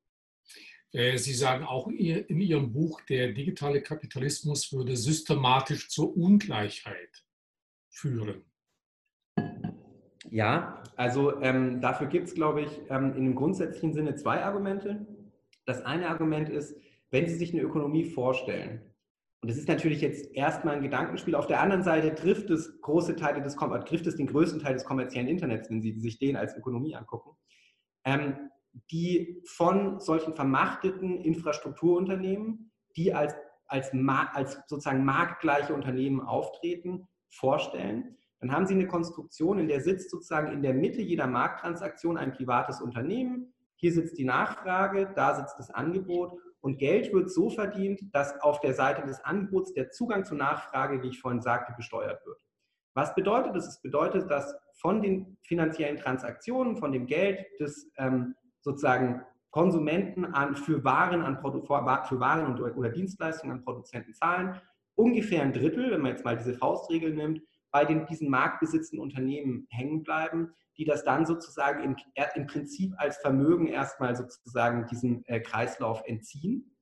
Äh, 0.92 1.16
Sie 1.18 1.32
sagen 1.32 1.64
auch 1.64 1.88
in 1.88 2.40
Ihrem 2.40 2.72
Buch, 2.72 3.00
der 3.02 3.32
digitale 3.32 3.82
Kapitalismus 3.82 4.72
würde 4.72 4.96
systematisch 4.96 5.88
zur 5.88 6.16
Ungleichheit 6.16 7.24
führen. 7.90 8.44
Ja, 10.30 10.82
also 10.96 11.40
ähm, 11.42 11.80
dafür 11.80 12.06
gibt 12.06 12.28
es, 12.28 12.34
glaube 12.34 12.62
ich, 12.62 12.80
ähm, 12.88 13.12
in 13.12 13.24
einem 13.24 13.34
grundsätzlichen 13.34 13.92
Sinne 13.92 14.14
zwei 14.14 14.42
Argumente. 14.42 15.06
Das 15.66 15.84
eine 15.84 16.08
Argument 16.08 16.48
ist, 16.48 16.74
wenn 17.10 17.28
Sie 17.28 17.34
sich 17.34 17.52
eine 17.52 17.62
Ökonomie 17.62 18.04
vorstellen, 18.04 18.80
und 19.42 19.50
das 19.50 19.58
ist 19.58 19.68
natürlich 19.68 20.00
jetzt 20.00 20.32
erstmal 20.34 20.76
ein 20.76 20.82
Gedankenspiel, 20.82 21.34
auf 21.34 21.48
der 21.48 21.60
anderen 21.60 21.82
Seite 21.82 22.14
trifft 22.14 22.48
es 22.50 22.80
große 22.80 23.16
Teile 23.16 23.42
des, 23.42 23.56
trifft 23.56 24.06
es 24.06 24.16
den 24.16 24.28
größten 24.28 24.60
Teil 24.60 24.74
des 24.74 24.84
kommerziellen 24.84 25.28
Internets, 25.28 25.68
wenn 25.68 25.82
Sie 25.82 25.98
sich 25.98 26.18
den 26.18 26.36
als 26.36 26.56
Ökonomie 26.56 26.94
angucken. 26.94 27.36
Ähm, 28.04 28.36
die 28.90 29.42
von 29.46 30.00
solchen 30.00 30.34
vermachteten 30.34 31.20
Infrastrukturunternehmen, 31.20 32.72
die 32.96 33.12
als, 33.12 33.34
als, 33.66 33.92
als 34.32 34.60
sozusagen 34.66 35.04
marktgleiche 35.04 35.74
Unternehmen 35.74 36.20
auftreten, 36.20 37.08
vorstellen. 37.30 38.16
Dann 38.40 38.52
haben 38.52 38.66
Sie 38.66 38.74
eine 38.74 38.88
Konstruktion, 38.88 39.58
in 39.58 39.68
der 39.68 39.80
sitzt 39.80 40.10
sozusagen 40.10 40.52
in 40.52 40.62
der 40.62 40.74
Mitte 40.74 41.00
jeder 41.00 41.26
Markttransaktion 41.26 42.16
ein 42.16 42.32
privates 42.32 42.80
Unternehmen. 42.80 43.54
Hier 43.76 43.92
sitzt 43.92 44.18
die 44.18 44.24
Nachfrage, 44.24 45.12
da 45.14 45.34
sitzt 45.34 45.58
das 45.58 45.70
Angebot 45.70 46.32
Und 46.60 46.78
Geld 46.78 47.12
wird 47.12 47.30
so 47.30 47.50
verdient, 47.50 48.00
dass 48.12 48.40
auf 48.40 48.60
der 48.60 48.74
Seite 48.74 49.06
des 49.06 49.20
Angebots 49.24 49.72
der 49.74 49.90
Zugang 49.90 50.24
zur 50.24 50.36
Nachfrage, 50.36 51.02
wie 51.02 51.08
ich 51.08 51.20
vorhin 51.20 51.40
sagte, 51.40 51.72
besteuert 51.76 52.24
wird. 52.26 52.40
Was 52.94 53.14
bedeutet 53.14 53.56
das? 53.56 53.68
Es 53.68 53.80
bedeutet, 53.80 54.30
dass 54.30 54.54
von 54.74 55.02
den 55.02 55.38
finanziellen 55.42 55.96
Transaktionen, 55.96 56.76
von 56.76 56.92
dem 56.92 57.06
Geld 57.06 57.44
des 57.58 57.90
ähm, 57.96 58.34
sozusagen 58.62 59.22
Konsumenten 59.50 60.24
an, 60.24 60.56
für 60.56 60.82
Waren, 60.82 61.20
an 61.22 61.36
für 61.42 62.20
Waren 62.20 62.58
oder 62.58 62.88
Dienstleistungen 62.88 63.58
an 63.58 63.64
Produzenten 63.64 64.14
zahlen, 64.14 64.58
ungefähr 64.94 65.42
ein 65.42 65.52
Drittel, 65.52 65.90
wenn 65.90 66.00
man 66.00 66.12
jetzt 66.12 66.24
mal 66.24 66.36
diese 66.36 66.54
Faustregel 66.54 67.14
nimmt, 67.14 67.42
bei 67.70 67.84
den, 67.84 68.06
diesen 68.06 68.30
marktbesitzenden 68.30 69.02
Unternehmen 69.02 69.66
hängen 69.70 70.02
bleiben, 70.02 70.52
die 70.76 70.84
das 70.84 71.04
dann 71.04 71.26
sozusagen 71.26 71.82
im, 71.82 71.96
im 72.34 72.46
Prinzip 72.46 72.94
als 72.96 73.18
Vermögen 73.18 73.66
erstmal 73.66 74.16
sozusagen 74.16 74.86
diesem 74.86 75.22
äh, 75.26 75.40
Kreislauf 75.40 76.02
entziehen 76.06 76.74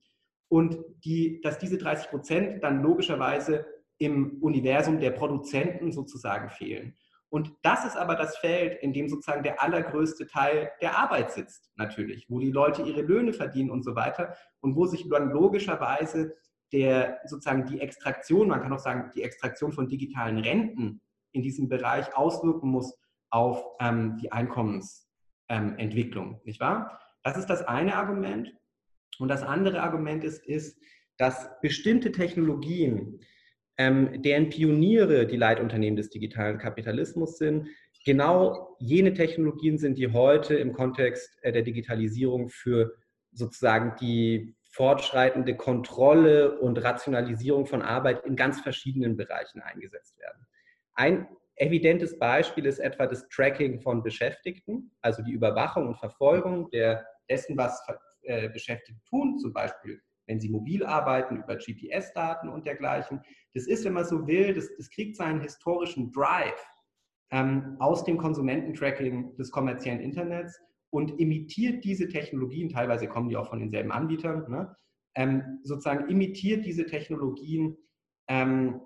und 0.49 0.77
die, 1.03 1.41
dass 1.41 1.59
diese 1.59 1.77
30 1.77 2.09
Prozent 2.09 2.63
dann 2.63 2.81
logischerweise 2.81 3.65
im 3.97 4.41
Universum 4.41 4.99
der 4.99 5.11
Produzenten 5.11 5.91
sozusagen 5.91 6.49
fehlen. 6.49 6.95
Und 7.31 7.53
das 7.61 7.85
ist 7.85 7.95
aber 7.95 8.15
das 8.15 8.37
Feld, 8.37 8.83
in 8.83 8.91
dem 8.91 9.07
sozusagen 9.07 9.41
der 9.41 9.61
allergrößte 9.61 10.27
Teil 10.27 10.69
der 10.81 10.97
Arbeit 10.97 11.31
sitzt, 11.31 11.71
natürlich, 11.77 12.29
wo 12.29 12.39
die 12.39 12.51
Leute 12.51 12.81
ihre 12.81 13.01
Löhne 13.01 13.31
verdienen 13.31 13.71
und 13.71 13.83
so 13.83 13.95
weiter 13.95 14.35
und 14.59 14.75
wo 14.75 14.85
sich 14.85 15.07
dann 15.09 15.31
logischerweise 15.31 16.35
der 16.73 17.21
sozusagen 17.25 17.65
die 17.65 17.79
Extraktion, 17.79 18.49
man 18.49 18.61
kann 18.61 18.73
auch 18.73 18.79
sagen, 18.79 19.11
die 19.15 19.23
Extraktion 19.23 19.71
von 19.71 19.87
digitalen 19.87 20.39
Renten 20.39 21.01
in 21.31 21.41
diesem 21.41 21.69
Bereich 21.69 22.13
auswirken 22.17 22.69
muss 22.69 22.97
auf 23.29 23.63
ähm, 23.79 24.17
die 24.21 24.33
Einkommensentwicklung, 24.33 26.33
ähm, 26.33 26.41
nicht 26.43 26.59
wahr? 26.59 26.99
Das 27.23 27.37
ist 27.37 27.47
das 27.47 27.61
eine 27.61 27.95
Argument. 27.95 28.53
Und 29.19 29.29
das 29.29 29.43
andere 29.43 29.83
Argument 29.83 30.25
ist, 30.25 30.45
ist 30.45 30.77
dass 31.17 31.49
bestimmte 31.61 32.11
Technologien, 32.11 33.21
ähm, 33.81 34.21
deren 34.21 34.49
Pioniere 34.49 35.25
die 35.25 35.37
Leitunternehmen 35.37 35.97
des 35.97 36.11
digitalen 36.11 36.59
Kapitalismus 36.59 37.39
sind, 37.39 37.67
genau 38.05 38.77
jene 38.79 39.13
Technologien 39.13 39.79
sind, 39.79 39.97
die 39.97 40.13
heute 40.13 40.55
im 40.55 40.73
Kontext 40.73 41.35
äh, 41.41 41.51
der 41.51 41.63
Digitalisierung 41.63 42.49
für 42.49 42.93
sozusagen 43.31 43.95
die 43.99 44.55
fortschreitende 44.69 45.55
Kontrolle 45.57 46.59
und 46.59 46.77
Rationalisierung 46.77 47.65
von 47.65 47.81
Arbeit 47.81 48.23
in 48.25 48.35
ganz 48.35 48.61
verschiedenen 48.61 49.17
Bereichen 49.17 49.61
eingesetzt 49.61 50.17
werden. 50.19 50.45
Ein 50.93 51.27
evidentes 51.55 52.19
Beispiel 52.19 52.67
ist 52.67 52.79
etwa 52.79 53.07
das 53.07 53.27
Tracking 53.29 53.81
von 53.81 54.03
Beschäftigten, 54.03 54.91
also 55.01 55.23
die 55.23 55.31
Überwachung 55.31 55.87
und 55.87 55.97
Verfolgung 55.97 56.69
der, 56.69 57.05
dessen, 57.29 57.57
was 57.57 57.81
äh, 58.21 58.47
Beschäftigte 58.49 59.01
tun, 59.09 59.39
zum 59.39 59.53
Beispiel 59.53 60.01
wenn 60.31 60.39
sie 60.39 60.49
mobil 60.49 60.85
arbeiten, 60.85 61.35
über 61.37 61.57
GPS-Daten 61.57 62.47
und 62.47 62.65
dergleichen. 62.65 63.21
Das 63.53 63.67
ist, 63.67 63.85
wenn 63.85 63.93
man 63.93 64.05
so 64.05 64.27
will, 64.27 64.53
das, 64.53 64.69
das 64.77 64.89
kriegt 64.89 65.15
seinen 65.15 65.41
historischen 65.41 66.11
Drive 66.11 66.65
ähm, 67.31 67.75
aus 67.79 68.03
dem 68.03 68.17
Konsumententracking 68.17 69.35
des 69.35 69.51
kommerziellen 69.51 69.99
Internets 69.99 70.59
und 70.89 71.19
imitiert 71.19 71.83
diese 71.83 72.07
Technologien, 72.07 72.69
teilweise 72.69 73.07
kommen 73.07 73.29
die 73.29 73.37
auch 73.37 73.49
von 73.49 73.59
denselben 73.59 73.91
Anbietern, 73.91 74.49
ne, 74.49 74.75
ähm, 75.15 75.59
sozusagen 75.63 76.09
imitiert 76.09 76.65
diese 76.65 76.85
Technologien 76.85 77.77
ähm, 78.27 78.81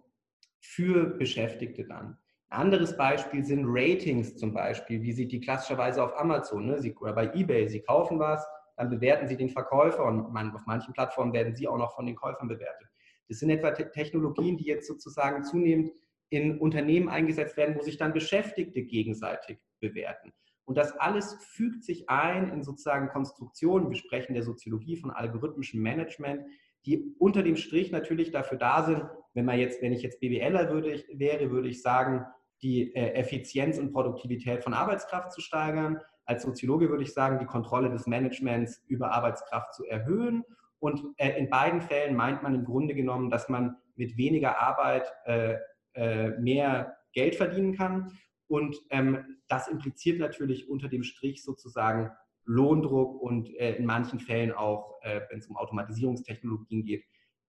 für 0.61 1.17
Beschäftigte 1.17 1.85
dann. 1.85 2.17
Ein 2.49 2.61
anderes 2.61 2.95
Beispiel 2.95 3.43
sind 3.43 3.65
Ratings 3.67 4.37
zum 4.37 4.53
Beispiel, 4.53 5.01
wie 5.01 5.11
Sie 5.11 5.27
die 5.27 5.39
klassischerweise 5.39 6.03
auf 6.03 6.17
Amazon 6.17 6.67
ne, 6.67 6.81
Sie, 6.81 6.95
oder 6.95 7.13
bei 7.13 7.33
eBay, 7.33 7.67
Sie 7.67 7.81
kaufen 7.81 8.19
was, 8.19 8.45
dann 8.77 8.89
bewerten 8.89 9.27
Sie 9.27 9.37
den 9.37 9.49
Verkäufer 9.49 10.05
und 10.05 10.31
man, 10.31 10.53
auf 10.55 10.65
manchen 10.65 10.93
Plattformen 10.93 11.33
werden 11.33 11.55
Sie 11.55 11.67
auch 11.67 11.77
noch 11.77 11.95
von 11.95 12.05
den 12.05 12.15
Käufern 12.15 12.47
bewertet. 12.47 12.87
Das 13.27 13.39
sind 13.39 13.49
etwa 13.49 13.71
Technologien, 13.71 14.57
die 14.57 14.65
jetzt 14.65 14.87
sozusagen 14.87 15.43
zunehmend 15.43 15.91
in 16.29 16.59
Unternehmen 16.59 17.09
eingesetzt 17.09 17.57
werden, 17.57 17.75
wo 17.75 17.81
sich 17.81 17.97
dann 17.97 18.13
Beschäftigte 18.13 18.83
gegenseitig 18.83 19.59
bewerten. 19.79 20.33
Und 20.65 20.77
das 20.77 20.93
alles 20.93 21.37
fügt 21.41 21.83
sich 21.83 22.09
ein 22.09 22.49
in 22.49 22.63
sozusagen 22.63 23.09
Konstruktionen, 23.09 23.89
wir 23.89 23.97
sprechen 23.97 24.33
der 24.33 24.43
Soziologie 24.43 24.97
von 24.97 25.11
algorithmischem 25.11 25.81
Management, 25.81 26.41
die 26.85 27.15
unter 27.19 27.43
dem 27.43 27.55
Strich 27.55 27.91
natürlich 27.91 28.31
dafür 28.31 28.57
da 28.57 28.83
sind, 28.83 29.03
wenn 29.33 29.45
man 29.45 29.59
jetzt, 29.59 29.81
wenn 29.81 29.93
ich 29.93 30.01
jetzt 30.01 30.19
BWLer 30.19 30.71
würde 30.71 31.03
wäre, 31.13 31.51
würde 31.51 31.69
ich 31.69 31.81
sagen, 31.81 32.25
die 32.61 32.95
äh, 32.95 33.13
Effizienz 33.13 33.77
und 33.77 33.91
Produktivität 33.91 34.63
von 34.63 34.73
Arbeitskraft 34.73 35.31
zu 35.31 35.41
steigern. 35.41 35.99
Als 36.25 36.43
Soziologe 36.43 36.89
würde 36.89 37.03
ich 37.03 37.13
sagen, 37.13 37.39
die 37.39 37.45
Kontrolle 37.45 37.89
des 37.89 38.07
Managements 38.07 38.83
über 38.87 39.11
Arbeitskraft 39.11 39.73
zu 39.73 39.85
erhöhen. 39.85 40.43
Und 40.85 41.01
äh, 41.17 41.35
in 41.39 41.49
beiden 41.49 41.81
Fällen 41.81 42.15
meint 42.15 42.43
man 42.43 42.53
im 42.53 42.63
Grunde 42.63 42.93
genommen, 42.93 43.31
dass 43.31 43.49
man 43.49 43.75
mit 43.95 44.17
weniger 44.17 44.59
Arbeit 44.59 45.11
äh, 45.25 45.55
äh 45.93 46.37
mehr 46.39 46.95
Geld 47.11 47.35
verdienen 47.35 47.75
kann. 47.75 48.11
Und 48.45 48.77
ähm, 48.91 49.39
das 49.47 49.67
impliziert 49.67 50.19
natürlich 50.19 50.69
unter 50.69 50.87
dem 50.87 51.01
Strich 51.01 51.43
sozusagen 51.43 52.11
Lohndruck 52.43 53.19
und 53.19 53.49
äh, 53.55 53.77
in 53.77 53.87
manchen 53.87 54.19
Fällen 54.19 54.51
auch, 54.51 55.01
äh, 55.01 55.21
wenn 55.31 55.39
es 55.39 55.47
um 55.47 55.57
Automatisierungstechnologien 55.57 56.85
geht, 56.85 57.03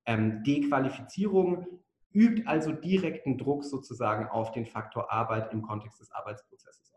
ähm, 0.06 0.42
Dequalifizierung, 0.42 1.66
übt 2.14 2.46
also 2.46 2.72
direkten 2.72 3.36
Druck 3.36 3.64
sozusagen 3.64 4.28
auf 4.28 4.52
den 4.52 4.64
Faktor 4.64 5.12
Arbeit 5.12 5.52
im 5.52 5.60
Kontext 5.60 6.00
des 6.00 6.10
Arbeitsprozesses 6.10 6.95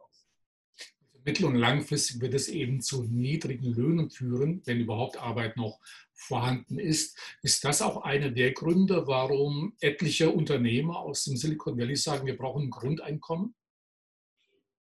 mittel- 1.25 1.45
und 1.45 1.55
langfristig 1.55 2.21
wird 2.21 2.33
es 2.33 2.47
eben 2.47 2.81
zu 2.81 3.03
niedrigen 3.03 3.73
Löhnen 3.73 4.09
führen, 4.09 4.61
wenn 4.65 4.79
überhaupt 4.79 5.21
Arbeit 5.21 5.57
noch 5.57 5.79
vorhanden 6.13 6.79
ist. 6.79 7.17
Ist 7.41 7.63
das 7.63 7.81
auch 7.81 8.03
einer 8.03 8.29
der 8.29 8.51
Gründe, 8.51 9.07
warum 9.07 9.73
etliche 9.79 10.29
Unternehmer 10.29 10.99
aus 10.99 11.23
dem 11.23 11.37
Silicon 11.37 11.77
Valley 11.77 11.95
sagen, 11.95 12.25
wir 12.25 12.37
brauchen 12.37 12.63
ein 12.63 12.69
Grundeinkommen? 12.69 13.55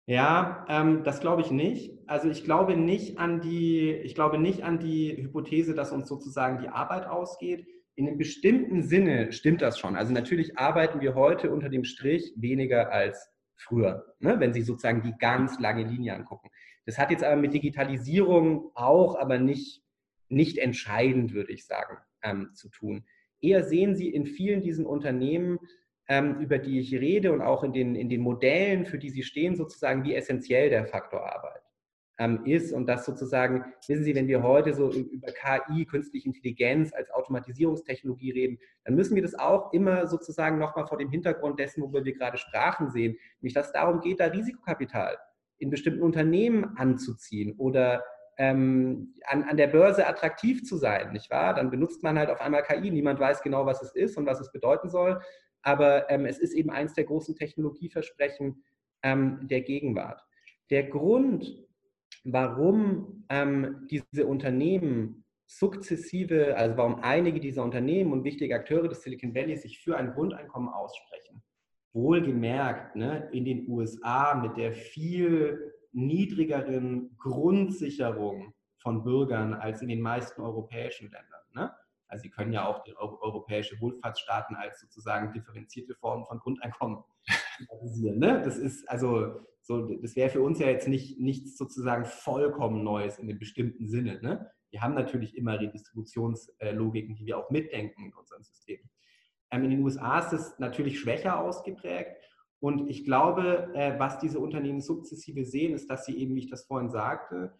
Ja, 0.10 0.66
ähm, 0.70 1.04
das 1.04 1.20
glaube 1.20 1.42
ich 1.42 1.52
nicht. 1.52 1.92
Also 2.08 2.30
ich 2.30 2.46
glaube 2.46 2.78
nicht 2.78 3.20
an 3.20 3.42
die, 3.42 3.92
ich 3.92 4.16
glaube 4.16 4.38
nicht 4.38 4.64
an 4.64 4.80
die 4.80 5.18
Hypothese, 5.18 5.76
dass 5.76 5.92
uns 5.92 6.08
sozusagen 6.08 6.60
die 6.60 6.70
Arbeit 6.70 7.06
ausgeht. 7.06 7.68
In 7.96 8.08
einem 8.08 8.18
bestimmten 8.18 8.84
Sinne 8.84 9.34
stimmt 9.34 9.62
das 9.62 9.78
schon. 9.78 9.98
Also 9.98 10.14
natürlich 10.14 10.58
arbeiten 10.58 11.02
wir 11.02 11.14
heute 11.14 11.52
unter 11.52 11.68
dem 11.68 11.84
Strich 11.84 12.32
weniger 12.38 12.92
als 12.92 13.30
früher, 13.58 14.16
ne? 14.20 14.40
wenn 14.40 14.54
Sie 14.54 14.62
sozusagen 14.62 15.02
die 15.02 15.16
ganz 15.20 15.60
lange 15.60 15.84
Linie 15.84 16.16
angucken. 16.16 16.50
Das 16.86 16.98
hat 16.98 17.12
jetzt 17.12 17.24
aber 17.24 17.36
mit 17.36 17.54
Digitalisierung 17.54 18.72
auch, 18.76 19.18
aber 19.18 19.40
nicht, 19.40 19.84
nicht 20.30 20.58
entscheidend, 20.58 21.34
würde 21.34 21.52
ich 21.52 21.66
sagen, 21.66 21.98
ähm, 22.24 22.52
zu 22.54 22.70
tun. 22.70 23.06
Eher 23.42 23.64
sehen 23.64 23.96
Sie 23.96 24.10
in 24.10 24.26
vielen 24.26 24.62
diesen 24.62 24.86
Unternehmen 24.86 25.60
ähm, 26.08 26.40
über 26.40 26.58
die 26.58 26.80
ich 26.80 26.94
rede 26.94 27.34
und 27.34 27.42
auch 27.42 27.64
in 27.64 27.74
den, 27.74 27.96
in 27.96 28.10
den 28.10 28.22
Modellen, 28.22 28.86
für 28.86 28.98
die 28.98 29.10
sie 29.10 29.24
stehen, 29.24 29.56
sozusagen, 29.56 30.06
wie 30.06 30.16
essentiell 30.16 30.70
der 30.70 30.86
Faktor 30.86 31.22
Arbeit 31.30 31.67
ähm, 32.18 32.46
ist. 32.46 32.74
Und 32.74 32.88
das 32.88 33.06
sozusagen, 33.06 33.66
wissen 33.88 34.04
Sie, 34.04 34.16
wenn 34.16 34.28
wir 34.28 34.44
heute 34.44 34.74
so 34.74 34.92
über 34.92 35.28
KI, 35.28 35.86
künstliche 35.86 36.28
Intelligenz 36.28 36.94
als 36.94 37.12
Automatisierungstechnologie 37.12 38.32
reden, 38.32 38.60
dann 38.84 38.96
müssen 38.96 39.16
wir 39.16 39.22
das 39.22 39.36
auch 39.36 39.74
immer 39.74 40.08
sozusagen 40.08 40.58
nochmal 40.58 40.88
vor 40.88 40.98
dem 40.98 41.10
Hintergrund 41.10 41.60
dessen, 41.60 41.82
worüber 41.82 42.06
wir 42.06 42.14
gerade 42.14 42.38
sprachen, 42.38 42.90
sehen. 42.90 43.18
Nämlich, 43.42 43.54
dass 43.54 43.68
es 43.68 43.74
darum 43.74 44.00
geht, 44.02 44.20
da 44.20 44.26
Risikokapital 44.26 45.18
in 45.60 45.70
bestimmten 45.70 46.02
Unternehmen 46.02 46.78
anzuziehen 46.78 47.56
oder 47.58 48.04
ähm, 48.38 49.16
an, 49.26 49.44
an 49.44 49.58
der 49.58 49.68
Börse 49.68 50.06
attraktiv 50.06 50.64
zu 50.64 50.78
sein, 50.78 51.12
nicht 51.12 51.32
wahr? 51.32 51.56
Dann 51.56 51.72
benutzt 51.72 52.04
man 52.04 52.20
halt 52.20 52.30
auf 52.30 52.42
einmal 52.42 52.64
KI, 52.64 52.92
niemand 52.92 53.20
weiß 53.20 53.42
genau, 53.42 53.66
was 53.66 53.82
es 53.82 53.96
ist 53.96 54.18
und 54.18 54.28
was 54.28 54.40
es 54.40 54.52
bedeuten 54.52 54.90
soll 54.90 55.20
aber 55.68 56.10
ähm, 56.10 56.26
es 56.26 56.40
ist 56.40 56.54
eben 56.54 56.70
eins 56.70 56.94
der 56.94 57.04
großen 57.04 57.36
Technologieversprechen 57.36 58.64
ähm, 59.04 59.48
der 59.50 59.62
Gegenwart. 59.62 60.22
Der 60.70 60.84
Grund, 60.84 61.67
warum 62.32 63.26
ähm, 63.30 63.88
diese 63.90 64.28
Unternehmen 64.28 65.24
sukzessive, 65.46 66.58
also 66.58 66.76
warum 66.78 66.96
einige 67.02 67.40
dieser 67.40 67.64
Unternehmen 67.64 68.12
und 68.12 68.26
wichtige 68.26 68.56
Akteure 68.56 68.90
des 68.90 69.02
Silicon 69.02 69.34
Valley 69.34 69.56
sich 69.56 69.80
für 69.80 69.98
ein 69.98 70.12
Grundeinkommen 70.12 70.70
aussprechen, 70.70 71.42
wohlgemerkt 71.94 72.96
ne, 72.96 73.30
in 73.32 73.46
den 73.46 73.68
USA 73.70 74.36
mit 74.36 74.58
der 74.58 74.74
viel 74.74 75.74
niedrigeren 75.94 77.16
Grundsicherung 77.18 78.54
von 78.78 79.04
Bürgern 79.04 79.54
als 79.54 79.82
in 79.82 79.88
den 79.88 80.02
meisten 80.02 80.42
europäischen 80.42 81.10
Ländern. 81.10 81.42
Ne? 81.54 81.72
Also 82.10 82.24
Sie 82.24 82.30
können 82.30 82.54
ja 82.54 82.68
auch 82.68 82.84
die 82.84 82.96
europäische 82.98 83.80
Wohlfahrtsstaaten 83.80 84.56
als 84.56 84.82
sozusagen 84.82 85.32
differenzierte 85.32 85.96
Form 85.96 86.26
von 86.26 86.40
Grundeinkommen 86.40 87.04
analysieren. 87.70 88.20
Ne? 88.20 88.42
Das 88.44 88.58
ist 88.58 88.88
also 88.90 89.42
so, 89.62 89.88
das 90.02 90.16
wäre 90.16 90.30
für 90.30 90.42
uns 90.42 90.60
ja 90.60 90.68
jetzt 90.68 90.88
nicht 90.88 91.20
nichts 91.20 91.58
sozusagen 91.58 92.06
vollkommen 92.06 92.84
Neues 92.84 93.20
in 93.20 93.30
einem 93.30 93.40
bestimmten 93.40 93.88
Sinne. 93.88 94.22
Ne? 94.22 94.50
Wir 94.72 94.82
haben 94.82 94.94
natürlich 94.94 95.36
immer 95.36 95.60
Redistributionslogiken, 95.60 97.16
die 97.16 97.26
wir 97.26 97.38
auch 97.38 97.50
mitdenken 97.50 98.06
in 98.06 98.14
unserem 98.14 98.44
System. 98.44 98.80
Ähm, 99.52 99.64
in 99.66 99.72
den 99.72 99.84
USA 99.84 100.20
ist 100.20 100.34
es 100.34 100.60
natürlich 100.60 101.00
schwächer 101.00 101.40
ausgeprägt. 101.40 102.16
Und 102.60 102.90
ich 102.90 103.04
glaube, 103.04 103.72
äh, 103.76 104.00
was 104.00 104.20
diese 104.20 104.40
Unternehmen 104.40 104.82
sukzessive 104.82 105.46
sehen, 105.46 105.74
ist, 105.74 105.90
dass 105.90 106.06
sie 106.06 106.18
eben, 106.18 106.36
wie 106.36 106.40
ich 106.40 106.50
das 106.50 106.66
vorhin 106.66 106.90
sagte, 106.90 107.54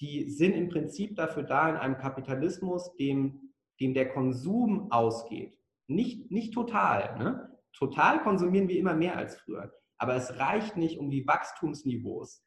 die 0.00 0.28
sind 0.30 0.54
im 0.54 0.68
Prinzip 0.68 1.16
dafür 1.16 1.44
da, 1.44 1.70
in 1.70 1.76
einem 1.76 1.96
Kapitalismus, 1.96 2.94
dem 2.96 3.52
den 3.80 3.94
der 3.94 4.08
Konsum 4.08 4.90
ausgeht, 4.92 5.58
nicht, 5.88 6.30
nicht 6.30 6.54
total, 6.54 7.18
ne? 7.18 7.51
Total 7.72 8.22
konsumieren 8.22 8.68
wir 8.68 8.78
immer 8.78 8.94
mehr 8.94 9.16
als 9.16 9.36
früher, 9.36 9.72
aber 9.98 10.16
es 10.16 10.38
reicht 10.38 10.76
nicht, 10.76 10.98
um 10.98 11.10
die 11.10 11.26
Wachstumsniveaus, 11.26 12.44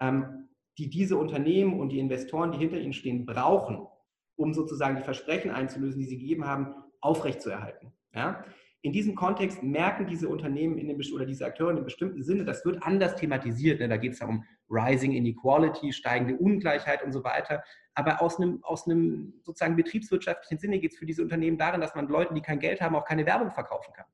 ähm, 0.00 0.48
die 0.78 0.90
diese 0.90 1.16
Unternehmen 1.16 1.80
und 1.80 1.90
die 1.90 1.98
Investoren, 1.98 2.52
die 2.52 2.58
hinter 2.58 2.78
ihnen 2.78 2.92
stehen, 2.92 3.26
brauchen, 3.26 3.86
um 4.36 4.54
sozusagen 4.54 4.96
die 4.96 5.02
Versprechen 5.02 5.50
einzulösen, 5.50 6.00
die 6.00 6.06
sie 6.06 6.18
gegeben 6.18 6.44
haben, 6.44 6.74
aufrechtzuerhalten. 7.00 7.92
Ja? 8.14 8.44
In 8.82 8.92
diesem 8.92 9.16
Kontext 9.16 9.62
merken 9.62 10.06
diese 10.06 10.28
Unternehmen 10.28 10.78
in 10.78 10.86
dem, 10.86 11.00
oder 11.12 11.26
diese 11.26 11.44
Akteure 11.44 11.70
in 11.70 11.76
einem 11.76 11.84
bestimmten 11.84 12.22
Sinne, 12.22 12.44
das 12.44 12.64
wird 12.64 12.80
anders 12.84 13.16
thematisiert. 13.16 13.80
Ne? 13.80 13.88
Da 13.88 13.96
geht 13.96 14.12
es 14.12 14.20
ja 14.20 14.28
um 14.28 14.44
Rising 14.70 15.12
Inequality, 15.12 15.92
steigende 15.92 16.36
Ungleichheit 16.36 17.02
und 17.02 17.12
so 17.12 17.24
weiter. 17.24 17.64
Aber 17.94 18.22
aus 18.22 18.38
einem, 18.38 18.62
aus 18.62 18.86
einem 18.86 19.34
sozusagen 19.42 19.74
betriebswirtschaftlichen 19.74 20.58
Sinne 20.60 20.78
geht 20.78 20.92
es 20.92 20.98
für 20.98 21.06
diese 21.06 21.22
Unternehmen 21.22 21.58
darin, 21.58 21.80
dass 21.80 21.96
man 21.96 22.06
Leuten, 22.06 22.36
die 22.36 22.40
kein 22.40 22.60
Geld 22.60 22.80
haben, 22.80 22.94
auch 22.94 23.04
keine 23.04 23.26
Werbung 23.26 23.50
verkaufen 23.50 23.92
kann. 23.92 24.06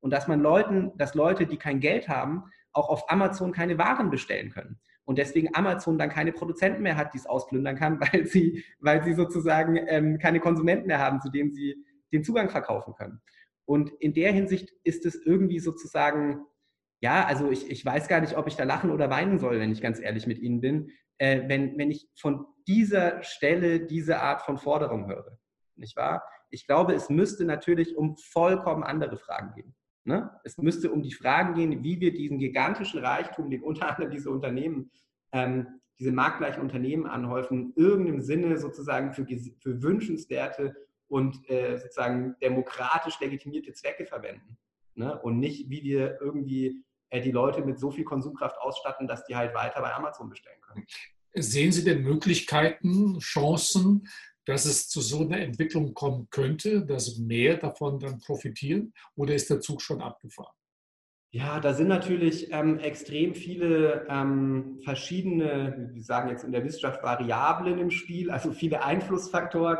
Und 0.00 0.10
dass 0.10 0.28
man 0.28 0.40
Leuten, 0.40 0.92
dass 0.96 1.14
Leute, 1.14 1.46
die 1.46 1.58
kein 1.58 1.80
Geld 1.80 2.08
haben, 2.08 2.44
auch 2.72 2.88
auf 2.88 3.10
Amazon 3.10 3.52
keine 3.52 3.78
Waren 3.78 4.10
bestellen 4.10 4.50
können 4.50 4.80
und 5.10 5.18
deswegen 5.18 5.52
Amazon 5.56 5.98
dann 5.98 6.08
keine 6.08 6.30
Produzenten 6.30 6.82
mehr 6.82 6.96
hat, 6.96 7.14
die 7.14 7.18
es 7.18 7.26
ausplündern 7.26 7.74
kann, 7.74 8.00
weil 8.12 8.26
sie, 8.26 8.64
weil 8.78 9.02
sie 9.02 9.14
sozusagen 9.14 9.76
ähm, 9.88 10.18
keine 10.18 10.38
Konsumenten 10.38 10.86
mehr 10.86 11.00
haben, 11.00 11.20
zu 11.20 11.30
denen 11.30 11.50
sie 11.50 11.84
den 12.12 12.22
Zugang 12.22 12.48
verkaufen 12.48 12.94
können. 12.94 13.20
Und 13.64 13.90
in 13.98 14.14
der 14.14 14.32
Hinsicht 14.32 14.70
ist 14.84 15.04
es 15.06 15.16
irgendwie 15.16 15.58
sozusagen, 15.58 16.46
ja, 17.00 17.24
also 17.26 17.50
ich, 17.50 17.68
ich 17.68 17.84
weiß 17.84 18.06
gar 18.06 18.20
nicht, 18.20 18.36
ob 18.36 18.46
ich 18.46 18.54
da 18.54 18.62
lachen 18.62 18.92
oder 18.92 19.10
weinen 19.10 19.40
soll, 19.40 19.58
wenn 19.58 19.72
ich 19.72 19.82
ganz 19.82 19.98
ehrlich 19.98 20.28
mit 20.28 20.38
Ihnen 20.38 20.60
bin, 20.60 20.90
äh, 21.18 21.42
wenn, 21.48 21.76
wenn 21.76 21.90
ich 21.90 22.08
von 22.16 22.46
dieser 22.68 23.20
Stelle 23.24 23.80
diese 23.86 24.20
Art 24.20 24.42
von 24.42 24.58
Forderung 24.58 25.08
höre. 25.08 25.38
Nicht 25.74 25.96
wahr? 25.96 26.22
Ich 26.50 26.68
glaube, 26.68 26.94
es 26.94 27.10
müsste 27.10 27.44
natürlich 27.44 27.96
um 27.96 28.16
vollkommen 28.16 28.84
andere 28.84 29.16
Fragen 29.16 29.54
gehen. 29.54 29.74
Ne? 30.04 30.30
Es 30.44 30.58
müsste 30.58 30.90
um 30.90 31.02
die 31.02 31.12
Fragen 31.12 31.54
gehen, 31.54 31.84
wie 31.84 32.00
wir 32.00 32.12
diesen 32.12 32.38
gigantischen 32.38 33.00
Reichtum, 33.00 33.50
den 33.50 33.62
unter 33.62 33.88
anderem 33.88 34.10
diese 34.10 34.30
Unternehmen, 34.30 34.90
ähm, 35.32 35.66
diese 35.98 36.12
marktgleichen 36.12 36.62
Unternehmen 36.62 37.06
anhäufen, 37.06 37.72
in 37.76 37.82
irgendeinem 37.82 38.20
Sinne 38.22 38.56
sozusagen 38.56 39.12
für, 39.12 39.26
für 39.26 39.82
wünschenswerte 39.82 40.74
und 41.08 41.48
äh, 41.50 41.76
sozusagen 41.76 42.36
demokratisch 42.40 43.20
legitimierte 43.20 43.72
Zwecke 43.72 44.06
verwenden. 44.06 44.56
Ne? 44.94 45.18
Und 45.20 45.38
nicht, 45.38 45.68
wie 45.68 45.82
wir 45.82 46.18
irgendwie 46.20 46.82
äh, 47.10 47.20
die 47.20 47.32
Leute 47.32 47.64
mit 47.64 47.78
so 47.78 47.90
viel 47.90 48.04
Konsumkraft 48.04 48.56
ausstatten, 48.58 49.06
dass 49.06 49.24
die 49.26 49.36
halt 49.36 49.54
weiter 49.54 49.82
bei 49.82 49.92
Amazon 49.92 50.30
bestellen 50.30 50.60
können. 50.62 50.86
Sehen 51.34 51.70
Sie 51.70 51.84
denn 51.84 52.02
Möglichkeiten, 52.02 53.18
Chancen, 53.20 54.08
dass 54.46 54.64
es 54.64 54.88
zu 54.88 55.00
so 55.00 55.20
einer 55.20 55.40
Entwicklung 55.40 55.94
kommen 55.94 56.28
könnte, 56.30 56.84
dass 56.84 57.18
mehr 57.18 57.56
davon 57.56 57.98
dann 57.98 58.18
profitieren? 58.18 58.92
Oder 59.16 59.34
ist 59.34 59.50
der 59.50 59.60
Zug 59.60 59.82
schon 59.82 60.00
abgefahren? 60.00 60.54
Ja, 61.32 61.60
da 61.60 61.74
sind 61.74 61.86
natürlich 61.86 62.50
ähm, 62.50 62.80
extrem 62.80 63.34
viele 63.36 64.04
ähm, 64.08 64.80
verschiedene, 64.84 65.90
wir 65.92 66.02
sagen 66.02 66.28
jetzt 66.28 66.42
in 66.42 66.50
der 66.50 66.64
Wissenschaft 66.64 67.04
Variablen 67.04 67.78
im 67.78 67.92
Spiel, 67.92 68.32
also 68.32 68.50
viele 68.50 68.82
Einflussfaktoren, 68.82 69.78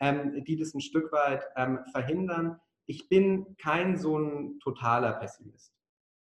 ähm, 0.00 0.44
die 0.44 0.56
das 0.56 0.74
ein 0.74 0.82
Stück 0.82 1.10
weit 1.10 1.44
ähm, 1.56 1.78
verhindern. 1.92 2.60
Ich 2.84 3.08
bin 3.08 3.56
kein 3.56 3.96
so 3.96 4.18
ein 4.18 4.58
totaler 4.58 5.14
Pessimist. 5.14 5.72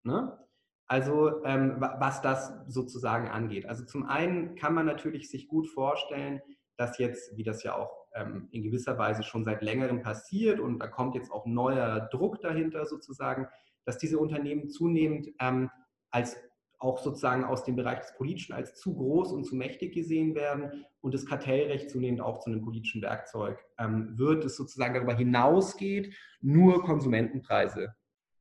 Ne? 0.03 0.37
Also 0.85 1.43
ähm, 1.45 1.75
was 1.79 2.21
das 2.21 2.51
sozusagen 2.67 3.29
angeht. 3.29 3.67
Also 3.67 3.85
zum 3.85 4.05
einen 4.05 4.55
kann 4.55 4.73
man 4.73 4.85
natürlich 4.85 5.29
sich 5.29 5.47
gut 5.47 5.67
vorstellen, 5.69 6.41
dass 6.77 6.97
jetzt, 6.97 7.35
wie 7.35 7.43
das 7.43 7.63
ja 7.63 7.75
auch 7.75 8.07
ähm, 8.13 8.47
in 8.51 8.63
gewisser 8.63 8.97
Weise 8.97 9.23
schon 9.23 9.43
seit 9.43 9.61
längerem 9.61 10.01
passiert 10.01 10.59
und 10.59 10.79
da 10.79 10.87
kommt 10.87 11.15
jetzt 11.15 11.31
auch 11.31 11.45
neuer 11.45 12.07
Druck 12.11 12.41
dahinter 12.41 12.85
sozusagen, 12.85 13.47
dass 13.85 13.97
diese 13.97 14.19
Unternehmen 14.19 14.69
zunehmend 14.69 15.29
ähm, 15.39 15.69
als 16.11 16.37
auch 16.79 16.99
sozusagen 16.99 17.43
aus 17.43 17.63
dem 17.63 17.75
Bereich 17.75 17.99
des 17.99 18.15
Politischen 18.15 18.53
als 18.53 18.75
zu 18.75 18.95
groß 18.95 19.31
und 19.31 19.45
zu 19.45 19.55
mächtig 19.55 19.93
gesehen 19.93 20.35
werden 20.35 20.85
und 21.01 21.13
das 21.13 21.25
Kartellrecht 21.25 21.89
zunehmend 21.89 22.21
auch 22.21 22.39
zu 22.39 22.51
einem 22.51 22.61
politischen 22.61 23.01
Werkzeug 23.01 23.59
ähm, 23.79 24.17
wird, 24.17 24.45
das 24.45 24.55
sozusagen 24.55 24.93
darüber 24.93 25.15
hinausgeht, 25.15 26.13
nur 26.39 26.83
Konsumentenpreise 26.83 27.95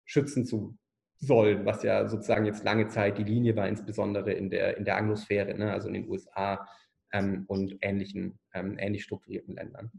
schützen 0.04 0.44
zu 0.44 0.76
sollen, 1.18 1.64
was 1.64 1.82
ja 1.82 2.06
sozusagen 2.08 2.44
jetzt 2.44 2.62
lange 2.62 2.88
Zeit 2.88 3.16
die 3.16 3.24
Linie 3.24 3.56
war, 3.56 3.68
insbesondere 3.68 4.32
in 4.32 4.50
der, 4.50 4.76
in 4.76 4.84
der 4.84 4.96
Anglosphäre, 4.96 5.56
ne, 5.56 5.72
also 5.72 5.88
in 5.88 5.94
den 5.94 6.08
USA 6.08 6.66
ähm, 7.12 7.44
und 7.48 7.78
ähnlichen, 7.80 8.38
ähm, 8.54 8.76
ähnlich 8.78 9.04
strukturierten 9.04 9.54
Ländern. 9.54 9.90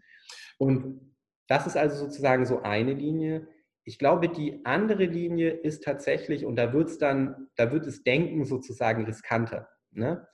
Und 0.57 1.15
das 1.47 1.67
ist 1.67 1.77
also 1.77 1.95
sozusagen 1.95 2.45
so 2.45 2.61
eine 2.61 2.93
Linie. 2.93 3.47
Ich 3.83 3.99
glaube, 3.99 4.29
die 4.29 4.65
andere 4.65 5.05
Linie 5.05 5.51
ist 5.51 5.83
tatsächlich, 5.83 6.45
und 6.45 6.57
da 6.57 6.73
wird 6.73 6.89
es 6.89 6.97
dann, 6.97 7.47
da 7.55 7.71
wird 7.71 7.87
es 7.87 8.03
Denken 8.03 8.45
sozusagen 8.45 9.05
riskanter. 9.05 9.69
Ne? 9.91 10.27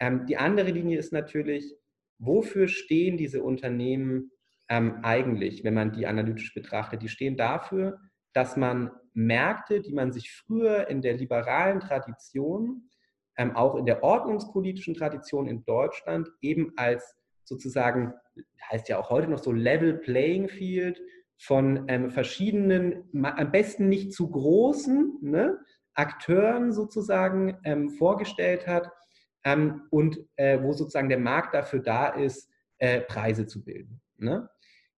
Ähm, 0.00 0.26
die 0.26 0.38
andere 0.38 0.70
Linie 0.70 0.98
ist 0.98 1.12
natürlich, 1.12 1.76
wofür 2.18 2.68
stehen 2.68 3.16
diese 3.16 3.42
Unternehmen 3.42 4.30
ähm, 4.68 5.00
eigentlich, 5.02 5.64
wenn 5.64 5.74
man 5.74 5.92
die 5.92 6.06
analytisch 6.06 6.54
betrachtet? 6.54 7.02
Die 7.02 7.08
stehen 7.08 7.36
dafür, 7.36 8.00
dass 8.32 8.56
man 8.56 8.90
Märkte, 9.12 9.80
die 9.80 9.92
man 9.92 10.12
sich 10.12 10.32
früher 10.32 10.88
in 10.88 11.02
der 11.02 11.14
liberalen 11.14 11.80
Tradition, 11.80 12.88
ähm, 13.36 13.56
auch 13.56 13.74
in 13.76 13.86
der 13.86 14.02
ordnungspolitischen 14.02 14.94
Tradition 14.94 15.46
in 15.46 15.64
Deutschland, 15.64 16.28
eben 16.40 16.72
als 16.76 17.16
sozusagen, 17.44 18.14
heißt 18.70 18.88
ja 18.88 18.98
auch 18.98 19.10
heute 19.10 19.28
noch 19.28 19.38
so 19.38 19.52
Level 19.52 19.98
Playing 19.98 20.48
Field, 20.48 21.00
von 21.38 21.84
ähm, 21.88 22.10
verschiedenen, 22.10 23.04
am 23.22 23.50
besten 23.50 23.88
nicht 23.88 24.12
zu 24.12 24.30
großen 24.30 25.18
ne, 25.20 25.58
Akteuren 25.94 26.72
sozusagen 26.72 27.58
ähm, 27.64 27.90
vorgestellt 27.90 28.66
hat 28.66 28.90
ähm, 29.44 29.82
und 29.90 30.18
äh, 30.36 30.62
wo 30.62 30.72
sozusagen 30.72 31.08
der 31.08 31.18
Markt 31.18 31.54
dafür 31.54 31.80
da 31.80 32.08
ist, 32.08 32.50
äh, 32.78 33.00
Preise 33.00 33.46
zu 33.46 33.64
bilden. 33.64 34.00
Ne? 34.16 34.48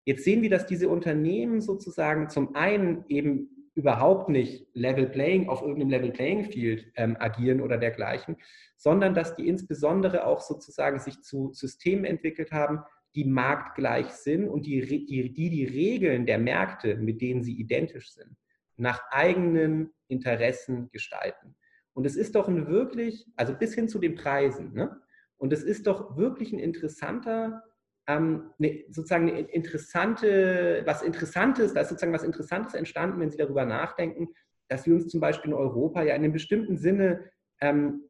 Jetzt 0.04 0.24
sehen 0.24 0.42
wir, 0.42 0.50
dass 0.50 0.66
diese 0.66 0.88
Unternehmen 0.88 1.60
sozusagen 1.60 2.28
zum 2.28 2.54
einen 2.54 3.04
eben 3.08 3.55
überhaupt 3.76 4.30
nicht 4.30 4.66
Level 4.72 5.06
Playing 5.06 5.48
auf 5.48 5.60
irgendeinem 5.60 5.90
Level 5.90 6.10
Playing 6.10 6.44
Field 6.46 6.90
ähm, 6.96 7.16
agieren 7.20 7.60
oder 7.60 7.76
dergleichen, 7.76 8.36
sondern 8.76 9.14
dass 9.14 9.36
die 9.36 9.46
insbesondere 9.46 10.26
auch 10.26 10.40
sozusagen 10.40 10.98
sich 10.98 11.22
zu 11.22 11.52
Systemen 11.52 12.06
entwickelt 12.06 12.52
haben, 12.52 12.80
die 13.14 13.24
marktgleich 13.24 14.08
sind 14.08 14.48
und 14.48 14.66
die, 14.66 14.80
die, 14.80 15.32
die 15.32 15.50
die 15.50 15.64
Regeln 15.64 16.26
der 16.26 16.38
Märkte, 16.38 16.96
mit 16.96 17.20
denen 17.20 17.42
sie 17.42 17.54
identisch 17.54 18.12
sind, 18.12 18.36
nach 18.76 19.00
eigenen 19.10 19.90
Interessen 20.08 20.90
gestalten. 20.90 21.54
Und 21.92 22.06
es 22.06 22.16
ist 22.16 22.34
doch 22.34 22.48
ein 22.48 22.68
wirklich, 22.68 23.26
also 23.36 23.54
bis 23.54 23.74
hin 23.74 23.88
zu 23.88 23.98
den 23.98 24.14
Preisen, 24.14 24.72
ne? 24.72 25.00
und 25.36 25.52
es 25.52 25.62
ist 25.62 25.86
doch 25.86 26.16
wirklich 26.16 26.52
ein 26.52 26.58
interessanter, 26.58 27.62
ähm, 28.06 28.50
ne, 28.58 28.84
sozusagen 28.90 29.28
eine 29.28 29.40
interessante, 29.40 30.82
was 30.86 31.02
Interessantes, 31.02 31.74
da 31.74 31.80
ist 31.80 31.88
sozusagen 31.88 32.12
was 32.12 32.22
Interessantes 32.22 32.74
entstanden, 32.74 33.20
wenn 33.20 33.30
Sie 33.30 33.36
darüber 33.36 33.64
nachdenken, 33.64 34.28
dass 34.68 34.86
wir 34.86 34.94
uns 34.94 35.08
zum 35.08 35.20
Beispiel 35.20 35.50
in 35.50 35.56
Europa 35.56 36.02
ja 36.02 36.14
in 36.14 36.24
einem 36.24 36.32
bestimmten 36.32 36.76
Sinne 36.76 37.30
ähm, 37.60 38.02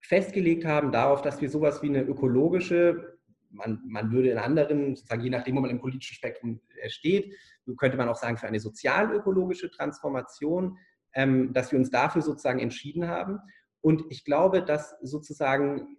festgelegt 0.00 0.64
haben 0.64 0.92
darauf, 0.92 1.22
dass 1.22 1.40
wir 1.40 1.48
sowas 1.48 1.82
wie 1.82 1.88
eine 1.88 2.02
ökologische 2.02 3.14
man, 3.54 3.80
man 3.86 4.12
würde 4.12 4.30
in 4.30 4.38
anderen, 4.38 4.96
sozusagen 4.96 5.22
je 5.22 5.30
nachdem, 5.30 5.56
wo 5.56 5.60
man 5.60 5.70
im 5.70 5.80
politischen 5.80 6.14
Spektrum 6.14 6.60
steht, 6.88 7.34
könnte 7.76 7.96
man 7.96 8.08
auch 8.08 8.16
sagen, 8.16 8.36
für 8.36 8.46
eine 8.46 8.60
sozialökologische 8.60 9.70
Transformation, 9.70 10.76
ähm, 11.14 11.52
dass 11.52 11.72
wir 11.72 11.78
uns 11.78 11.90
dafür 11.90 12.22
sozusagen 12.22 12.58
entschieden 12.58 13.08
haben. 13.08 13.38
Und 13.80 14.04
ich 14.10 14.24
glaube, 14.24 14.62
dass 14.62 14.96
sozusagen 15.02 15.96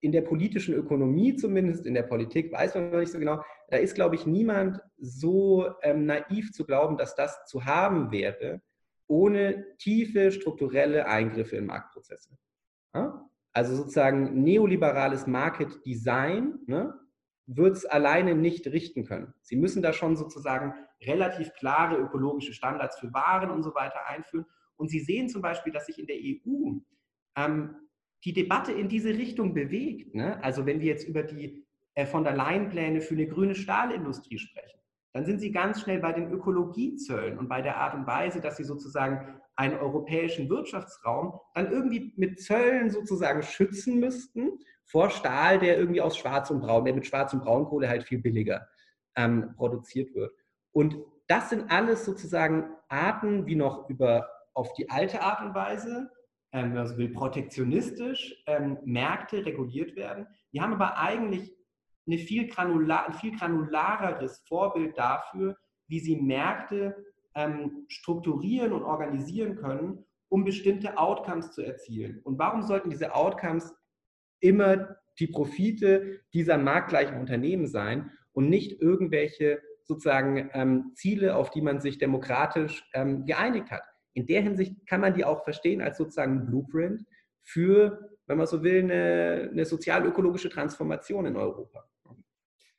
in 0.00 0.12
der 0.12 0.22
politischen 0.22 0.74
Ökonomie 0.74 1.36
zumindest, 1.36 1.86
in 1.86 1.94
der 1.94 2.02
Politik, 2.02 2.52
weiß 2.52 2.74
man 2.74 2.90
noch 2.90 3.00
nicht 3.00 3.12
so 3.12 3.18
genau, 3.18 3.42
da 3.68 3.76
ist, 3.76 3.94
glaube 3.94 4.14
ich, 4.14 4.26
niemand 4.26 4.80
so 4.98 5.68
ähm, 5.82 6.06
naiv 6.06 6.52
zu 6.52 6.64
glauben, 6.64 6.96
dass 6.96 7.14
das 7.14 7.44
zu 7.46 7.64
haben 7.64 8.10
wäre, 8.10 8.62
ohne 9.06 9.76
tiefe 9.78 10.32
strukturelle 10.32 11.06
Eingriffe 11.06 11.56
in 11.56 11.66
Marktprozesse. 11.66 12.30
Ja? 12.94 13.28
Also 13.52 13.74
sozusagen 13.74 14.42
neoliberales 14.42 15.26
Market 15.26 15.84
Design 15.84 16.60
ne, 16.66 16.94
wird 17.46 17.76
es 17.76 17.84
alleine 17.84 18.34
nicht 18.34 18.66
richten 18.68 19.04
können. 19.04 19.34
Sie 19.42 19.56
müssen 19.56 19.82
da 19.82 19.92
schon 19.92 20.16
sozusagen 20.16 20.74
relativ 21.02 21.52
klare 21.54 21.96
ökologische 21.96 22.52
Standards 22.52 22.98
für 22.98 23.12
Waren 23.12 23.50
und 23.50 23.64
so 23.64 23.74
weiter 23.74 24.06
einführen. 24.06 24.46
Und 24.76 24.88
Sie 24.88 25.00
sehen 25.00 25.28
zum 25.28 25.42
Beispiel, 25.42 25.72
dass 25.72 25.86
sich 25.86 25.98
in 25.98 26.06
der 26.06 26.16
EU 26.16 26.78
ähm, 27.36 27.74
die 28.24 28.32
Debatte 28.32 28.72
in 28.72 28.88
diese 28.88 29.10
Richtung 29.10 29.54
bewegt. 29.54 30.14
Ne? 30.14 30.42
Also 30.42 30.66
wenn 30.66 30.80
wir 30.80 30.88
jetzt 30.88 31.08
über 31.08 31.22
die 31.22 31.64
äh, 31.94 32.06
von 32.06 32.24
der 32.24 32.36
Leyen-Pläne 32.36 33.00
für 33.00 33.14
eine 33.14 33.26
grüne 33.26 33.54
Stahlindustrie 33.54 34.38
sprechen, 34.38 34.78
dann 35.12 35.24
sind 35.24 35.40
Sie 35.40 35.50
ganz 35.50 35.80
schnell 35.80 35.98
bei 35.98 36.12
den 36.12 36.30
Ökologiezöllen 36.30 37.38
und 37.38 37.48
bei 37.48 37.62
der 37.62 37.78
Art 37.78 37.94
und 37.94 38.06
Weise, 38.06 38.40
dass 38.40 38.56
Sie 38.56 38.64
sozusagen 38.64 39.40
einen 39.56 39.76
europäischen 39.76 40.48
Wirtschaftsraum 40.48 41.38
dann 41.54 41.70
irgendwie 41.70 42.12
mit 42.16 42.40
Zöllen 42.40 42.90
sozusagen 42.90 43.42
schützen 43.42 43.98
müssten 43.98 44.58
vor 44.84 45.10
Stahl, 45.10 45.58
der 45.58 45.78
irgendwie 45.78 46.00
aus 46.00 46.16
Schwarz 46.16 46.50
und 46.50 46.60
Braun, 46.60 46.84
der 46.84 46.94
mit 46.94 47.06
Schwarz 47.06 47.32
und 47.34 47.42
Braunkohle 47.42 47.88
halt 47.88 48.04
viel 48.04 48.18
billiger 48.18 48.68
ähm, 49.16 49.54
produziert 49.56 50.14
wird. 50.14 50.32
Und 50.72 50.96
das 51.26 51.50
sind 51.50 51.70
alles 51.70 52.04
sozusagen 52.04 52.70
Arten, 52.88 53.46
wie 53.46 53.56
noch 53.56 53.88
über 53.88 54.28
auf 54.54 54.72
die 54.74 54.90
alte 54.90 55.22
Art 55.22 55.42
und 55.42 55.54
Weise, 55.54 56.10
ähm, 56.52 56.76
also 56.76 56.96
will 56.96 57.10
protektionistisch 57.10 58.42
ähm, 58.46 58.78
Märkte 58.84 59.44
reguliert 59.44 59.96
werden. 59.96 60.26
Die 60.52 60.60
haben 60.60 60.72
aber 60.72 60.98
eigentlich 60.98 61.52
eine 62.06 62.18
viel 62.18 62.48
granular, 62.48 63.06
ein 63.06 63.14
viel 63.14 63.36
granulareres 63.36 64.42
Vorbild 64.48 64.98
dafür, 64.98 65.56
wie 65.88 66.00
sie 66.00 66.16
Märkte 66.16 67.04
ähm, 67.34 67.84
strukturieren 67.88 68.72
und 68.72 68.82
organisieren 68.82 69.56
können, 69.56 70.04
um 70.28 70.44
bestimmte 70.44 70.98
Outcomes 70.98 71.52
zu 71.52 71.62
erzielen. 71.62 72.20
Und 72.22 72.38
warum 72.38 72.62
sollten 72.62 72.90
diese 72.90 73.14
Outcomes 73.14 73.74
immer 74.40 74.96
die 75.18 75.26
Profite 75.26 76.20
dieser 76.32 76.58
marktgleichen 76.58 77.18
Unternehmen 77.18 77.66
sein 77.66 78.10
und 78.32 78.48
nicht 78.48 78.80
irgendwelche 78.80 79.60
sozusagen 79.84 80.50
ähm, 80.52 80.92
Ziele, 80.94 81.34
auf 81.36 81.50
die 81.50 81.62
man 81.62 81.80
sich 81.80 81.98
demokratisch 81.98 82.88
ähm, 82.94 83.26
geeinigt 83.26 83.70
hat. 83.70 83.82
In 84.14 84.26
der 84.26 84.42
Hinsicht 84.42 84.86
kann 84.86 85.00
man 85.00 85.14
die 85.14 85.24
auch 85.24 85.44
verstehen 85.44 85.80
als 85.80 85.98
sozusagen 85.98 86.46
Blueprint 86.46 87.04
für, 87.42 88.16
wenn 88.26 88.38
man 88.38 88.46
so 88.46 88.62
will, 88.62 88.82
eine, 88.82 89.48
eine 89.50 89.64
sozial-ökologische 89.64 90.50
Transformation 90.50 91.26
in 91.26 91.36
Europa. 91.36 91.88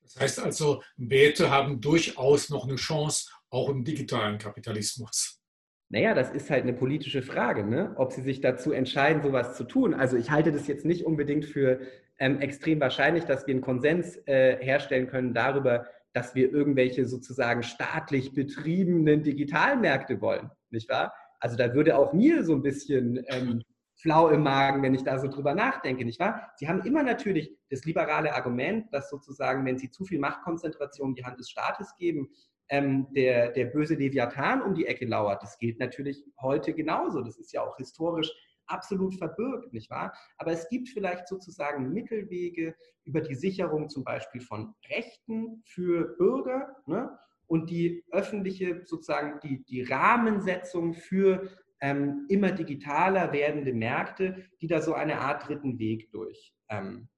Das 0.03 0.19
heißt 0.19 0.39
also, 0.39 0.83
Werte 0.97 1.49
haben 1.49 1.79
durchaus 1.79 2.49
noch 2.49 2.67
eine 2.67 2.75
Chance, 2.75 3.29
auch 3.49 3.69
im 3.69 3.83
digitalen 3.83 4.37
Kapitalismus. 4.37 5.41
Naja, 5.89 6.13
das 6.13 6.31
ist 6.31 6.49
halt 6.49 6.63
eine 6.63 6.73
politische 6.73 7.21
Frage, 7.21 7.65
ne? 7.65 7.93
ob 7.97 8.13
sie 8.13 8.21
sich 8.21 8.39
dazu 8.39 8.71
entscheiden, 8.71 9.21
sowas 9.21 9.57
zu 9.57 9.65
tun. 9.65 9.93
Also 9.93 10.15
ich 10.15 10.31
halte 10.31 10.51
das 10.51 10.67
jetzt 10.67 10.85
nicht 10.85 11.05
unbedingt 11.05 11.45
für 11.45 11.81
ähm, 12.17 12.39
extrem 12.39 12.79
wahrscheinlich, 12.79 13.25
dass 13.25 13.45
wir 13.45 13.53
einen 13.53 13.61
Konsens 13.61 14.15
äh, 14.25 14.57
herstellen 14.63 15.07
können 15.07 15.33
darüber, 15.33 15.85
dass 16.13 16.33
wir 16.33 16.51
irgendwelche 16.51 17.05
sozusagen 17.05 17.63
staatlich 17.63 18.33
betriebenen 18.33 19.23
Digitalmärkte 19.23 20.21
wollen, 20.21 20.49
nicht 20.69 20.89
wahr? 20.89 21.13
Also 21.41 21.57
da 21.57 21.73
würde 21.73 21.97
auch 21.97 22.13
mir 22.13 22.45
so 22.45 22.53
ein 22.53 22.61
bisschen 22.61 23.23
ähm, 23.27 23.61
flau 23.95 24.29
im 24.29 24.43
Magen, 24.43 24.81
wenn 24.81 24.93
ich 24.93 25.03
da 25.03 25.19
so 25.19 25.27
drüber 25.27 25.53
nachdenke, 25.53 26.05
nicht 26.05 26.19
wahr? 26.19 26.51
Sie 26.55 26.67
haben 26.67 26.81
immer 26.81 27.03
natürlich 27.03 27.55
das 27.69 27.83
liberale 27.83 28.33
Argument, 28.33 28.91
dass 28.93 29.09
sozusagen, 29.09 29.65
wenn 29.65 29.77
Sie 29.77 29.91
zu 29.91 30.05
viel 30.05 30.19
Machtkonzentration 30.19 31.09
in 31.09 31.15
die 31.15 31.25
Hand 31.25 31.39
des 31.39 31.49
Staates 31.49 31.95
geben, 31.97 32.29
ähm, 32.69 33.07
der, 33.13 33.51
der 33.51 33.65
böse 33.65 33.95
Leviathan 33.95 34.61
um 34.61 34.73
die 34.73 34.87
Ecke 34.87 35.05
lauert. 35.05 35.43
Das 35.43 35.57
gilt 35.57 35.79
natürlich 35.79 36.23
heute 36.39 36.73
genauso. 36.73 37.21
Das 37.21 37.37
ist 37.37 37.51
ja 37.51 37.61
auch 37.61 37.75
historisch 37.77 38.31
absolut 38.67 39.15
verbirgt, 39.15 39.73
nicht 39.73 39.89
wahr? 39.89 40.13
Aber 40.37 40.51
es 40.51 40.69
gibt 40.69 40.87
vielleicht 40.89 41.27
sozusagen 41.27 41.91
Mittelwege 41.91 42.73
über 43.03 43.21
die 43.21 43.35
Sicherung 43.35 43.89
zum 43.89 44.03
Beispiel 44.03 44.41
von 44.41 44.73
Rechten 44.89 45.61
für 45.65 46.15
Bürger 46.17 46.75
ne? 46.85 47.17
Und 47.51 47.69
die 47.69 48.05
öffentliche 48.11 48.81
sozusagen 48.85 49.41
die, 49.43 49.61
die 49.65 49.83
Rahmensetzung 49.83 50.93
für 50.93 51.51
ähm, 51.81 52.25
immer 52.29 52.53
digitaler 52.53 53.33
werdende 53.33 53.73
Märkte, 53.73 54.45
die 54.61 54.67
da 54.67 54.81
so 54.81 54.93
eine 54.93 55.19
Art 55.19 55.49
dritten 55.49 55.77
Weg 55.77 56.09
durch. 56.13 56.53
Ähm, 56.69 57.09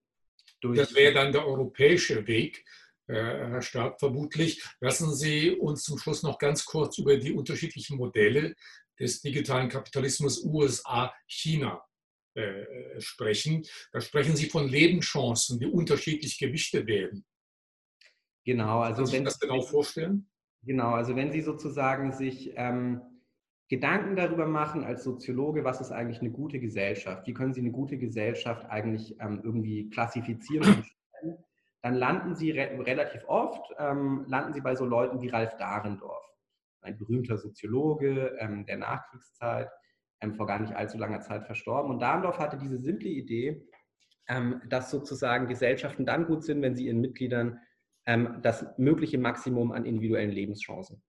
durch 0.60 0.80
das 0.80 0.96
wäre 0.96 1.14
dann 1.14 1.32
der 1.32 1.46
europäische 1.46 2.26
Weg, 2.26 2.66
äh, 3.06 3.14
Herr 3.14 3.62
Stab, 3.62 4.00
vermutlich. 4.00 4.64
Lassen 4.82 5.14
Sie 5.14 5.52
uns 5.52 5.84
zum 5.84 6.00
Schluss 6.00 6.24
noch 6.24 6.40
ganz 6.40 6.66
kurz 6.66 6.98
über 6.98 7.16
die 7.16 7.32
unterschiedlichen 7.32 7.98
Modelle 7.98 8.56
des 9.00 9.22
digitalen 9.22 9.70
Kapitalismus 9.70 10.44
USA, 10.44 11.14
China 11.28 11.86
äh, 12.34 13.00
sprechen. 13.00 13.68
Da 13.92 14.02
sprechen 14.02 14.36
Sie 14.36 14.50
von 14.50 14.68
Lebenschancen, 14.68 15.60
die 15.60 15.68
unterschiedlich 15.68 16.40
gewichtet 16.40 16.88
werden. 16.88 17.24
Genau, 18.46 18.80
also 18.80 19.02
wenn 19.04 19.20
Sie 19.20 19.24
das 19.24 19.40
genau 19.40 19.62
vorstellen? 19.62 20.28
Genau, 20.64 20.92
also 20.92 21.16
wenn 21.16 21.32
Sie 21.32 21.42
sozusagen 21.42 22.12
sich 22.14 22.54
ähm, 22.56 23.02
Gedanken 23.70 24.16
darüber 24.16 24.46
machen 24.46 24.84
als 24.84 25.04
Soziologe, 25.04 25.64
was 25.64 25.82
ist 25.82 25.92
eigentlich 25.92 26.22
eine 26.22 26.32
gute 26.32 26.60
Gesellschaft? 26.60 27.28
Wie 27.28 27.34
können 27.34 27.54
Sie 27.54 27.62
eine 27.62 27.72
gute 27.72 27.98
Gesellschaft 27.98 28.66
eigentlich 28.70 29.20
ähm, 29.20 29.42
irgendwie 29.44 29.90
klassifizieren 29.90 30.86
dann 31.84 31.96
landen 31.96 32.34
sie 32.34 32.52
re 32.52 32.80
relativ 32.86 33.26
oft, 33.28 33.74
ähm, 33.78 34.26
landen 34.28 34.54
sie 34.54 34.62
bei 34.62 34.74
so 34.74 34.86
Leuten 34.86 35.22
wie 35.22 35.28
Ralf 35.28 35.58
Dahrendorf, 35.58 36.26
ein 36.82 36.98
berühmter 36.98 37.38
Soziologe 37.38 38.38
ähm, 38.40 38.66
der 38.66 38.78
Nachkriegszeit, 38.78 39.70
ähm, 40.22 40.34
vor 40.34 40.48
gar 40.48 40.60
nicht 40.60 40.74
allzu 40.74 40.98
langer 40.98 41.20
Zeit 41.20 41.46
verstorben. 41.46 41.92
Und 41.92 42.00
Dahrendorf 42.00 42.40
hatte 42.40 42.58
diese 42.58 42.78
simple 42.80 43.10
Idee, 43.10 43.68
ähm, 44.30 44.62
dass 44.70 44.92
sozusagen 44.92 45.48
Gesellschaften 45.48 46.06
dann 46.06 46.26
gut 46.26 46.46
sind, 46.46 46.62
wenn 46.62 46.78
sie 46.78 46.86
ihren 46.86 47.02
Mitgliedern 47.02 47.60
ähm, 48.06 48.40
das 48.42 48.78
mögliche 48.78 49.18
Maximum 49.18 49.72
an 49.72 49.86
individuellen 49.86 50.32
Lebenschancen 50.32 51.02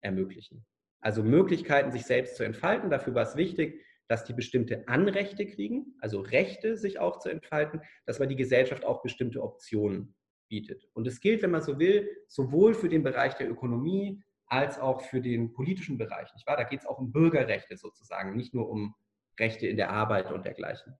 ermöglichen. 0.00 0.64
Also 1.00 1.22
Möglichkeiten, 1.22 1.90
sich 1.90 2.04
selbst 2.04 2.36
zu 2.36 2.44
entfalten. 2.44 2.90
Dafür 2.90 3.14
war 3.14 3.22
es 3.22 3.36
wichtig, 3.36 3.84
dass 4.08 4.24
die 4.24 4.34
bestimmte 4.34 4.86
Anrechte 4.88 5.46
kriegen, 5.46 5.94
also 6.00 6.20
Rechte, 6.20 6.76
sich 6.76 6.98
auch 6.98 7.18
zu 7.18 7.28
entfalten, 7.28 7.80
dass 8.04 8.16
aber 8.16 8.26
die 8.26 8.36
Gesellschaft 8.36 8.84
auch 8.84 9.02
bestimmte 9.02 9.42
Optionen 9.42 10.14
bietet. 10.48 10.88
Und 10.92 11.06
es 11.06 11.20
gilt, 11.20 11.42
wenn 11.42 11.50
man 11.50 11.62
so 11.62 11.78
will, 11.78 12.10
sowohl 12.26 12.74
für 12.74 12.88
den 12.88 13.02
Bereich 13.02 13.34
der 13.34 13.50
Ökonomie 13.50 14.22
als 14.46 14.78
auch 14.78 15.00
für 15.00 15.22
den 15.22 15.54
politischen 15.54 15.96
Bereich. 15.96 16.32
Nicht 16.34 16.46
wahr? 16.46 16.58
Da 16.58 16.64
geht 16.64 16.80
es 16.80 16.86
auch 16.86 16.98
um 16.98 17.10
Bürgerrechte 17.10 17.76
sozusagen, 17.76 18.36
nicht 18.36 18.52
nur 18.52 18.68
um 18.68 18.94
Rechte 19.40 19.66
in 19.66 19.78
der 19.78 19.90
Arbeit 19.90 20.30
und 20.30 20.44
dergleichen. 20.44 20.94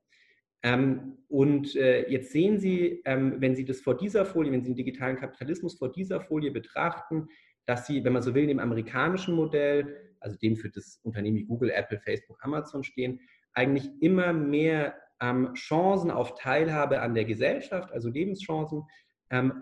Ähm, 0.62 1.18
und 1.28 1.74
äh, 1.76 2.08
jetzt 2.08 2.32
sehen 2.32 2.60
Sie, 2.60 3.02
ähm, 3.04 3.40
wenn 3.40 3.56
Sie 3.56 3.64
das 3.64 3.80
vor 3.80 3.96
dieser 3.96 4.24
Folie, 4.24 4.52
wenn 4.52 4.62
Sie 4.62 4.70
den 4.70 4.76
digitalen 4.76 5.16
Kapitalismus 5.16 5.76
vor 5.76 5.90
dieser 5.90 6.20
Folie 6.20 6.50
betrachten, 6.50 7.28
dass 7.66 7.86
Sie, 7.86 8.04
wenn 8.04 8.12
man 8.12 8.22
so 8.22 8.34
will, 8.34 8.46
dem 8.46 8.60
amerikanischen 8.60 9.34
Modell, 9.34 10.14
also 10.20 10.36
dem 10.38 10.56
für 10.56 10.70
das 10.70 11.00
Unternehmen 11.02 11.38
wie 11.38 11.44
Google, 11.44 11.70
Apple, 11.70 11.98
Facebook, 11.98 12.38
Amazon 12.42 12.84
stehen, 12.84 13.20
eigentlich 13.54 13.90
immer 14.00 14.32
mehr 14.32 14.94
ähm, 15.20 15.52
Chancen 15.54 16.10
auf 16.10 16.34
Teilhabe 16.34 17.00
an 17.00 17.14
der 17.14 17.24
Gesellschaft, 17.24 17.92
also 17.92 18.08
Lebenschancen, 18.08 18.84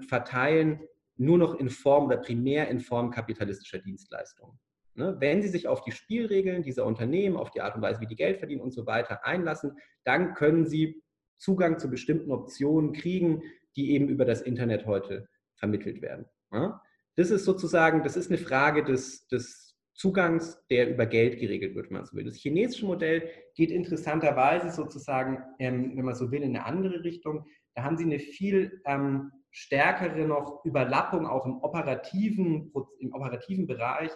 verteilen, 0.09 0.81
nur 1.17 1.39
noch 1.39 1.55
in 1.55 1.71
Form 1.71 2.07
oder 2.07 2.17
primär 2.17 2.67
in 2.69 2.81
Form 2.81 3.13
kapitalistischer 3.13 3.79
Dienstleistungen. 3.79 4.59
Ne? 5.01 5.17
Wenn 5.19 5.41
Sie 5.41 5.49
sich 5.49 5.67
auf 5.67 5.83
die 5.83 5.93
Spielregeln 5.93 6.63
dieser 6.63 6.85
Unternehmen, 6.85 7.39
auf 7.39 7.51
die 7.51 7.63
Art 7.63 7.75
und 7.75 7.81
Weise, 7.81 8.01
wie 8.03 8.07
die 8.07 8.17
Geld 8.17 8.39
verdienen 8.39 8.61
und 8.61 8.73
so 8.73 8.85
weiter 8.85 9.25
einlassen, 9.25 9.79
dann 10.05 10.35
können 10.35 10.67
Sie 10.67 11.03
Zugang 11.39 11.79
zu 11.79 11.89
bestimmten 11.89 12.31
Optionen 12.31 12.93
kriegen, 12.93 13.43
die 13.77 13.93
eben 13.93 14.09
über 14.11 14.27
das 14.27 14.43
Internet 14.43 14.85
heute 14.85 15.27
vermittelt 15.57 16.03
werden. 16.03 16.27
Ne? 16.51 16.79
Das 17.17 17.31
ist 17.31 17.47
sozusagen, 17.47 18.03
das 18.03 18.17
ist 18.17 18.31
eine 18.31 18.37
Frage 18.37 18.85
des, 18.85 19.27
des 19.29 19.75
Zugangs, 19.95 20.63
der 20.69 20.91
über 20.91 21.07
Geld 21.07 21.41
geregelt 21.41 21.75
wird, 21.75 21.87
wenn 21.89 21.97
man 21.97 22.05
so 22.05 22.15
will. 22.15 22.25
Das 22.25 22.37
chinesische 22.37 22.85
Modell 22.85 23.27
geht 23.55 23.71
interessanterweise 23.71 24.71
sozusagen, 24.71 25.43
ähm, 25.59 25.97
wenn 25.97 26.05
man 26.05 26.15
so 26.15 26.31
will, 26.31 26.43
in 26.43 26.55
eine 26.55 26.67
andere 26.67 27.05
Richtung. 27.05 27.47
Da 27.75 27.85
haben 27.85 27.97
Sie 27.97 28.05
eine 28.05 28.19
viel 28.19 28.83
ähm, 28.85 29.31
stärkere 29.51 30.27
noch 30.27 30.63
Überlappung 30.67 31.27
auch 31.27 31.47
im 31.47 31.57
operativen, 31.63 32.71
im 32.99 33.15
operativen 33.15 33.67
Bereich 33.67 34.11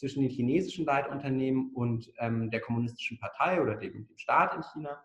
zwischen 0.00 0.22
den 0.22 0.30
chinesischen 0.30 0.86
Leitunternehmen 0.86 1.72
und 1.74 2.10
ähm, 2.18 2.50
der 2.50 2.60
kommunistischen 2.60 3.18
Partei 3.18 3.60
oder 3.60 3.76
dem, 3.76 4.06
dem 4.06 4.16
Staat 4.16 4.56
in 4.56 4.62
China. 4.62 5.02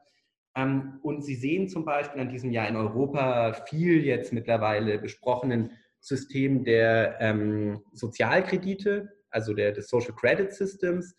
Ähm, 0.55 0.99
und 1.03 1.21
Sie 1.21 1.35
sehen 1.35 1.67
zum 1.67 1.83
Beispiel 1.83 2.21
an 2.21 2.29
diesem 2.29 2.51
Jahr 2.51 2.69
in 2.69 2.77
Europa 2.77 3.53
viel 3.67 4.05
jetzt 4.05 4.31
mittlerweile 4.31 4.97
besprochenen 4.97 5.71
System 5.99 6.63
der 6.63 7.17
ähm, 7.19 7.81
Sozialkredite, 7.91 9.09
also 9.29 9.53
der, 9.53 9.73
des 9.73 9.89
Social 9.89 10.15
Credit 10.15 10.53
Systems. 10.53 11.13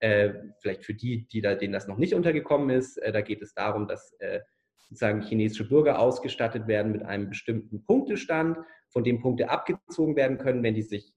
Äh, 0.00 0.34
vielleicht 0.60 0.84
für 0.84 0.94
die, 0.94 1.26
die 1.28 1.40
da, 1.40 1.54
denen 1.54 1.72
das 1.72 1.88
noch 1.88 1.96
nicht 1.96 2.14
untergekommen 2.14 2.68
ist, 2.68 2.98
äh, 2.98 3.12
da 3.12 3.22
geht 3.22 3.40
es 3.40 3.54
darum, 3.54 3.88
dass 3.88 4.12
äh, 4.18 4.40
sozusagen 4.76 5.22
chinesische 5.22 5.66
Bürger 5.66 5.98
ausgestattet 5.98 6.66
werden 6.66 6.92
mit 6.92 7.02
einem 7.02 7.30
bestimmten 7.30 7.82
Punktestand, 7.84 8.58
von 8.90 9.04
dem 9.04 9.20
Punkte 9.20 9.48
abgezogen 9.48 10.16
werden 10.16 10.36
können, 10.36 10.62
wenn 10.62 10.74
die 10.74 10.82
sich 10.82 11.14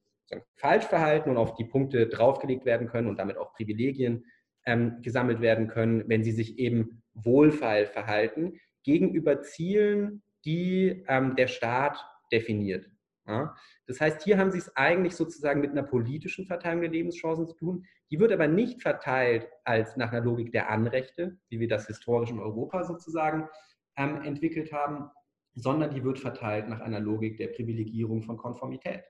falsch 0.55 0.85
verhalten 0.85 1.29
und 1.29 1.37
auf 1.37 1.55
die 1.55 1.65
Punkte 1.65 2.07
draufgelegt 2.07 2.65
werden 2.65 2.87
können 2.87 3.07
und 3.07 3.19
damit 3.19 3.37
auch 3.37 3.53
Privilegien 3.53 4.25
ähm, 4.65 5.01
gesammelt 5.01 5.41
werden 5.41 5.67
können, 5.67 6.03
wenn 6.07 6.23
sie 6.23 6.31
sich 6.31 6.57
eben 6.57 7.03
wohlfeil 7.13 7.85
verhalten, 7.85 8.59
gegenüber 8.83 9.41
Zielen, 9.41 10.23
die 10.43 11.03
ähm, 11.07 11.35
der 11.35 11.47
Staat 11.47 12.03
definiert. 12.31 12.89
Ja? 13.27 13.55
Das 13.87 14.01
heißt, 14.01 14.23
hier 14.23 14.37
haben 14.37 14.51
Sie 14.51 14.59
es 14.59 14.75
eigentlich 14.75 15.15
sozusagen 15.15 15.61
mit 15.61 15.71
einer 15.71 15.83
politischen 15.83 16.45
Verteilung 16.45 16.81
der 16.81 16.91
Lebenschancen 16.91 17.47
zu 17.47 17.55
tun. 17.55 17.85
Die 18.11 18.19
wird 18.19 18.31
aber 18.31 18.47
nicht 18.47 18.81
verteilt 18.81 19.47
als 19.63 19.95
nach 19.97 20.11
einer 20.11 20.23
Logik 20.23 20.51
der 20.51 20.69
Anrechte, 20.69 21.37
wie 21.49 21.59
wir 21.59 21.67
das 21.67 21.87
historisch 21.87 22.31
in 22.31 22.39
Europa 22.39 22.83
sozusagen 22.83 23.47
ähm, 23.97 24.21
entwickelt 24.23 24.71
haben, 24.71 25.09
sondern 25.55 25.91
die 25.91 26.03
wird 26.03 26.19
verteilt 26.19 26.67
nach 26.67 26.81
einer 26.81 26.99
Logik 26.99 27.37
der 27.37 27.47
Privilegierung 27.47 28.21
von 28.21 28.37
Konformität. 28.37 29.03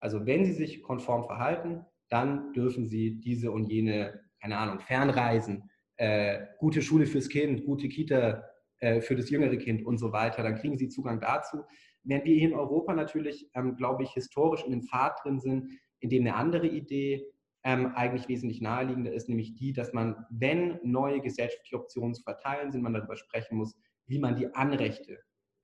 Also 0.00 0.26
wenn 0.26 0.44
Sie 0.44 0.52
sich 0.52 0.82
konform 0.82 1.24
verhalten, 1.24 1.84
dann 2.08 2.52
dürfen 2.52 2.86
Sie 2.86 3.20
diese 3.20 3.52
und 3.52 3.66
jene, 3.66 4.20
keine 4.40 4.58
Ahnung, 4.58 4.80
Fernreisen, 4.80 5.70
äh, 5.96 6.46
gute 6.58 6.82
Schule 6.82 7.06
fürs 7.06 7.28
Kind, 7.28 7.64
gute 7.64 7.88
Kita 7.88 8.42
äh, 8.78 9.00
für 9.00 9.14
das 9.14 9.30
jüngere 9.30 9.56
Kind 9.56 9.84
und 9.84 9.98
so 9.98 10.12
weiter, 10.12 10.42
dann 10.42 10.56
kriegen 10.56 10.78
Sie 10.78 10.88
Zugang 10.88 11.20
dazu. 11.20 11.58
Während 12.02 12.24
wir 12.24 12.34
hier 12.34 12.48
in 12.48 12.54
Europa 12.54 12.94
natürlich, 12.94 13.50
ähm, 13.54 13.76
glaube 13.76 14.02
ich, 14.02 14.10
historisch 14.12 14.64
in 14.64 14.70
den 14.70 14.82
Pfad 14.82 15.18
drin 15.22 15.38
sind, 15.38 15.68
in 16.00 16.08
dem 16.08 16.22
eine 16.22 16.34
andere 16.34 16.66
Idee 16.66 17.26
ähm, 17.62 17.92
eigentlich 17.94 18.28
wesentlich 18.28 18.62
naheliegender 18.62 19.12
ist, 19.12 19.28
nämlich 19.28 19.54
die, 19.54 19.74
dass 19.74 19.92
man, 19.92 20.24
wenn 20.30 20.80
neue 20.82 21.20
gesellschaftliche 21.20 21.76
Optionen 21.76 22.14
zu 22.14 22.22
verteilen 22.22 22.72
sind, 22.72 22.80
man 22.80 22.94
darüber 22.94 23.16
sprechen 23.16 23.58
muss, 23.58 23.76
wie 24.06 24.18
man 24.18 24.34
die 24.34 24.54
Anrechte 24.54 25.18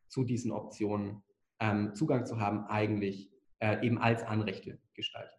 zu 0.08 0.24
diesen 0.24 0.52
Optionen 0.52 1.22
ähm, 1.58 1.94
Zugang 1.94 2.26
zu 2.26 2.38
haben, 2.38 2.66
eigentlich 2.66 3.30
äh, 3.60 3.84
eben 3.84 3.98
als 3.98 4.22
Anrechte 4.22 4.78
gestaltet. 4.94 5.38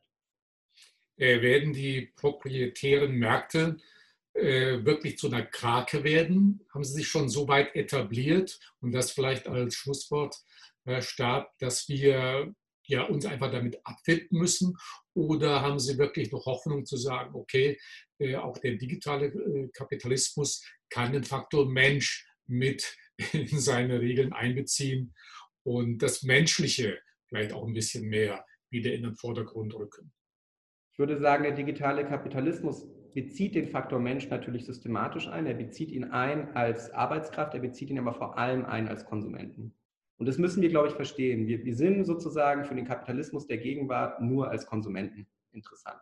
Äh, 1.17 1.41
werden 1.41 1.73
die 1.73 2.13
proprietären 2.15 3.13
Märkte 3.15 3.77
äh, 4.33 4.85
wirklich 4.85 5.17
zu 5.17 5.27
einer 5.27 5.43
Krake 5.43 6.03
werden? 6.03 6.65
Haben 6.73 6.83
sie 6.83 6.93
sich 6.93 7.07
schon 7.07 7.29
so 7.29 7.47
weit 7.47 7.75
etabliert 7.75 8.59
und 8.81 8.91
das 8.91 9.11
vielleicht 9.11 9.47
als 9.47 9.75
Schlusswort, 9.75 10.35
Herr 10.85 11.01
Stab, 11.01 11.57
dass 11.57 11.89
wir 11.89 12.53
ja, 12.85 13.03
uns 13.03 13.25
einfach 13.25 13.51
damit 13.51 13.79
abfinden 13.83 14.37
müssen? 14.37 14.77
Oder 15.13 15.61
haben 15.61 15.79
Sie 15.79 15.97
wirklich 15.97 16.31
noch 16.31 16.45
Hoffnung 16.45 16.85
zu 16.85 16.97
sagen, 16.97 17.33
okay, 17.33 17.79
äh, 18.19 18.35
auch 18.35 18.57
der 18.59 18.75
digitale 18.75 19.25
äh, 19.27 19.69
Kapitalismus 19.73 20.63
kann 20.89 21.13
den 21.13 21.23
Faktor 21.23 21.67
Mensch 21.67 22.27
mit 22.45 22.95
in 23.33 23.59
seine 23.59 23.99
Regeln 23.99 24.33
einbeziehen 24.33 25.15
und 25.63 25.97
das 25.99 26.23
Menschliche 26.23 26.99
vielleicht 27.27 27.53
auch 27.53 27.65
ein 27.65 27.73
bisschen 27.73 28.07
mehr 28.07 28.45
wieder 28.69 28.93
in 28.93 29.03
den 29.03 29.15
Vordergrund 29.15 29.75
rücken? 29.75 30.11
Ich 30.93 30.99
würde 30.99 31.19
sagen, 31.19 31.43
der 31.43 31.53
digitale 31.53 32.05
Kapitalismus 32.05 32.87
bezieht 33.13 33.55
den 33.55 33.67
Faktor 33.67 33.99
Mensch 33.99 34.29
natürlich 34.29 34.65
systematisch 34.65 35.27
ein. 35.27 35.45
Er 35.45 35.53
bezieht 35.53 35.91
ihn 35.91 36.05
ein 36.05 36.55
als 36.55 36.91
Arbeitskraft, 36.91 37.53
er 37.53 37.59
bezieht 37.59 37.89
ihn 37.89 37.99
aber 37.99 38.13
vor 38.13 38.37
allem 38.37 38.65
ein 38.65 38.87
als 38.87 39.05
Konsumenten. 39.05 39.73
Und 40.17 40.27
das 40.27 40.37
müssen 40.37 40.61
wir, 40.61 40.69
glaube 40.69 40.87
ich, 40.87 40.93
verstehen. 40.93 41.47
Wir, 41.47 41.63
wir 41.63 41.75
sind 41.75 42.05
sozusagen 42.05 42.65
für 42.65 42.75
den 42.75 42.85
Kapitalismus 42.85 43.45
der 43.47 43.57
Gegenwart 43.57 44.21
nur 44.21 44.49
als 44.49 44.65
Konsumenten 44.65 45.27
interessant. 45.51 46.01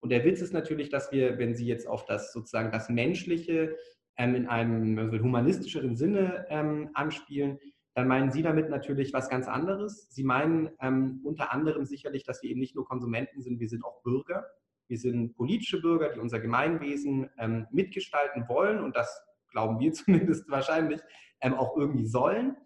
Und 0.00 0.10
der 0.10 0.24
Witz 0.24 0.42
ist 0.42 0.52
natürlich, 0.52 0.90
dass 0.90 1.10
wir, 1.12 1.38
wenn 1.38 1.54
Sie 1.54 1.66
jetzt 1.66 1.86
auf 1.86 2.04
das 2.04 2.32
sozusagen 2.32 2.70
das 2.70 2.90
Menschliche 2.90 3.76
ähm, 4.18 4.34
in 4.34 4.46
einem 4.46 5.10
humanistischeren 5.22 5.96
Sinne 5.96 6.46
ähm, 6.50 6.90
anspielen, 6.92 7.58
dann 7.94 8.08
meinen 8.08 8.32
Sie 8.32 8.42
damit 8.42 8.70
natürlich 8.70 9.12
was 9.12 9.28
ganz 9.28 9.46
anderes. 9.46 10.08
Sie 10.10 10.24
meinen 10.24 10.70
ähm, 10.80 11.20
unter 11.22 11.52
anderem 11.52 11.84
sicherlich, 11.84 12.24
dass 12.24 12.42
wir 12.42 12.50
eben 12.50 12.60
nicht 12.60 12.74
nur 12.74 12.84
Konsumenten 12.84 13.40
sind, 13.40 13.60
wir 13.60 13.68
sind 13.68 13.84
auch 13.84 14.02
Bürger. 14.02 14.44
Wir 14.88 14.98
sind 14.98 15.34
politische 15.34 15.80
Bürger, 15.80 16.10
die 16.10 16.20
unser 16.20 16.40
Gemeinwesen 16.40 17.30
ähm, 17.38 17.66
mitgestalten 17.70 18.48
wollen 18.48 18.80
und 18.80 18.96
das 18.96 19.22
glauben 19.48 19.78
wir 19.78 19.92
zumindest 19.94 20.50
wahrscheinlich 20.50 21.00
ähm, 21.40 21.54
auch 21.54 21.76
irgendwie 21.76 22.06
sollen. 22.06 22.56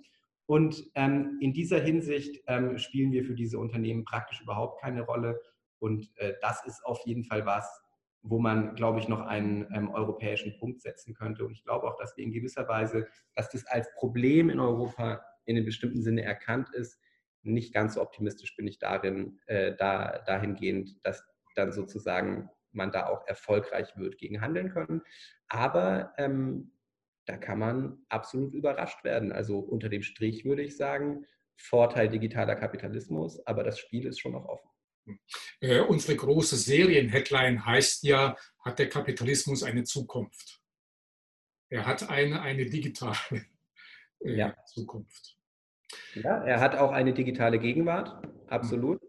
Und 0.47 0.91
ähm, 0.95 1.37
in 1.41 1.53
dieser 1.53 1.79
Hinsicht 1.79 2.43
ähm, 2.47 2.79
spielen 2.79 3.13
wir 3.13 3.23
für 3.25 3.35
diese 3.35 3.59
Unternehmen 3.59 4.05
praktisch 4.05 4.41
überhaupt 4.41 4.81
keine 4.81 5.03
Rolle. 5.03 5.39
Und 5.79 6.11
äh, 6.17 6.35
das 6.41 6.65
ist 6.65 6.85
auf 6.87 7.01
jeden 7.05 7.25
Fall 7.25 7.45
was, 7.45 7.83
wo 8.23 8.39
man, 8.39 8.75
glaube 8.75 8.99
ich, 8.99 9.09
noch 9.09 9.21
einen 9.21 9.69
ähm, 9.73 9.91
europäischen 9.91 10.59
Punkt 10.59 10.83
setzen 10.83 11.15
könnte. 11.15 11.45
Und 11.45 11.53
ich 11.53 11.65
glaube 11.65 11.87
auch, 11.87 11.97
dass 11.97 12.17
wir 12.17 12.25
in 12.25 12.33
gewisser 12.33 12.69
Weise, 12.69 13.07
dass 13.35 13.51
das 13.51 13.67
als 13.67 13.93
Problem 13.95 14.51
in 14.51 14.61
Europa 14.61 15.23
in 15.45 15.57
einem 15.57 15.65
bestimmten 15.65 16.03
Sinne 16.03 16.23
erkannt 16.23 16.69
ist. 16.75 17.01
Nicht 17.43 17.73
ganz 17.73 17.95
so 17.95 18.03
optimistisch 18.03 18.57
bin 18.57 18.67
ich 18.67 18.79
darin, 18.79 19.39
äh, 19.47 19.75
da, 19.77 20.19
dahingehend, 20.27 21.05
dass 21.05 21.23
dann 21.55 21.73
sozusagen 21.73 22.51
man 22.73 22.93
da 22.93 23.07
auch 23.07 23.27
erfolgreich 23.27 23.97
wird 23.97 24.19
gegen 24.19 24.41
handeln 24.41 24.71
können. 24.71 25.03
Aber 25.49 26.13
ähm, 26.19 26.73
da 27.27 27.37
kann 27.37 27.59
man 27.59 27.99
absolut 28.09 28.55
überrascht 28.55 29.05
werden. 29.05 29.33
Also 29.33 29.59
unter 29.59 29.89
dem 29.89 30.03
Strich 30.03 30.45
würde 30.45 30.63
ich 30.63 30.77
sagen, 30.77 31.25
Vorteil 31.57 32.09
digitaler 32.09 32.57
Kapitalismus, 32.57 33.45
aber 33.47 33.65
das 33.65 33.79
Spiel 33.79 34.07
ist 34.07 34.21
schon 34.21 34.33
noch 34.33 34.47
offen. 34.47 34.69
Äh, 35.61 35.81
unsere 35.81 36.17
große 36.17 36.57
Serien-Headline 36.57 37.65
heißt 37.65 38.05
ja, 38.05 38.37
hat 38.65 38.79
der 38.79 38.89
Kapitalismus 38.89 39.63
eine 39.63 39.85
Zukunft? 39.85 40.61
Er 41.71 41.87
hat 41.87 42.09
eine, 42.09 42.41
eine 42.41 42.67
digitale 42.67 43.17
äh, 44.21 44.37
ja. 44.37 44.57
Zukunft. 44.67 45.37
Ja, 46.15 46.45
er 46.45 46.61
hat 46.61 46.77
auch 46.77 46.93
eine 46.93 47.13
digitale 47.13 47.59
Gegenwart, 47.59 48.27
absolut. 48.49 49.01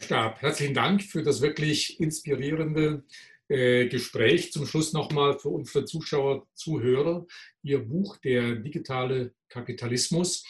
Stab, 0.00 0.40
herzlichen 0.42 0.74
Dank 0.74 1.02
für 1.02 1.22
das 1.22 1.40
wirklich 1.40 2.00
inspirierende 2.00 3.04
äh, 3.48 3.88
Gespräch. 3.88 4.52
Zum 4.52 4.66
Schluss 4.66 4.92
nochmal 4.92 5.38
für 5.38 5.48
unsere 5.48 5.84
Zuschauer, 5.84 6.46
Zuhörer, 6.54 7.26
Ihr 7.62 7.80
Buch, 7.80 8.16
der 8.18 8.56
digitale 8.56 9.34
Kapitalismus. 9.48 10.44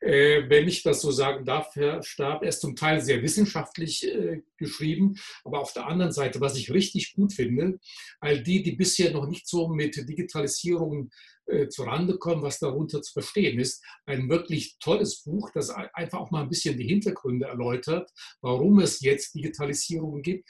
Äh, 0.00 0.48
wenn 0.48 0.68
ich 0.68 0.82
das 0.82 1.00
so 1.00 1.10
sagen 1.10 1.44
darf, 1.44 1.74
Herr 1.74 2.02
Stab, 2.02 2.42
er 2.42 2.48
ist 2.48 2.60
zum 2.60 2.76
Teil 2.76 3.00
sehr 3.00 3.22
wissenschaftlich 3.22 4.06
äh, 4.06 4.42
geschrieben, 4.56 5.14
aber 5.44 5.60
auf 5.60 5.72
der 5.72 5.86
anderen 5.86 6.12
Seite, 6.12 6.40
was 6.40 6.56
ich 6.56 6.72
richtig 6.72 7.14
gut 7.14 7.32
finde, 7.32 7.78
all 8.20 8.42
die, 8.42 8.62
die 8.62 8.72
bisher 8.72 9.12
noch 9.12 9.26
nicht 9.26 9.48
so 9.48 9.68
mit 9.68 9.96
Digitalisierung 9.96 11.10
äh, 11.46 11.68
zurande 11.68 12.18
kommen, 12.18 12.42
was 12.42 12.60
darunter 12.60 13.02
zu 13.02 13.12
verstehen 13.12 13.58
ist. 13.58 13.84
Ein 14.06 14.28
wirklich 14.30 14.76
tolles 14.78 15.22
Buch, 15.24 15.50
das 15.52 15.70
einfach 15.70 16.20
auch 16.20 16.30
mal 16.30 16.42
ein 16.42 16.48
bisschen 16.48 16.78
die 16.78 16.86
Hintergründe 16.86 17.46
erläutert, 17.46 18.10
warum 18.40 18.78
es 18.78 19.00
jetzt 19.00 19.34
Digitalisierung 19.34 20.22
gibt, 20.22 20.48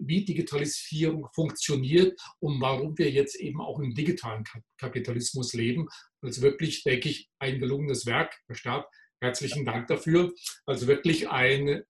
wie 0.00 0.24
Digitalisierung 0.24 1.28
funktioniert 1.32 2.20
und 2.40 2.60
warum 2.60 2.98
wir 2.98 3.10
jetzt 3.10 3.36
eben 3.36 3.60
auch 3.60 3.78
im 3.78 3.94
digitalen 3.94 4.44
Kapitalismus 4.78 5.52
leben. 5.52 5.88
Also 6.22 6.40
wirklich, 6.40 6.84
denke 6.84 7.08
ich, 7.08 7.30
ein 7.38 7.58
gelungenes 7.58 8.06
Werk. 8.06 8.40
Herr 8.46 8.54
Stab, 8.54 8.90
herzlichen 9.20 9.64
Dank 9.64 9.88
dafür. 9.88 10.32
Also 10.64 10.86
wirklich 10.86 11.28
eine 11.28 11.84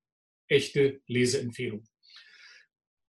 echte 0.49 1.01
Leseempfehlung. 1.07 1.85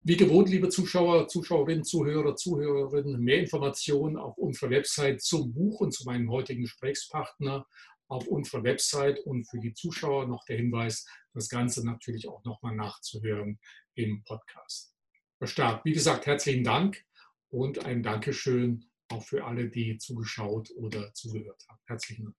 Wie 0.04 0.18
gewohnt, 0.18 0.50
liebe 0.50 0.70
Zuschauer, 0.70 1.28
Zuschauerinnen, 1.28 1.84
Zuhörer, 1.84 2.36
Zuhörerinnen, 2.36 3.22
mehr 3.22 3.40
Informationen 3.40 4.18
auf 4.18 4.36
unserer 4.40 4.72
Website 4.72 5.22
zum 5.22 5.54
Buch 5.54 5.80
und 5.80 5.94
zu 5.94 6.06
meinem 6.06 6.32
heutigen 6.32 6.64
Gesprächspartner 6.64 7.68
auf 8.08 8.28
unserer 8.28 8.64
Website 8.64 9.20
und 9.20 9.48
für 9.48 9.60
die 9.60 9.74
Zuschauer 9.74 10.28
noch 10.28 10.44
der 10.46 10.58
Hinweis, 10.58 11.06
das 11.34 11.50
Ganze 11.50 11.86
natürlich 11.86 12.28
auch 12.28 12.44
nochmal 12.44 12.76
nachzuhören 12.76 13.60
im 13.94 14.24
Podcast. 14.24 14.96
Herr 15.40 15.48
Stark, 15.48 15.86
wie 15.86 15.94
gesagt, 15.94 16.26
herzlichen 16.26 16.64
Dank 16.64 17.06
und 17.50 17.86
ein 17.86 18.02
Dankeschön 18.02 18.91
auch 19.12 19.24
für 19.24 19.46
alle, 19.46 19.70
die 19.70 19.98
zugeschaut 19.98 20.72
oder 20.76 21.14
zugehört 21.14 21.64
haben. 21.70 21.80
Herzlichen 21.86 22.26
Dank. 22.26 22.36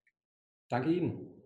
Danke 0.68 0.92
Ihnen. 0.92 1.41